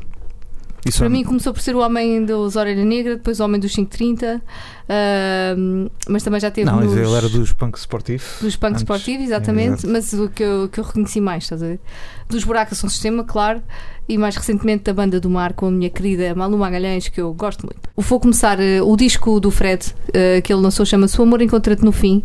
Isso 0.86 0.98
para 0.98 1.06
é- 1.06 1.10
mim 1.10 1.24
começou 1.24 1.52
por 1.52 1.60
ser 1.60 1.74
o 1.74 1.80
homem 1.80 2.24
dos 2.24 2.56
Orelha 2.56 2.84
Negra, 2.84 3.16
depois 3.16 3.40
o 3.40 3.44
homem 3.44 3.60
dos 3.60 3.72
530, 3.74 4.40
ahm, 4.88 5.88
mas 6.08 6.22
também 6.22 6.40
já 6.40 6.50
teve 6.50 6.70
Não, 6.70 6.80
nos, 6.80 6.96
ele 6.96 7.12
era 7.12 7.28
dos 7.28 7.52
punk 7.52 7.76
sportivo. 7.78 8.24
dos 8.40 8.56
punk 8.56 8.70
antes. 8.72 8.82
sportivos, 8.82 9.24
exatamente, 9.26 9.86
Exato. 9.86 9.88
mas 9.88 10.12
o 10.14 10.28
que 10.28 10.42
eu, 10.42 10.68
que 10.68 10.80
eu 10.80 10.84
reconheci 10.84 11.20
mais, 11.20 11.44
estás 11.44 11.62
a 11.62 11.66
ver? 11.66 11.80
Dos 12.28 12.44
Buracos 12.44 12.78
São 12.78 12.88
Sistema, 12.88 13.24
claro, 13.24 13.62
e 14.08 14.16
mais 14.16 14.36
recentemente 14.36 14.84
da 14.84 14.92
Banda 14.94 15.18
do 15.20 15.28
Mar 15.28 15.52
com 15.52 15.66
a 15.66 15.70
minha 15.70 15.90
querida 15.90 16.34
Malu 16.34 16.56
Magalhães, 16.58 17.08
que 17.08 17.20
eu 17.20 17.32
gosto 17.34 17.64
muito. 17.66 17.80
Vou 17.96 18.20
começar 18.20 18.58
eh, 18.60 18.80
o 18.82 18.96
disco 18.96 19.40
do 19.40 19.50
Fred, 19.50 19.94
eh, 20.12 20.40
que 20.42 20.52
ele 20.52 20.62
lançou, 20.62 20.86
chama-se 20.86 21.18
O 21.20 21.24
Amor 21.24 21.42
Encontra-te 21.42 21.84
no 21.84 21.92
Fim. 21.92 22.22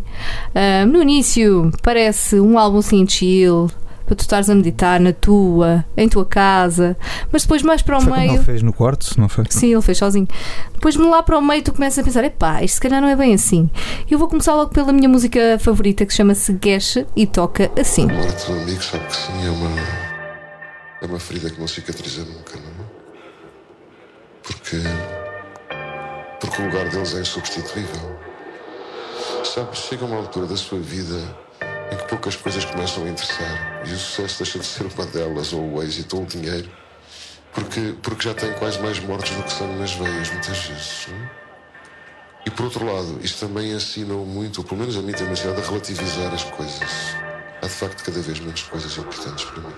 No 0.90 1.02
início 1.02 1.70
parece 1.82 2.38
um 2.40 2.58
álbum 2.58 2.78
assim 2.78 3.06
chill, 3.08 3.68
para 4.06 4.14
tu 4.14 4.20
estares 4.20 4.50
a 4.50 4.54
meditar 4.54 5.00
na 5.00 5.12
tua, 5.12 5.84
em 5.96 6.08
tua 6.08 6.24
casa, 6.26 6.96
mas 7.32 7.42
depois 7.42 7.62
mais 7.62 7.82
para 7.82 7.96
o 7.98 8.00
Foi 8.00 8.10
como 8.10 8.20
meio. 8.20 8.34
ele 8.34 8.44
fez 8.44 8.62
no 8.62 8.72
quarto, 8.72 9.18
não 9.18 9.28
foi? 9.28 9.44
Sim, 9.48 9.72
ele 9.72 9.82
fez 9.82 9.98
sozinho. 9.98 10.28
Depois 10.72 10.96
lá 10.96 11.22
para 11.22 11.38
o 11.38 11.42
meio 11.42 11.62
tu 11.62 11.72
começas 11.72 11.98
a 11.98 12.02
pensar, 12.02 12.24
epá, 12.24 12.62
isto 12.62 12.74
se 12.76 12.80
calhar 12.80 13.00
não 13.00 13.08
é 13.08 13.16
bem 13.16 13.34
assim. 13.34 13.70
Eu 14.10 14.18
vou 14.18 14.28
começar 14.28 14.54
logo 14.54 14.70
pela 14.70 14.92
minha 14.92 15.08
música 15.08 15.58
favorita 15.58 16.04
que 16.04 16.12
chama-se 16.12 16.52
Guesha 16.52 17.06
e 17.16 17.26
toca 17.26 17.70
assim. 17.80 18.10
A 18.10 18.14
morte 18.14 18.46
do 18.46 18.52
amigo, 18.60 18.82
sabe 18.82 19.06
que 19.06 19.16
sim, 19.16 19.46
é 19.46 19.50
uma. 19.50 19.70
É 21.02 21.06
uma 21.06 21.18
ferida 21.18 21.50
que 21.50 21.60
não 21.60 21.66
cicatriza 21.66 22.24
nunca, 22.24 22.56
não 22.56 22.84
é? 22.84 22.88
Porque. 24.42 24.76
Porque 26.40 26.62
o 26.62 26.66
lugar 26.66 26.88
deles 26.90 27.14
é 27.14 27.20
insubstituível. 27.20 28.18
Sabe, 29.44 29.76
chega 29.76 30.04
uma 30.04 30.16
altura 30.16 30.46
da 30.46 30.56
sua 30.56 30.78
vida 30.78 31.20
em 31.92 31.96
que 31.96 32.04
poucas 32.08 32.36
coisas 32.36 32.64
começam 32.64 33.04
a 33.04 33.08
interessar 33.08 33.82
e 33.86 33.92
o 33.92 33.98
sucesso 33.98 34.42
deixa 34.42 34.58
de 34.58 34.66
ser 34.66 34.86
uma 34.86 35.06
delas, 35.06 35.52
ou 35.52 35.74
o 35.74 35.82
êxito, 35.82 36.16
ou 36.16 36.22
o 36.22 36.26
dinheiro, 36.26 36.70
porque, 37.52 37.94
porque 38.02 38.28
já 38.28 38.34
tem 38.34 38.52
quase 38.54 38.80
mais 38.80 38.98
mortes 39.00 39.34
do 39.36 39.42
que 39.42 39.52
sangue 39.52 39.78
nas 39.78 39.92
veias, 39.92 40.30
muitas 40.30 40.58
vezes. 40.58 41.06
Não 41.08 41.16
é? 41.16 41.44
E 42.46 42.50
por 42.50 42.66
outro 42.66 42.84
lado, 42.84 43.18
isto 43.22 43.46
também 43.46 43.72
ensina 43.72 44.14
muito, 44.14 44.58
ou 44.58 44.64
pelo 44.64 44.80
menos 44.80 44.96
a 44.96 45.02
mim 45.02 45.12
tem-me 45.12 45.32
ensinado 45.32 45.60
a 45.60 45.64
relativizar 45.64 46.32
as 46.32 46.44
coisas. 46.44 47.16
Há 47.62 47.66
de 47.66 47.72
facto 47.72 48.04
cada 48.04 48.20
vez 48.20 48.38
menos 48.40 48.62
coisas 48.64 48.98
importantes 48.98 49.44
para 49.46 49.62
mim. 49.62 49.74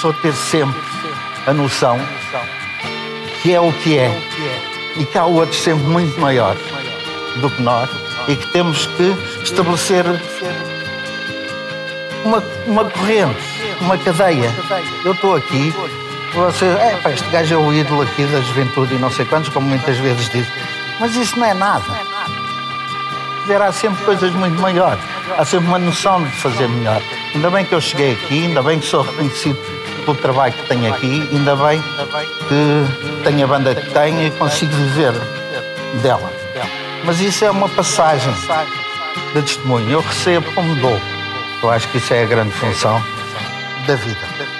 Pessoa 0.00 0.14
ter 0.22 0.32
sempre 0.32 0.80
a 1.46 1.52
noção 1.52 2.00
que 3.42 3.52
é 3.52 3.60
o 3.60 3.70
que 3.70 3.98
é 3.98 4.10
e 4.96 5.04
que 5.04 5.18
há 5.18 5.26
outros 5.26 5.60
sempre 5.60 5.84
muito 5.84 6.18
maiores 6.18 6.62
do 7.36 7.50
que 7.50 7.60
nós 7.60 7.90
e 8.26 8.34
que 8.34 8.46
temos 8.46 8.86
que 8.86 9.14
estabelecer 9.42 10.06
uma, 12.24 12.42
uma 12.66 12.84
corrente, 12.86 13.40
uma 13.82 13.98
cadeia. 13.98 14.50
Eu 15.04 15.12
estou 15.12 15.36
aqui, 15.36 15.74
você, 16.32 16.64
é, 16.64 16.98
pá, 17.02 17.10
este 17.10 17.28
gajo 17.28 17.54
é 17.54 17.58
o 17.58 17.70
ídolo 17.70 18.00
aqui 18.00 18.24
da 18.24 18.40
juventude 18.40 18.94
e 18.94 18.98
não 18.98 19.10
sei 19.10 19.26
quantos, 19.26 19.50
como 19.50 19.68
muitas 19.68 19.98
vezes 19.98 20.30
diz. 20.30 20.46
Mas 20.98 21.14
isso 21.14 21.38
não 21.38 21.46
é 21.46 21.52
nada. 21.52 21.84
Dizer, 23.42 23.60
há 23.60 23.70
sempre 23.70 24.02
coisas 24.04 24.32
muito 24.32 24.58
maiores. 24.62 25.02
Há 25.36 25.44
sempre 25.44 25.68
uma 25.68 25.78
noção 25.78 26.22
de 26.24 26.30
fazer 26.36 26.68
melhor. 26.68 27.02
Ainda 27.34 27.50
bem 27.50 27.66
que 27.66 27.74
eu 27.74 27.80
cheguei 27.80 28.12
aqui, 28.12 28.46
ainda 28.46 28.62
bem 28.62 28.78
que 28.78 28.86
sou 28.86 29.02
reconhecido 29.02 29.79
pelo 30.00 30.16
trabalho 30.16 30.52
que 30.52 30.66
tenho 30.68 30.92
aqui, 30.92 31.28
ainda 31.32 31.56
bem 31.56 31.82
que 32.48 33.22
tenho 33.24 33.44
a 33.44 33.46
banda 33.46 33.74
que 33.74 33.90
tenho 33.90 34.26
e 34.26 34.30
consigo 34.32 34.72
viver 34.72 35.12
dela. 36.02 36.30
Mas 37.04 37.20
isso 37.20 37.44
é 37.44 37.50
uma 37.50 37.68
passagem 37.68 38.32
de 38.32 39.42
testemunho. 39.42 39.90
Eu 39.90 40.00
recebo 40.00 40.52
como 40.52 40.74
dou. 40.76 41.00
Eu 41.62 41.70
acho 41.70 41.88
que 41.88 41.98
isso 41.98 42.12
é 42.14 42.22
a 42.22 42.26
grande 42.26 42.52
função 42.52 43.02
da 43.86 43.94
vida. 43.96 44.59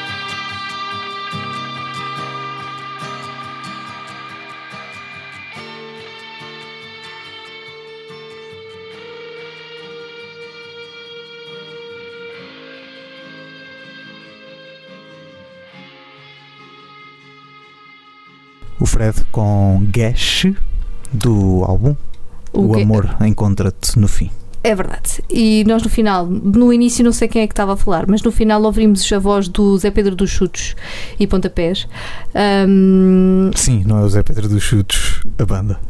Fred 19.00 19.24
com 19.32 19.86
Gash 19.90 20.46
do 21.10 21.64
álbum 21.64 21.96
O, 22.52 22.66
O 22.66 22.78
Amor 22.78 23.16
Encontra-te 23.22 23.98
no 23.98 24.06
Fim. 24.06 24.30
É 24.62 24.74
verdade. 24.74 25.24
E 25.30 25.64
nós 25.66 25.82
no 25.82 25.88
final, 25.88 26.26
no 26.26 26.70
início 26.70 27.02
não 27.02 27.10
sei 27.12 27.26
quem 27.26 27.40
é 27.40 27.46
que 27.46 27.54
estava 27.54 27.72
a 27.72 27.76
falar, 27.78 28.06
mas 28.06 28.20
no 28.22 28.30
final 28.30 28.62
ouvimos 28.62 29.10
a 29.10 29.18
voz 29.18 29.48
do 29.48 29.78
Zé 29.78 29.90
Pedro 29.90 30.14
dos 30.14 30.28
Chutos 30.28 30.76
e 31.18 31.26
Pontapés. 31.26 31.88
Ahm, 32.34 33.50
Sim, 33.56 33.84
não 33.86 34.00
é 34.00 34.02
o 34.02 34.08
Zé 34.10 34.22
Pedro 34.22 34.50
dos 34.50 34.62
Chutes, 34.62 35.22
a 35.38 35.46
banda. 35.46 35.80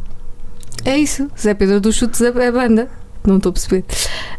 é 0.85 0.97
isso, 0.97 1.27
Zé 1.37 1.53
Pedro 1.53 1.81
dos 1.81 1.95
Chutos 1.95 2.21
é 2.21 2.47
a 2.47 2.51
banda. 2.51 2.87
Não 3.27 3.35
estou 3.35 3.49
a 3.49 3.53
perceber. 3.53 3.83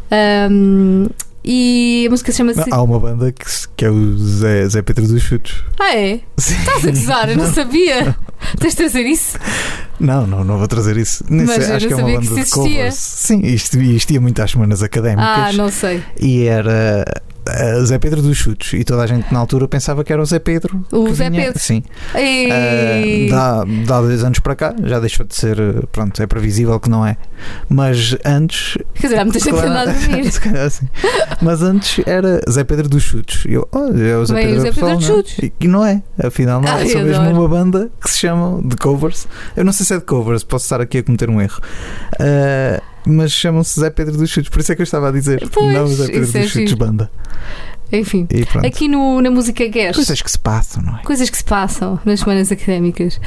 Ahm, 0.09 1.09
e 1.43 2.05
a 2.07 2.09
música 2.09 2.31
chama-se. 2.31 2.69
Não, 2.69 2.77
há 2.77 2.81
uma 2.81 2.99
banda 2.99 3.31
que, 3.31 3.45
que 3.75 3.85
é 3.85 3.89
o 3.89 4.17
Zé, 4.17 4.67
Zé 4.67 4.81
Pedro 4.81 5.07
dos 5.07 5.21
Chutes. 5.21 5.63
Ah, 5.79 5.95
é? 5.95 6.19
Sim. 6.37 6.55
Estás 6.55 6.85
a 6.85 6.89
gozar, 6.91 7.29
eu 7.29 7.37
não 7.37 7.51
sabia. 7.51 8.15
Tens 8.59 8.71
de 8.71 8.77
trazer 8.77 9.05
isso? 9.05 9.37
Não, 9.99 10.27
não, 10.27 10.43
não 10.43 10.57
vou 10.57 10.67
trazer 10.67 10.97
isso. 10.97 11.23
Nem 11.29 11.45
Mas 11.45 11.63
sei, 11.63 11.75
acho 11.75 11.89
não 11.89 11.95
que 11.97 12.01
é 12.01 12.05
uma 12.05 12.21
banda 12.21 12.43
de 12.43 12.49
covers. 12.49 12.95
Sim, 12.95 13.39
isto, 13.41 13.81
isto 13.81 14.11
ia 14.11 14.21
muito 14.21 14.41
às 14.41 14.51
semanas 14.51 14.83
académicas. 14.83 15.25
Ah, 15.27 15.53
não 15.53 15.69
sei. 15.69 16.03
E 16.19 16.43
era 16.43 17.05
Zé 17.85 17.97
Pedro 17.99 18.21
dos 18.21 18.37
Chutes. 18.37 18.73
E 18.73 18.83
toda 18.83 19.03
a 19.03 19.07
gente 19.07 19.31
na 19.33 19.39
altura 19.39 19.67
pensava 19.67 20.03
que 20.03 20.11
era 20.13 20.21
o 20.21 20.25
Zé 20.25 20.39
Pedro. 20.39 20.85
O 20.91 21.13
Zé 21.13 21.29
vinha- 21.29 21.45
Pedro. 21.45 21.59
Sim. 21.59 21.83
Ei. 22.15 23.27
Uh, 23.27 23.31
dá, 23.31 23.63
dá 23.85 24.01
dois 24.01 24.23
anos 24.23 24.39
para 24.39 24.55
cá, 24.55 24.73
já 24.83 24.99
deixou 24.99 25.25
de 25.25 25.35
ser. 25.35 25.57
Pronto, 25.91 26.21
é 26.21 26.27
previsível 26.27 26.79
que 26.79 26.89
não 26.89 27.05
é. 27.05 27.17
Mas 27.69 28.15
antes. 28.25 28.77
Quer 28.95 29.07
dizer, 29.07 29.19
há 29.19 29.23
muita 29.25 29.39
gente 29.39 29.55
anda 29.59 29.81
a 29.81 29.85
dormir. 29.91 30.31
Se 30.31 30.39
calhar. 30.41 30.69
Mas 31.41 31.61
antes 31.61 32.01
era 32.07 32.39
Zé 32.49 32.63
Pedro 32.63 32.87
dos 32.89 33.03
Chutes. 33.03 33.43
E 33.45 33.53
eu, 33.53 33.67
olha, 33.71 34.03
é 34.03 34.17
o 34.17 34.25
Zé 34.25 34.33
Bem, 34.33 34.45
Pedro, 34.47 34.61
Zé 34.61 34.71
Pedro 34.71 34.95
dos 34.97 35.07
não 35.09 35.13
é? 35.13 35.17
Chutes. 35.17 35.37
E, 35.39 35.53
e 35.59 35.67
não 35.67 35.85
é, 35.85 36.03
afinal 36.23 36.61
não 36.61 36.69
é. 36.69 36.71
Ai, 36.71 36.87
São 36.89 37.03
mesmo 37.03 37.29
uma 37.29 37.47
banda 37.47 37.89
que 38.01 38.09
se 38.09 38.19
chamam 38.19 38.61
de 38.61 38.75
covers. 38.77 39.27
Eu 39.55 39.65
não 39.65 39.73
sei 39.73 39.85
se 39.85 39.93
é 39.93 39.97
de 39.97 40.03
covers, 40.05 40.43
posso 40.43 40.65
estar 40.65 40.79
aqui 40.81 40.99
a 40.99 41.03
cometer 41.03 41.29
um 41.29 41.41
erro. 41.41 41.59
Uh, 42.19 42.92
mas 43.05 43.31
chamam-se 43.31 43.79
Zé 43.79 43.89
Pedro 43.89 44.17
dos 44.17 44.29
Chutes, 44.29 44.49
por 44.49 44.59
isso 44.59 44.71
é 44.71 44.75
que 44.75 44.81
eu 44.81 44.85
estava 44.85 45.09
a 45.09 45.11
dizer. 45.11 45.47
Pois, 45.49 45.73
não 45.73 45.87
Zé 45.87 46.07
Pedro 46.07 46.21
é 46.21 46.41
dos 46.41 46.51
Chutes 46.51 46.69
giro. 46.69 46.77
Banda. 46.77 47.11
Enfim, 47.93 48.27
aqui 48.65 48.87
no, 48.87 49.21
na 49.21 49.29
música 49.29 49.65
Guess. 49.67 49.95
Coisas 49.95 50.21
que 50.21 50.31
se 50.31 50.39
passam, 50.39 50.81
não 50.81 50.97
é? 50.97 51.01
Coisas 51.03 51.29
que 51.29 51.37
se 51.37 51.43
passam 51.43 51.99
nas 52.03 52.19
semanas 52.21 52.51
académicas. 52.51 53.19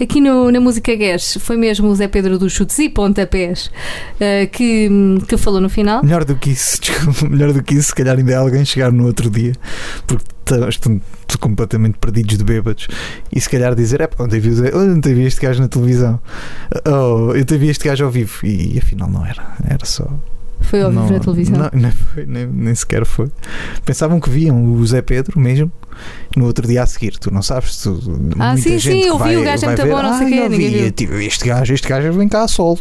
Aqui 0.00 0.20
no- 0.20 0.50
na 0.50 0.60
música 0.60 0.94
Guess 0.94 1.38
foi 1.40 1.56
mesmo 1.56 1.88
o 1.88 1.94
Zé 1.94 2.08
Pedro 2.08 2.38
dos 2.38 2.52
Chutes 2.52 2.78
e 2.78 2.88
Pontapés 2.88 3.70
eh, 4.18 4.46
que, 4.46 4.88
que 5.28 5.36
falou 5.36 5.60
no 5.60 5.68
final. 5.68 6.02
Melhor 6.02 6.24
do 6.24 6.34
que 6.36 6.50
isso, 6.50 6.80
desculpa, 6.82 7.28
melhor 7.28 7.52
do 7.52 7.62
que 7.62 7.74
isso, 7.74 7.88
se 7.88 7.94
calhar 7.94 8.16
ainda 8.16 8.32
é 8.32 8.36
alguém 8.36 8.64
chegar 8.64 8.90
no 8.90 9.04
outro 9.06 9.28
dia, 9.30 9.52
porque 10.06 10.24
estão 10.70 11.00
completamente 11.40 11.98
perdidos 11.98 12.38
de 12.38 12.44
bêbados, 12.44 12.86
e 13.34 13.40
se 13.40 13.48
calhar 13.50 13.74
dizer: 13.74 14.00
É, 14.00 14.08
ontem 14.18 14.40
vi, 14.40 14.50
ontem 14.74 15.14
vi 15.14 15.24
este 15.24 15.40
gajo 15.40 15.60
na 15.60 15.68
televisão, 15.68 16.20
oh, 16.86 17.32
eu 17.34 17.40
ontem 17.42 17.58
vi 17.58 17.68
este 17.68 17.84
gajo 17.86 18.04
ao 18.04 18.10
vivo, 18.10 18.32
e, 18.44 18.78
afinal 18.78 19.10
não 19.10 19.24
era, 19.26 19.54
era 19.68 19.84
só. 19.84 20.08
Foi 20.64 20.82
ao 20.82 20.90
vivo 20.90 21.12
na 21.12 21.20
televisão. 21.20 21.58
Não, 21.58 21.70
nem, 21.72 21.90
foi, 21.92 22.26
nem, 22.26 22.46
nem 22.46 22.74
sequer 22.74 23.04
foi. 23.04 23.30
Pensavam 23.84 24.18
que 24.20 24.28
viam 24.30 24.64
o 24.74 24.86
Zé 24.86 25.02
Pedro 25.02 25.38
mesmo. 25.40 25.70
No 26.36 26.46
outro 26.46 26.66
dia 26.66 26.82
a 26.82 26.86
seguir, 26.86 27.12
tu 27.18 27.32
não 27.32 27.40
sabes? 27.40 27.76
Tu, 27.82 27.90
Ah, 28.40 28.48
muita 28.52 28.56
sim, 28.62 28.78
gente 28.80 29.02
sim, 29.02 29.08
eu 29.08 29.16
vi, 29.16 29.22
vai- 29.24 29.36
o 29.36 29.44
gajo 29.44 29.64
é 29.64 29.68
muito 29.68 29.82
ver, 29.84 29.90
bom, 29.92 30.02
não 30.02 30.18
sei 30.18 30.26
"Ah, 30.26 30.30
quê", 30.42 30.48
ninguém 30.48 30.70
vi, 30.82 30.90
tipo, 30.90 31.14
este 31.14 31.46
gajo, 31.48 31.72
este 31.72 31.88
gajo 31.88 32.12
vem 32.12 32.28
cá 32.28 32.42
a 32.42 32.48
solo. 32.48 32.80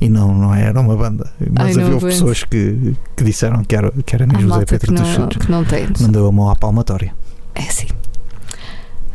E 0.00 0.08
não, 0.08 0.34
não 0.34 0.54
era 0.54 0.80
uma 0.80 0.96
banda. 0.96 1.30
Mas 1.52 1.76
Ai, 1.76 1.84
havia 1.84 1.98
pessoas 1.98 2.42
que, 2.44 2.94
que 3.14 3.22
disseram 3.22 3.62
que 3.64 3.76
era, 3.76 3.92
que 4.06 4.14
era 4.14 4.26
mesmo 4.26 4.50
o 4.50 4.58
Zé 4.58 4.64
Pedro 4.64 4.94
dos 4.94 5.08
Chutes. 5.08 5.44
que 5.44 5.50
não 5.52 5.62
tem. 5.62 5.86
Mandou 6.00 6.26
a 6.26 6.32
mão 6.32 6.48
à 6.48 6.56
palmatória. 6.56 7.12
É 7.54 7.62
assim. 7.64 7.88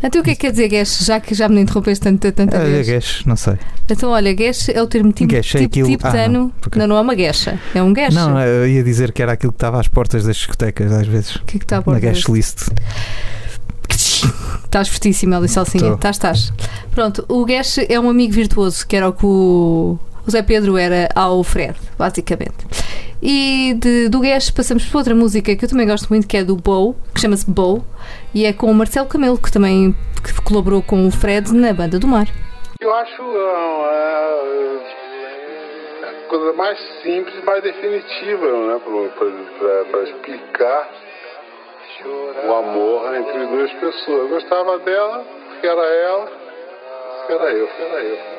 Então 0.02 0.22
o 0.22 0.24
que 0.24 0.32
é 0.32 0.36
que 0.36 0.42
quer 0.42 0.52
dizer 0.52 0.68
Guess? 0.70 1.06
Já 1.06 1.20
que 1.20 1.34
já 1.36 1.50
me 1.50 1.60
interrompeste 1.62 2.04
tanta, 2.04 2.32
tanta 2.32 2.58
É, 2.58 2.64
vez. 2.66 2.88
guesh, 2.88 3.24
não 3.26 3.36
sei. 3.36 3.56
Então 3.90 4.10
olha, 4.12 4.32
Guess 4.34 4.70
é 4.70 4.82
o 4.82 4.88
termo 4.88 5.12
tipo, 5.12 5.30
Guess 5.34 5.56
é 5.56 5.60
tipo 5.60 5.66
aquilo- 5.66 5.88
tibetano. 5.90 6.18
Ah, 6.18 6.28
não, 6.30 6.42
não, 6.42 6.54
ok. 6.66 6.88
não, 6.88 6.98
é 6.98 7.02
uma 7.02 7.16
guecha. 7.16 7.60
É 7.76 7.84
um 7.84 7.92
guess. 7.94 8.14
Não, 8.16 8.40
eu 8.40 8.68
ia 8.68 8.84
dizer 8.84 9.12
que 9.12 9.22
era 9.22 9.34
aquilo 9.34 9.52
que 9.52 9.58
estava 9.58 9.80
às 9.80 9.88
portas 9.88 10.24
das 10.24 10.36
discotecas, 10.38 10.92
às 10.94 11.06
vezes. 11.08 11.36
O 11.36 11.44
que 11.44 11.58
é 11.58 11.60
que 11.60 11.66
está 11.66 11.78
a 11.78 11.82
pôr? 11.82 11.94
Na 11.94 12.00
guest 12.00 12.28
list. 12.30 12.70
Estás 13.90 14.88
fortíssimo, 14.88 15.36
Alice 15.36 15.54
Salsinha. 15.54 15.94
Estás, 15.94 16.16
estás. 16.16 16.54
Pronto, 16.92 17.26
o 17.28 17.44
Guesh 17.46 17.80
é 17.90 18.00
um 18.00 18.10
amigo 18.10 18.34
virtuoso, 18.34 18.86
que 18.88 18.96
era 18.96 19.10
o 19.10 19.14
que 19.14 19.26
o 19.26 19.98
Zé 20.30 20.42
Pedro 20.44 20.78
era 20.78 21.10
ao 21.16 21.44
Fred, 21.44 21.76
basicamente. 21.98 22.54
E 23.22 23.74
de, 23.78 24.10
do 24.10 24.22
Guesh 24.22 24.50
passamos 24.52 24.86
para 24.86 24.98
outra 24.98 25.14
música 25.16 25.56
que 25.56 25.66
eu 25.66 25.70
também 25.70 25.88
gosto 25.88 26.08
muito, 26.10 26.28
que 26.28 26.38
é 26.38 26.44
do 26.44 26.56
Bow, 26.56 26.96
que 27.14 27.20
chama-se 27.20 27.50
Bow, 27.50 27.84
e 28.34 28.46
é 28.46 28.54
com 28.54 28.72
o 28.72 28.74
Marcelo 28.74 29.08
Camelo, 29.08 29.38
que 29.38 29.52
também 29.52 29.94
que 30.24 30.42
colaborou 30.42 30.82
com 30.82 31.08
o 31.08 31.12
Fred 31.12 31.54
na 31.54 31.74
Banda 31.74 32.00
do 32.00 32.08
Mar. 32.08 32.28
Eu 32.80 32.94
acho 32.94 33.22
ah, 33.22 34.80
a 36.04 36.30
coisa 36.30 36.54
mais 36.54 36.80
simples 37.04 37.44
mais 37.44 37.62
definitiva 37.62 38.46
né, 38.68 38.82
para 39.92 40.04
explicar 40.04 40.90
o 42.48 42.54
amor 42.54 43.16
entre 43.16 43.46
duas 43.48 43.72
pessoas. 43.74 44.20
Eu 44.22 44.30
gostava 44.30 44.80
dela, 44.80 45.26
porque 45.50 45.68
era 45.68 45.86
ela, 45.86 46.32
era 47.30 47.52
eu, 47.52 47.68
porque 47.68 47.82
era 47.84 48.04
eu. 48.04 48.39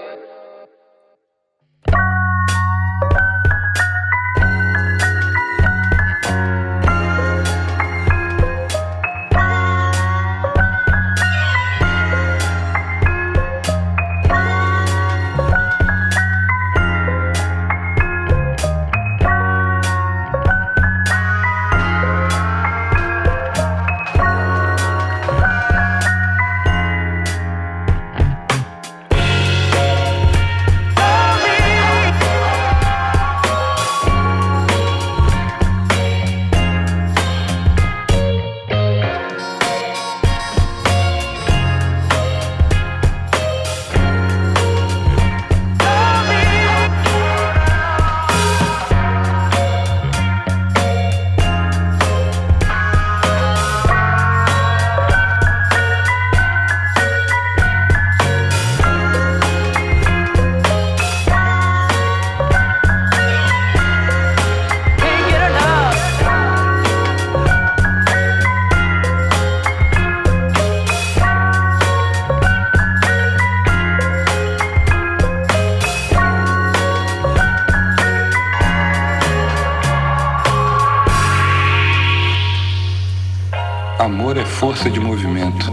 Amor 84.30 84.42
é 84.42 84.46
força 84.46 84.88
de 84.88 85.00
movimento. 85.00 85.72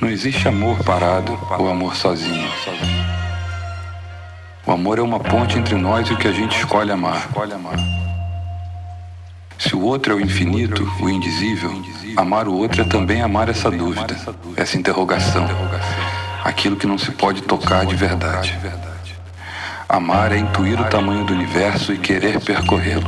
Não 0.00 0.08
existe 0.08 0.46
amor 0.46 0.78
parado 0.84 1.36
ou 1.58 1.68
amor 1.68 1.96
sozinho. 1.96 2.48
O 4.64 4.70
amor 4.70 5.00
é 5.00 5.02
uma 5.02 5.18
ponte 5.18 5.58
entre 5.58 5.74
nós 5.74 6.08
e 6.08 6.12
o 6.12 6.16
que 6.16 6.28
a 6.28 6.32
gente 6.32 6.56
escolhe 6.56 6.92
amar. 6.92 7.28
Se 9.58 9.74
o 9.74 9.82
outro 9.82 10.12
é 10.12 10.14
o 10.14 10.20
infinito, 10.20 10.88
o 11.00 11.10
indizível, 11.10 11.82
amar 12.16 12.46
o 12.46 12.54
outro 12.54 12.82
é 12.82 12.84
também 12.84 13.20
amar 13.20 13.48
essa 13.48 13.68
dúvida, 13.68 14.16
essa 14.54 14.76
interrogação, 14.76 15.48
aquilo 16.44 16.76
que 16.76 16.86
não 16.86 16.96
se 16.96 17.10
pode 17.10 17.42
tocar 17.42 17.84
de 17.84 17.96
verdade. 17.96 18.56
Amar 19.88 20.30
é 20.30 20.38
intuir 20.38 20.80
o 20.80 20.84
tamanho 20.84 21.24
do 21.24 21.32
universo 21.32 21.92
e 21.92 21.98
querer 21.98 22.38
percorrê-lo. 22.40 23.02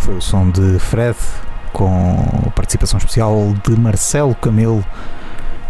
Foi 0.00 0.16
o 0.16 0.20
som 0.20 0.50
de 0.50 0.78
Fred 0.78 1.16
com 1.72 2.50
participação 2.54 2.98
especial 2.98 3.54
de 3.66 3.78
Marcelo 3.78 4.34
Camelo, 4.34 4.84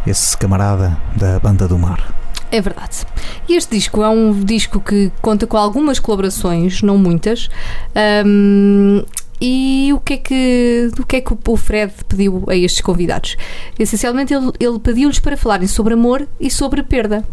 esse 0.06 0.36
camarada 0.36 0.96
da 1.16 1.38
Banda 1.38 1.68
do 1.68 1.78
Mar. 1.78 2.14
É 2.50 2.60
verdade. 2.60 3.04
E 3.48 3.56
este 3.56 3.76
disco 3.76 4.02
é 4.02 4.08
um 4.08 4.32
disco 4.44 4.80
que 4.80 5.12
conta 5.20 5.46
com 5.46 5.56
algumas 5.56 5.98
colaborações, 5.98 6.80
não 6.80 6.96
muitas. 6.96 7.48
Ahm, 7.94 9.04
e 9.40 9.90
o 9.92 9.98
que 10.00 10.14
é 10.14 10.16
que 10.16 10.90
o 10.98 11.06
que 11.06 11.16
é 11.16 11.20
que 11.20 11.32
o 11.32 11.56
Fred 11.56 11.92
pediu 12.08 12.44
a 12.48 12.54
estes 12.54 12.80
convidados? 12.80 13.36
Essencialmente 13.78 14.32
ele, 14.32 14.52
ele 14.60 14.78
pediu-lhes 14.78 15.18
para 15.18 15.36
falarem 15.36 15.66
sobre 15.66 15.94
amor 15.94 16.26
e 16.38 16.50
sobre 16.50 16.82
perda. 16.82 17.24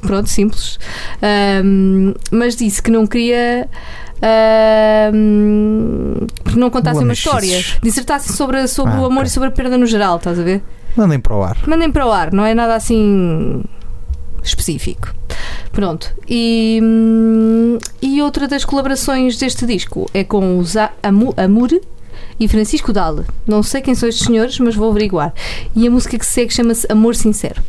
Pronto, 0.00 0.28
simples. 0.28 0.78
Ahm, 1.20 2.14
mas 2.30 2.54
disse 2.54 2.82
que 2.82 2.90
não 2.90 3.06
queria 3.06 3.68
ahm, 4.22 6.26
que 6.44 6.58
não 6.58 6.70
contassem 6.70 7.02
uma 7.04 7.12
história, 7.12 7.62
dissertassem 7.82 8.34
sobre, 8.34 8.66
sobre 8.68 8.94
Ah, 8.94 9.00
o 9.00 9.04
amor 9.06 9.18
ok. 9.18 9.26
e 9.26 9.30
sobre 9.30 9.48
a 9.48 9.52
perda 9.52 9.76
no 9.78 9.86
geral, 9.86 10.16
estás 10.16 10.38
a 10.38 10.42
ver? 10.42 10.62
Mandem 10.96 11.20
para 11.20 11.36
o 11.36 11.42
ar. 11.42 11.56
Mandem 11.66 11.90
para 11.92 12.06
o 12.06 12.10
ar, 12.12 12.32
não 12.32 12.44
é 12.44 12.54
nada 12.54 12.74
assim 12.74 13.62
específico. 14.42 15.14
Pronto. 15.72 16.12
E, 16.28 16.80
hum, 16.82 17.78
e 18.02 18.20
outra 18.22 18.48
das 18.48 18.64
colaborações 18.64 19.36
deste 19.36 19.66
disco 19.66 20.08
é 20.14 20.24
com 20.24 20.58
o 20.58 20.64
Za 20.64 20.90
Amu- 21.02 21.34
Amur 21.36 21.70
e 22.40 22.48
Francisco 22.48 22.92
Dale. 22.92 23.24
Não 23.46 23.62
sei 23.62 23.80
quem 23.80 23.94
são 23.94 24.08
estes 24.08 24.26
senhores, 24.26 24.58
mas 24.58 24.74
vou 24.74 24.90
averiguar. 24.90 25.32
E 25.76 25.86
a 25.86 25.90
música 25.90 26.18
que 26.18 26.26
segue 26.26 26.52
chama-se 26.52 26.86
Amor 26.90 27.14
Sincero. 27.14 27.62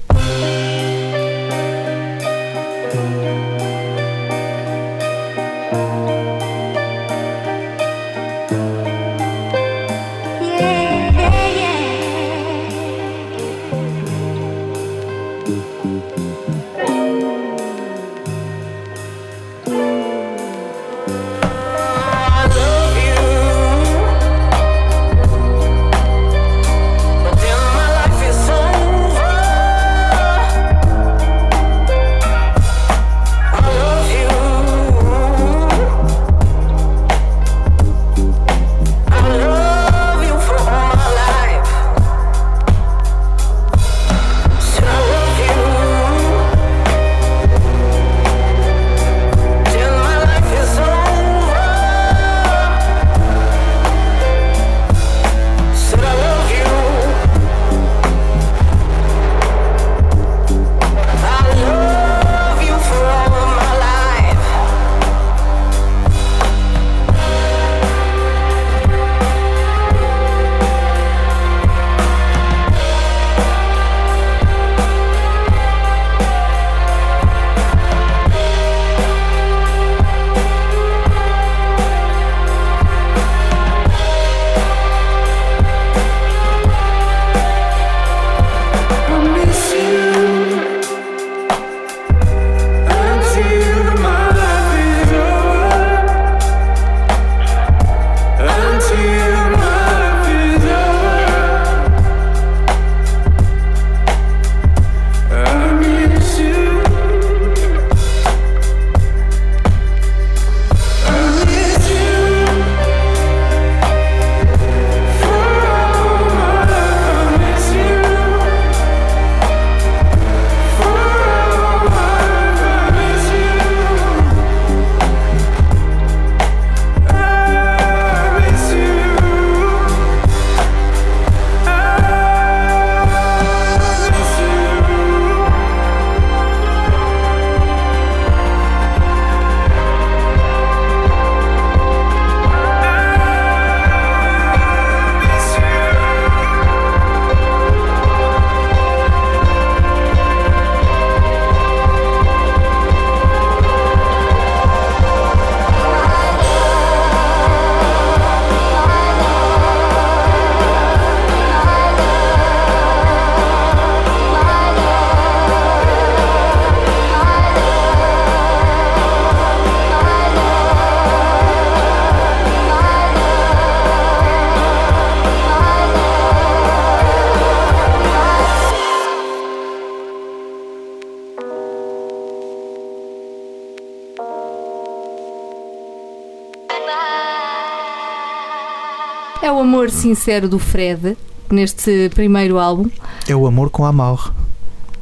Amor 189.80 189.90
sincero 189.92 190.50
do 190.50 190.60
Fred 190.60 191.18
neste 191.50 192.10
primeiro 192.14 192.60
álbum. 192.60 192.90
É 193.28 193.36
o 193.36 193.48
amor 193.48 193.70
com 193.70 193.86
a 193.86 193.90
Amor. 193.90 194.34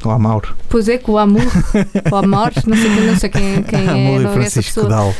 O 0.04 0.10
Amor. 0.10 0.54
Pois 0.68 0.88
é, 0.88 0.96
com 0.96 1.12
o 1.12 1.18
amor, 1.18 1.42
o 2.12 2.14
amor, 2.14 2.52
não 2.68 2.76
sei, 2.76 2.88
quem- 2.94 3.06
não 3.08 3.16
sei 3.16 3.28
quem, 3.30 3.62
quem 3.64 3.80
é 3.84 3.90
Amor 3.90 4.20
e 4.22 4.24
é 4.26 4.28
Francisco. 4.28 4.84
Dal. 4.86 5.12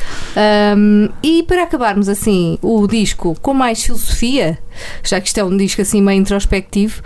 Um, 0.77 1.09
e 1.21 1.43
para 1.43 1.65
acabarmos 1.65 2.09
assim 2.09 2.57
o 2.63 2.87
disco 2.87 3.37
com 3.43 3.53
mais 3.53 3.83
filosofia, 3.83 4.57
já 5.03 5.21
que 5.21 5.27
isto 5.27 5.39
é 5.39 5.43
um 5.45 5.57
disco 5.57 5.83
assim 5.83 6.01
meio 6.01 6.21
introspectivo, 6.21 7.03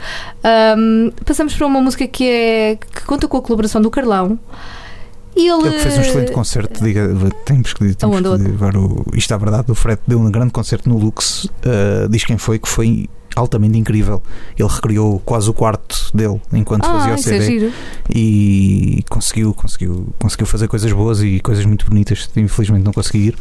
um, 0.76 1.10
passamos 1.24 1.54
para 1.54 1.66
uma 1.66 1.80
música 1.80 2.06
que, 2.06 2.28
é, 2.28 2.76
que 2.76 3.06
conta 3.06 3.26
com 3.26 3.38
a 3.38 3.42
colaboração 3.42 3.80
do 3.80 3.90
Carlão. 3.90 4.38
E 5.34 5.48
ele, 5.48 5.68
Ele 5.68 5.78
fez 5.78 5.96
um 5.96 6.00
excelente 6.02 6.32
concerto, 6.32 6.84
diga, 6.84 7.08
temos 7.46 7.72
que, 7.72 7.94
temos 7.94 8.16
Aonde, 8.24 8.44
que 8.44 8.50
levar 8.50 8.76
o, 8.76 9.04
isto 9.14 9.32
é 9.32 9.38
verdade, 9.38 9.70
o 9.70 9.74
Fred 9.74 9.98
deu 10.06 10.20
um 10.20 10.30
grande 10.30 10.52
concerto 10.52 10.88
no 10.88 10.98
Lux, 10.98 11.44
uh, 11.44 12.08
diz 12.10 12.24
quem 12.24 12.36
foi, 12.36 12.58
que 12.58 12.68
foi 12.68 13.08
altamente 13.34 13.78
incrível. 13.78 14.22
Ele 14.58 14.68
recriou 14.68 15.18
quase 15.24 15.48
o 15.48 15.54
quarto 15.54 16.10
dele 16.14 16.40
enquanto 16.52 16.84
fazia 16.84 17.12
Ah, 17.12 17.16
o 17.16 17.18
isso 17.18 17.30
é 17.30 17.40
CD 17.40 17.46
giro. 17.46 17.72
e 18.14 19.02
conseguiu, 19.08 19.54
conseguiu, 19.54 20.06
conseguiu 20.18 20.46
fazer 20.46 20.68
coisas 20.68 20.92
boas 20.92 21.22
e 21.22 21.40
coisas 21.40 21.64
muito 21.64 21.86
bonitas. 21.88 22.28
Infelizmente 22.36 22.84
não 22.84 22.92
consegui 22.92 23.28
ir, 23.28 23.36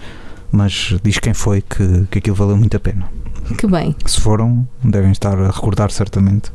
mas 0.52 0.96
diz 1.04 1.20
quem 1.20 1.34
foi 1.34 1.62
que, 1.62 2.06
que 2.10 2.20
aquilo 2.20 2.36
valeu 2.36 2.56
muito 2.56 2.78
a 2.78 2.80
pena. 2.80 3.10
Que 3.58 3.68
bem. 3.68 3.94
Se 4.06 4.20
foram, 4.20 4.66
devem 4.84 5.12
estar 5.12 5.38
a 5.38 5.48
recordar 5.48 5.92
certamente. 5.92 6.52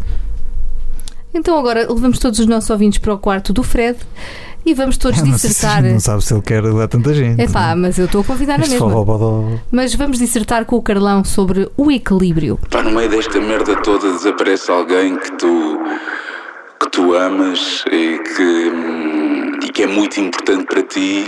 Então 1.36 1.58
agora 1.58 1.86
levamos 1.88 2.18
todos 2.18 2.38
os 2.38 2.46
nossos 2.46 2.70
ouvintes 2.70 2.98
para 2.98 3.12
o 3.14 3.18
quarto 3.18 3.52
do 3.52 3.62
Fred 3.62 3.98
e 4.64 4.74
vamos 4.74 4.96
todos 4.96 5.18
se- 5.20 5.24
dissertar. 5.48 5.82
não 5.82 6.00
sabe 6.00 6.24
se 6.24 6.32
ele 6.34 6.42
quer 6.42 6.62
levar 6.62 6.88
tanta 6.88 7.12
gente. 7.14 7.40
É 7.40 7.46
pá, 7.48 7.74
mas 7.76 7.98
eu 7.98 8.06
estou 8.06 8.22
a 8.22 8.24
convidar 8.24 8.58
Este 8.60 8.70
mesma. 8.72 8.88
forró-bodó. 8.90 9.44
Mas 9.70 9.94
vamos 9.94 10.18
dissertar 10.18 10.64
com 10.64 10.76
o 10.76 10.82
Carlão 10.82 11.22
sobre 11.24 11.68
o 11.76 11.90
equilíbrio. 11.92 12.58
Pá, 12.70 12.82
no 12.82 12.90
meio 12.90 13.08
desta 13.08 13.40
merda 13.40 13.76
toda 13.82 14.10
desaparece 14.12 14.70
alguém 14.70 15.16
que 15.16 15.32
tu 15.32 15.78
que 16.80 16.90
tu 16.90 17.14
amas 17.14 17.84
e 17.90 18.18
que, 18.18 18.70
hum, 18.70 19.58
e 19.64 19.68
que 19.70 19.82
é 19.82 19.86
muito 19.86 20.20
importante 20.20 20.64
para 20.66 20.82
ti 20.82 21.24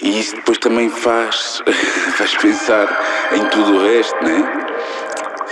e 0.00 0.20
isso 0.20 0.36
depois 0.36 0.56
também 0.58 0.88
faz 0.88 1.60
faz 2.16 2.34
pensar 2.36 2.86
em 3.32 3.44
tudo 3.46 3.72
o 3.76 3.82
resto, 3.82 4.16
né? 4.24 4.66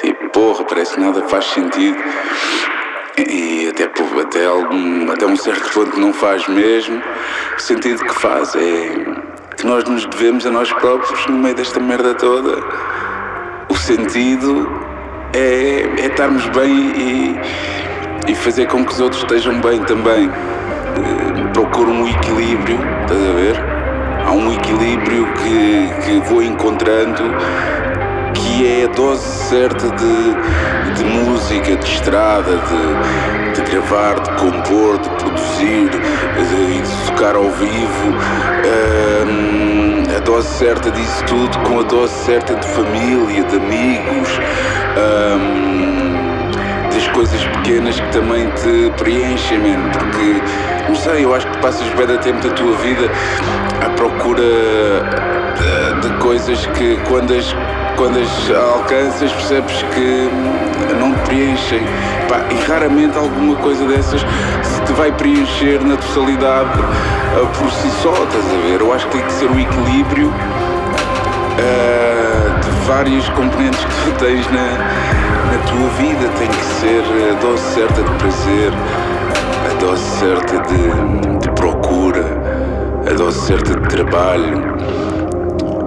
E 0.04 0.14
porra, 0.30 0.64
parece 0.64 0.94
que 0.94 1.00
nada 1.00 1.22
faz 1.28 1.44
sentido 1.46 1.98
e 3.18 3.68
até, 3.68 3.84
até, 3.84 4.46
algum, 4.46 5.10
até 5.10 5.26
um 5.26 5.36
certo 5.36 5.72
ponto 5.72 5.98
não 5.98 6.12
faz 6.12 6.46
mesmo. 6.48 7.02
O 7.56 7.60
sentido 7.60 8.04
que 8.04 8.14
faz 8.14 8.54
é 8.54 8.90
que 9.56 9.66
nós 9.66 9.84
nos 9.84 10.06
devemos 10.06 10.46
a 10.46 10.50
nós 10.50 10.72
próprios 10.72 11.26
no 11.26 11.38
meio 11.38 11.54
desta 11.54 11.80
merda 11.80 12.14
toda 12.14 12.62
o 13.68 13.74
sentido 13.76 14.68
é, 15.34 15.82
é 15.98 16.06
estarmos 16.06 16.46
bem 16.48 16.72
e, 16.96 17.40
e 18.30 18.34
fazer 18.34 18.66
com 18.66 18.84
que 18.84 18.92
os 18.92 19.00
outros 19.00 19.22
estejam 19.22 19.60
bem 19.60 19.82
também. 19.84 20.28
Eh, 20.28 21.52
Procuro 21.52 21.90
um 21.90 22.06
equilíbrio, 22.06 22.78
estás 23.02 23.20
a 23.20 23.32
ver? 23.32 23.56
Há 24.26 24.32
um 24.32 24.52
equilíbrio 24.52 25.26
que, 25.34 25.88
que 26.04 26.20
vou 26.28 26.42
encontrando 26.42 27.22
que 28.36 28.66
é 28.66 28.84
a 28.84 28.88
dose 28.88 29.22
certa 29.48 29.88
de, 29.90 30.94
de 30.94 31.04
música, 31.04 31.76
de 31.76 31.86
estrada, 31.86 32.52
de, 32.56 33.52
de 33.54 33.70
gravar, 33.70 34.20
de 34.20 34.30
compor, 34.32 34.98
de 34.98 35.08
produzir, 35.10 35.88
de, 35.90 36.82
de 36.82 37.06
tocar 37.06 37.34
ao 37.36 37.50
vivo. 37.50 38.14
Ahm, 38.64 40.16
a 40.16 40.20
dose 40.20 40.48
certa 40.48 40.90
disso 40.90 41.24
tudo 41.26 41.58
com 41.60 41.80
a 41.80 41.82
dose 41.82 42.12
certa 42.24 42.54
de 42.54 42.66
família, 42.68 43.44
de 43.44 43.56
amigos. 43.56 44.40
ahm, 44.96 45.75
coisas 47.08 47.44
pequenas 47.44 47.98
que 47.98 48.12
também 48.12 48.48
te 48.50 48.90
preenchem, 48.96 49.58
man, 49.58 49.90
porque 49.90 50.42
não 50.88 50.94
sei, 50.94 51.24
eu 51.24 51.34
acho 51.34 51.46
que 51.46 51.58
passas 51.58 51.88
bem 51.94 52.06
da 52.06 52.16
tempo 52.18 52.46
da 52.46 52.54
tua 52.54 52.76
vida 52.76 53.10
à 53.84 53.90
procura 53.90 54.42
de, 55.56 56.08
de 56.08 56.14
coisas 56.18 56.66
que 56.66 56.96
quando 57.08 57.34
as, 57.34 57.54
quando 57.96 58.18
as 58.18 58.50
alcanças 58.50 59.32
percebes 59.32 59.82
que 59.94 60.30
não 60.98 61.12
te 61.14 61.20
preenchem. 61.22 61.80
Pá, 62.28 62.40
e 62.50 62.68
raramente 62.68 63.16
alguma 63.16 63.56
coisa 63.56 63.86
dessas 63.86 64.20
se 64.62 64.80
te 64.82 64.92
vai 64.92 65.12
preencher 65.12 65.80
na 65.84 65.96
totalidade 65.96 66.70
ah, 66.80 67.46
por 67.58 67.70
si 67.70 67.88
só, 68.02 68.10
estás 68.10 68.44
a 68.44 68.68
ver? 68.68 68.80
Eu 68.80 68.92
acho 68.92 69.06
que 69.06 69.18
tem 69.18 69.26
que 69.26 69.32
ser 69.32 69.46
o 69.46 69.58
equilíbrio 69.58 70.32
ah, 71.58 72.60
de 72.60 72.70
várias 72.86 73.28
componentes 73.30 73.84
que 73.84 74.04
tu 74.04 74.12
tens 74.18 74.46
na, 74.50 75.25
na 75.46 75.58
tua 75.70 75.88
vida. 75.98 76.28
Tem 76.38 76.48
que 76.48 76.64
ser 76.64 77.02
a 77.30 77.40
dose 77.40 77.62
certa 77.74 78.02
de 78.02 78.10
prazer, 78.18 78.72
a 79.70 79.80
dose 79.80 80.02
certa 80.18 80.58
de, 80.62 81.38
de 81.38 81.50
procura, 81.52 82.24
a 83.10 83.14
dose 83.14 83.40
certa 83.46 83.78
de 83.80 83.88
trabalho, 83.88 84.74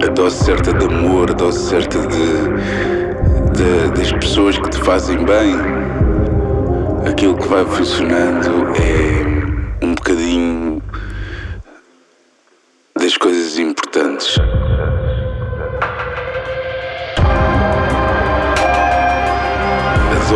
a 0.02 0.06
dose 0.10 0.36
certa 0.44 0.72
de 0.72 0.84
amor, 0.86 1.30
a 1.30 1.34
dose 1.34 1.58
certa 1.68 1.98
de, 1.98 2.32
de- 3.52 3.90
das 3.98 4.12
pessoas 4.12 4.58
que 4.58 4.70
te 4.70 4.78
fazem 4.78 5.18
bem. 5.24 5.54
Aquilo 7.08 7.36
que 7.36 7.48
vai 7.48 7.64
funcionando 7.64 8.72
é 8.76 9.39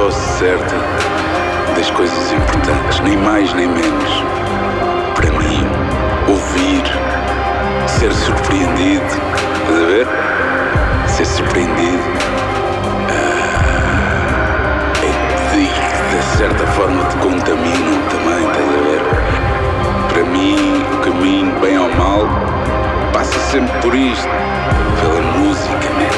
dose 0.05 0.21
certa 0.39 0.77
das 1.75 1.91
coisas 1.93 2.33
importantes, 2.33 3.01
nem 3.01 3.17
mais 3.17 3.55
nem 3.55 3.67
menos. 3.67 4.23
Para 5.15 5.31
mim, 5.31 5.67
ouvir, 6.29 6.83
ser 7.87 8.13
surpreendido, 8.13 9.03
estás 9.03 9.83
a 9.83 9.87
ver? 9.87 10.07
Ser 11.09 11.25
surpreendido 11.25 12.03
ah, 13.09 14.93
é 15.03 15.57
de, 15.57 15.65
de 15.65 16.37
certa 16.37 16.67
forma 16.73 17.03
te 17.05 17.17
contaminam 17.17 18.03
também, 18.11 18.47
estás 18.47 18.69
a 18.69 18.81
ver? 18.83 19.01
Para 20.13 20.25
mim, 20.25 20.85
o 20.93 20.99
caminho, 21.01 21.61
bem 21.61 21.79
ou 21.79 21.89
mal, 21.95 22.29
passa 23.15 23.39
sempre 23.39 23.73
por 23.81 23.95
isto. 23.95 24.29
Pela 25.01 25.23
música, 25.39 25.89
man. 25.95 26.11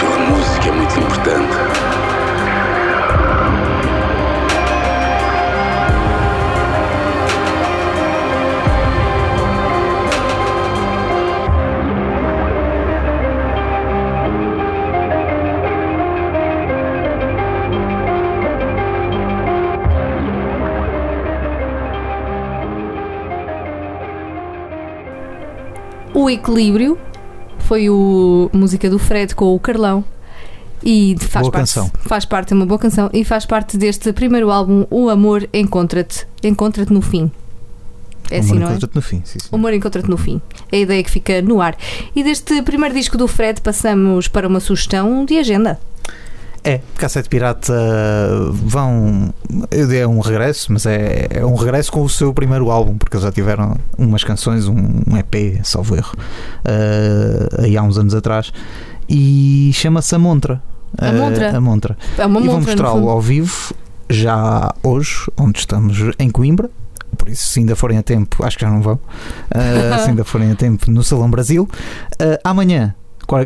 Pela 0.00 0.18
música 0.28 0.68
é 0.68 0.72
muito 0.72 0.98
importante. 1.00 2.03
O 26.24 26.30
equilíbrio 26.30 26.96
foi 27.58 27.90
o 27.90 28.48
música 28.50 28.88
do 28.88 28.98
Fred 28.98 29.34
com 29.34 29.54
o 29.54 29.60
Carlão. 29.60 30.02
E 30.82 31.14
faz 31.20 31.42
Boa 31.42 31.52
parte, 31.52 31.74
canção. 31.74 31.90
faz 32.00 32.24
parte, 32.24 32.54
é 32.54 32.56
uma 32.56 32.64
boa 32.64 32.78
canção 32.78 33.10
e 33.12 33.22
faz 33.24 33.44
parte 33.44 33.76
deste 33.76 34.10
primeiro 34.10 34.50
álbum, 34.50 34.86
O 34.90 35.10
Amor 35.10 35.46
Encontra-te. 35.52 36.26
Encontra-te 36.42 36.90
no 36.90 37.02
fim. 37.02 37.30
É 38.30 38.38
assim, 38.38 38.54
não 38.54 38.68
é? 38.68 38.70
encontra-te 38.70 38.94
no 38.94 39.02
fim. 39.02 39.20
Sim, 39.22 39.38
sim. 39.38 39.48
O 39.52 39.56
amor 39.56 39.74
encontra-te 39.74 40.08
no 40.08 40.16
fim. 40.16 40.40
É 40.72 40.78
a 40.78 40.80
ideia 40.80 41.04
que 41.04 41.10
fica 41.10 41.42
no 41.42 41.60
ar. 41.60 41.76
E 42.16 42.24
deste 42.24 42.62
primeiro 42.62 42.94
disco 42.94 43.18
do 43.18 43.28
Fred 43.28 43.60
passamos 43.60 44.26
para 44.26 44.48
uma 44.48 44.60
sugestão 44.60 45.26
de 45.26 45.38
agenda. 45.38 45.78
É, 46.66 46.80
Cassete 46.96 47.28
Pirata 47.28 47.74
vão. 48.52 49.34
Eu 49.70 49.86
dei 49.86 50.04
um 50.06 50.18
regresso, 50.20 50.72
mas 50.72 50.86
é, 50.86 51.26
é 51.30 51.44
um 51.44 51.54
regresso 51.56 51.92
com 51.92 52.02
o 52.02 52.08
seu 52.08 52.32
primeiro 52.32 52.70
álbum, 52.70 52.96
porque 52.96 53.16
eles 53.16 53.24
já 53.24 53.30
tiveram 53.30 53.76
umas 53.98 54.24
canções, 54.24 54.66
um, 54.66 54.74
um 55.06 55.16
EP, 55.18 55.60
salvo 55.62 55.94
erro, 55.94 56.12
eh, 56.64 57.48
aí 57.64 57.76
há 57.76 57.82
uns 57.82 57.98
anos 57.98 58.14
atrás, 58.14 58.50
e 59.08 59.70
chama-se 59.74 60.14
A 60.14 60.18
Montra. 60.18 60.62
A 60.96 61.08
Eh, 61.08 61.12
Montra? 61.12 61.56
a 61.56 61.60
Montra. 61.60 61.98
É 62.16 62.24
uma 62.24 62.40
e 62.40 62.46
vou 62.46 62.60
mostrá-lo 62.60 63.08
ao 63.10 63.20
vivo, 63.20 63.74
já 64.08 64.72
hoje, 64.82 65.30
onde 65.36 65.58
estamos 65.58 65.98
em 66.18 66.30
Coimbra. 66.30 66.70
Por 67.18 67.28
isso, 67.28 67.46
se 67.46 67.60
ainda 67.60 67.76
forem 67.76 67.98
a 67.98 68.02
tempo, 68.02 68.42
acho 68.44 68.56
que 68.56 68.64
já 68.64 68.70
não 68.70 68.80
vão. 68.80 68.98
eh, 69.50 69.98
se 70.02 70.08
ainda 70.08 70.24
forem 70.24 70.50
a 70.50 70.54
tempo, 70.54 70.90
no 70.90 71.02
Salão 71.04 71.30
Brasil. 71.30 71.68
Amanhã, 72.42 72.94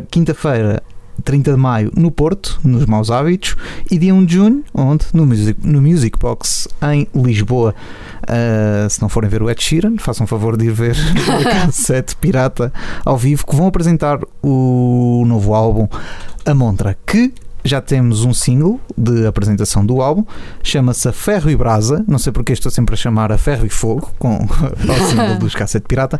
quinta-feira, 0.09 0.81
30 1.23 1.51
de 1.51 1.57
maio 1.57 1.91
no 1.95 2.11
Porto, 2.11 2.59
nos 2.63 2.85
Maus 2.85 3.09
Hábitos, 3.11 3.55
e 3.89 3.97
dia 3.97 4.13
1 4.13 4.25
de 4.25 4.33
junho, 4.33 4.63
onde? 4.73 5.05
No 5.13 5.25
Music, 5.25 5.59
no 5.65 5.81
music 5.81 6.17
Box 6.19 6.67
em 6.91 7.07
Lisboa. 7.15 7.73
Uh, 8.23 8.89
se 8.89 9.01
não 9.01 9.09
forem 9.09 9.29
ver 9.29 9.41
o 9.41 9.49
Ed 9.49 9.61
Sheeran, 9.61 9.95
façam 9.97 10.27
favor 10.27 10.55
de 10.55 10.65
ir 10.65 10.71
ver 10.71 10.95
o 11.39 11.43
cassete 11.43 12.15
pirata 12.15 12.71
ao 13.03 13.17
vivo, 13.17 13.45
que 13.45 13.55
vão 13.55 13.67
apresentar 13.67 14.19
o 14.41 15.23
novo 15.25 15.53
álbum 15.53 15.87
A 16.45 16.53
Montra, 16.53 16.97
que 17.05 17.33
já 17.63 17.81
temos 17.81 18.23
um 18.23 18.33
single 18.33 18.79
de 18.97 19.25
apresentação 19.25 19.85
do 19.85 20.01
álbum, 20.01 20.23
chama-se 20.63 21.07
A 21.07 21.11
Ferro 21.11 21.49
e 21.49 21.55
Brasa, 21.55 22.03
não 22.07 22.17
sei 22.17 22.31
porque 22.31 22.53
estou 22.53 22.71
sempre 22.71 22.93
a 22.93 22.97
chamar 22.97 23.31
A 23.31 23.37
Ferro 23.37 23.65
e 23.65 23.69
Fogo, 23.69 24.11
com 24.17 24.37
o 24.45 25.07
single 25.09 25.37
dos 25.37 25.55
Cassete 25.55 25.87
Pirata, 25.87 26.19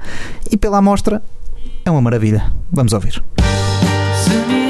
e 0.52 0.58
pela 0.58 0.78
amostra 0.78 1.22
é 1.86 1.92
uma 1.92 2.02
maravilha. 2.02 2.52
Vamos 2.72 2.94
ouvir. 2.94 3.24
Sim. 4.24 4.69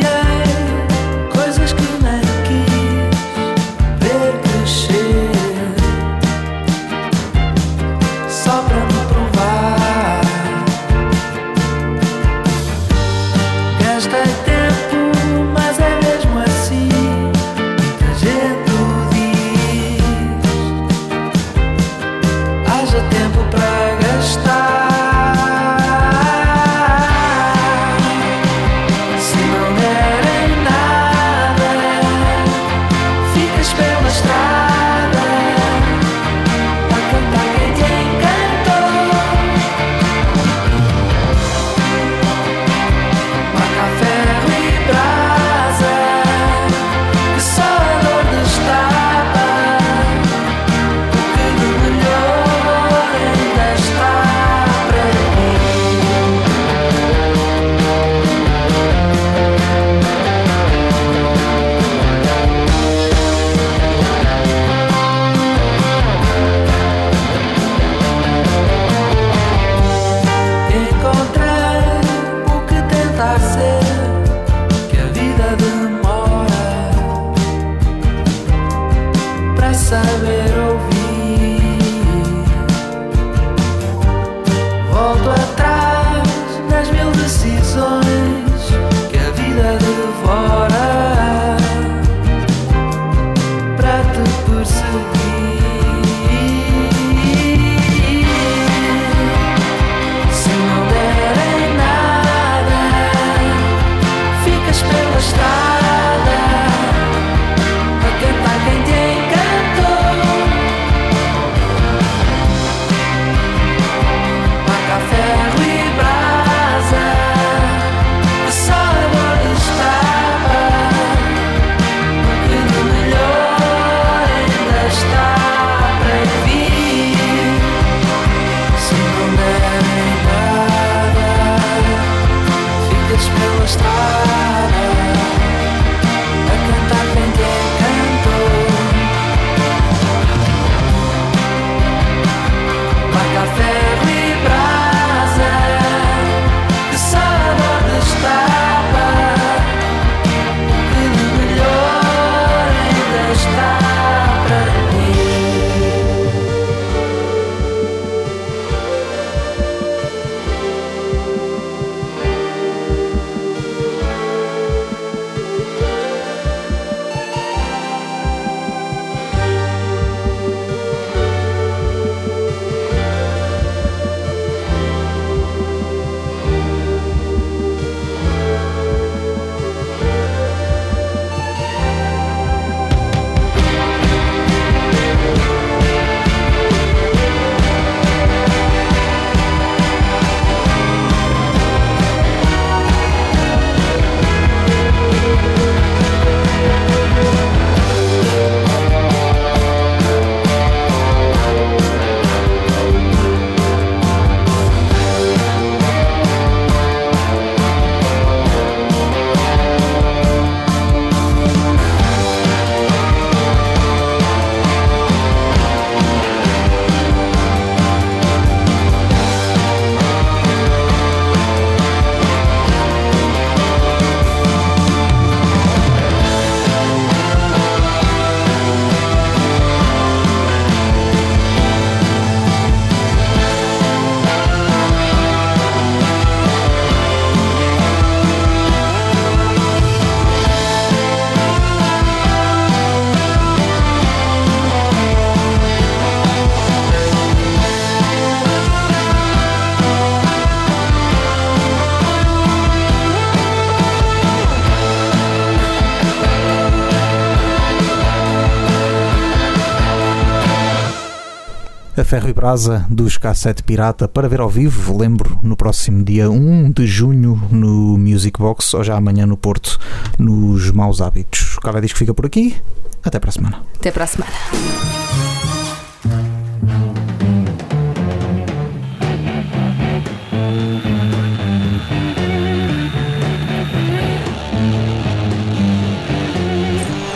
Café 262.20 262.26
Rui 262.26 262.34
Brasa 262.34 262.86
dos 262.90 263.18
Cassete 263.18 263.64
Pirata 263.64 264.06
para 264.06 264.28
ver 264.28 264.42
ao 264.42 264.50
vivo, 264.50 264.98
lembro, 264.98 265.40
no 265.42 265.56
próximo 265.56 266.04
dia 266.04 266.30
1 266.30 266.72
de 266.72 266.86
junho 266.86 267.42
no 267.50 267.98
Music 267.98 268.38
Box 268.38 268.74
ou 268.74 268.84
já 268.84 268.98
amanhã 268.98 269.26
no 269.26 269.38
Porto, 269.38 269.80
nos 270.18 270.70
Maus 270.72 271.00
Hábitos. 271.00 271.56
O 271.58 271.62
Café 271.62 271.80
Disco 271.80 271.98
fica 271.98 272.14
por 272.14 272.26
aqui. 272.26 272.58
Até 273.04 273.20
para 273.20 273.30
a 273.30 273.32
semana. 273.32 273.62
Até 273.78 273.92
para 273.92 274.04
a 274.04 274.08
semana. 274.08 274.34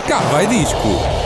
Cava 0.08 0.45
disco. 0.45 1.23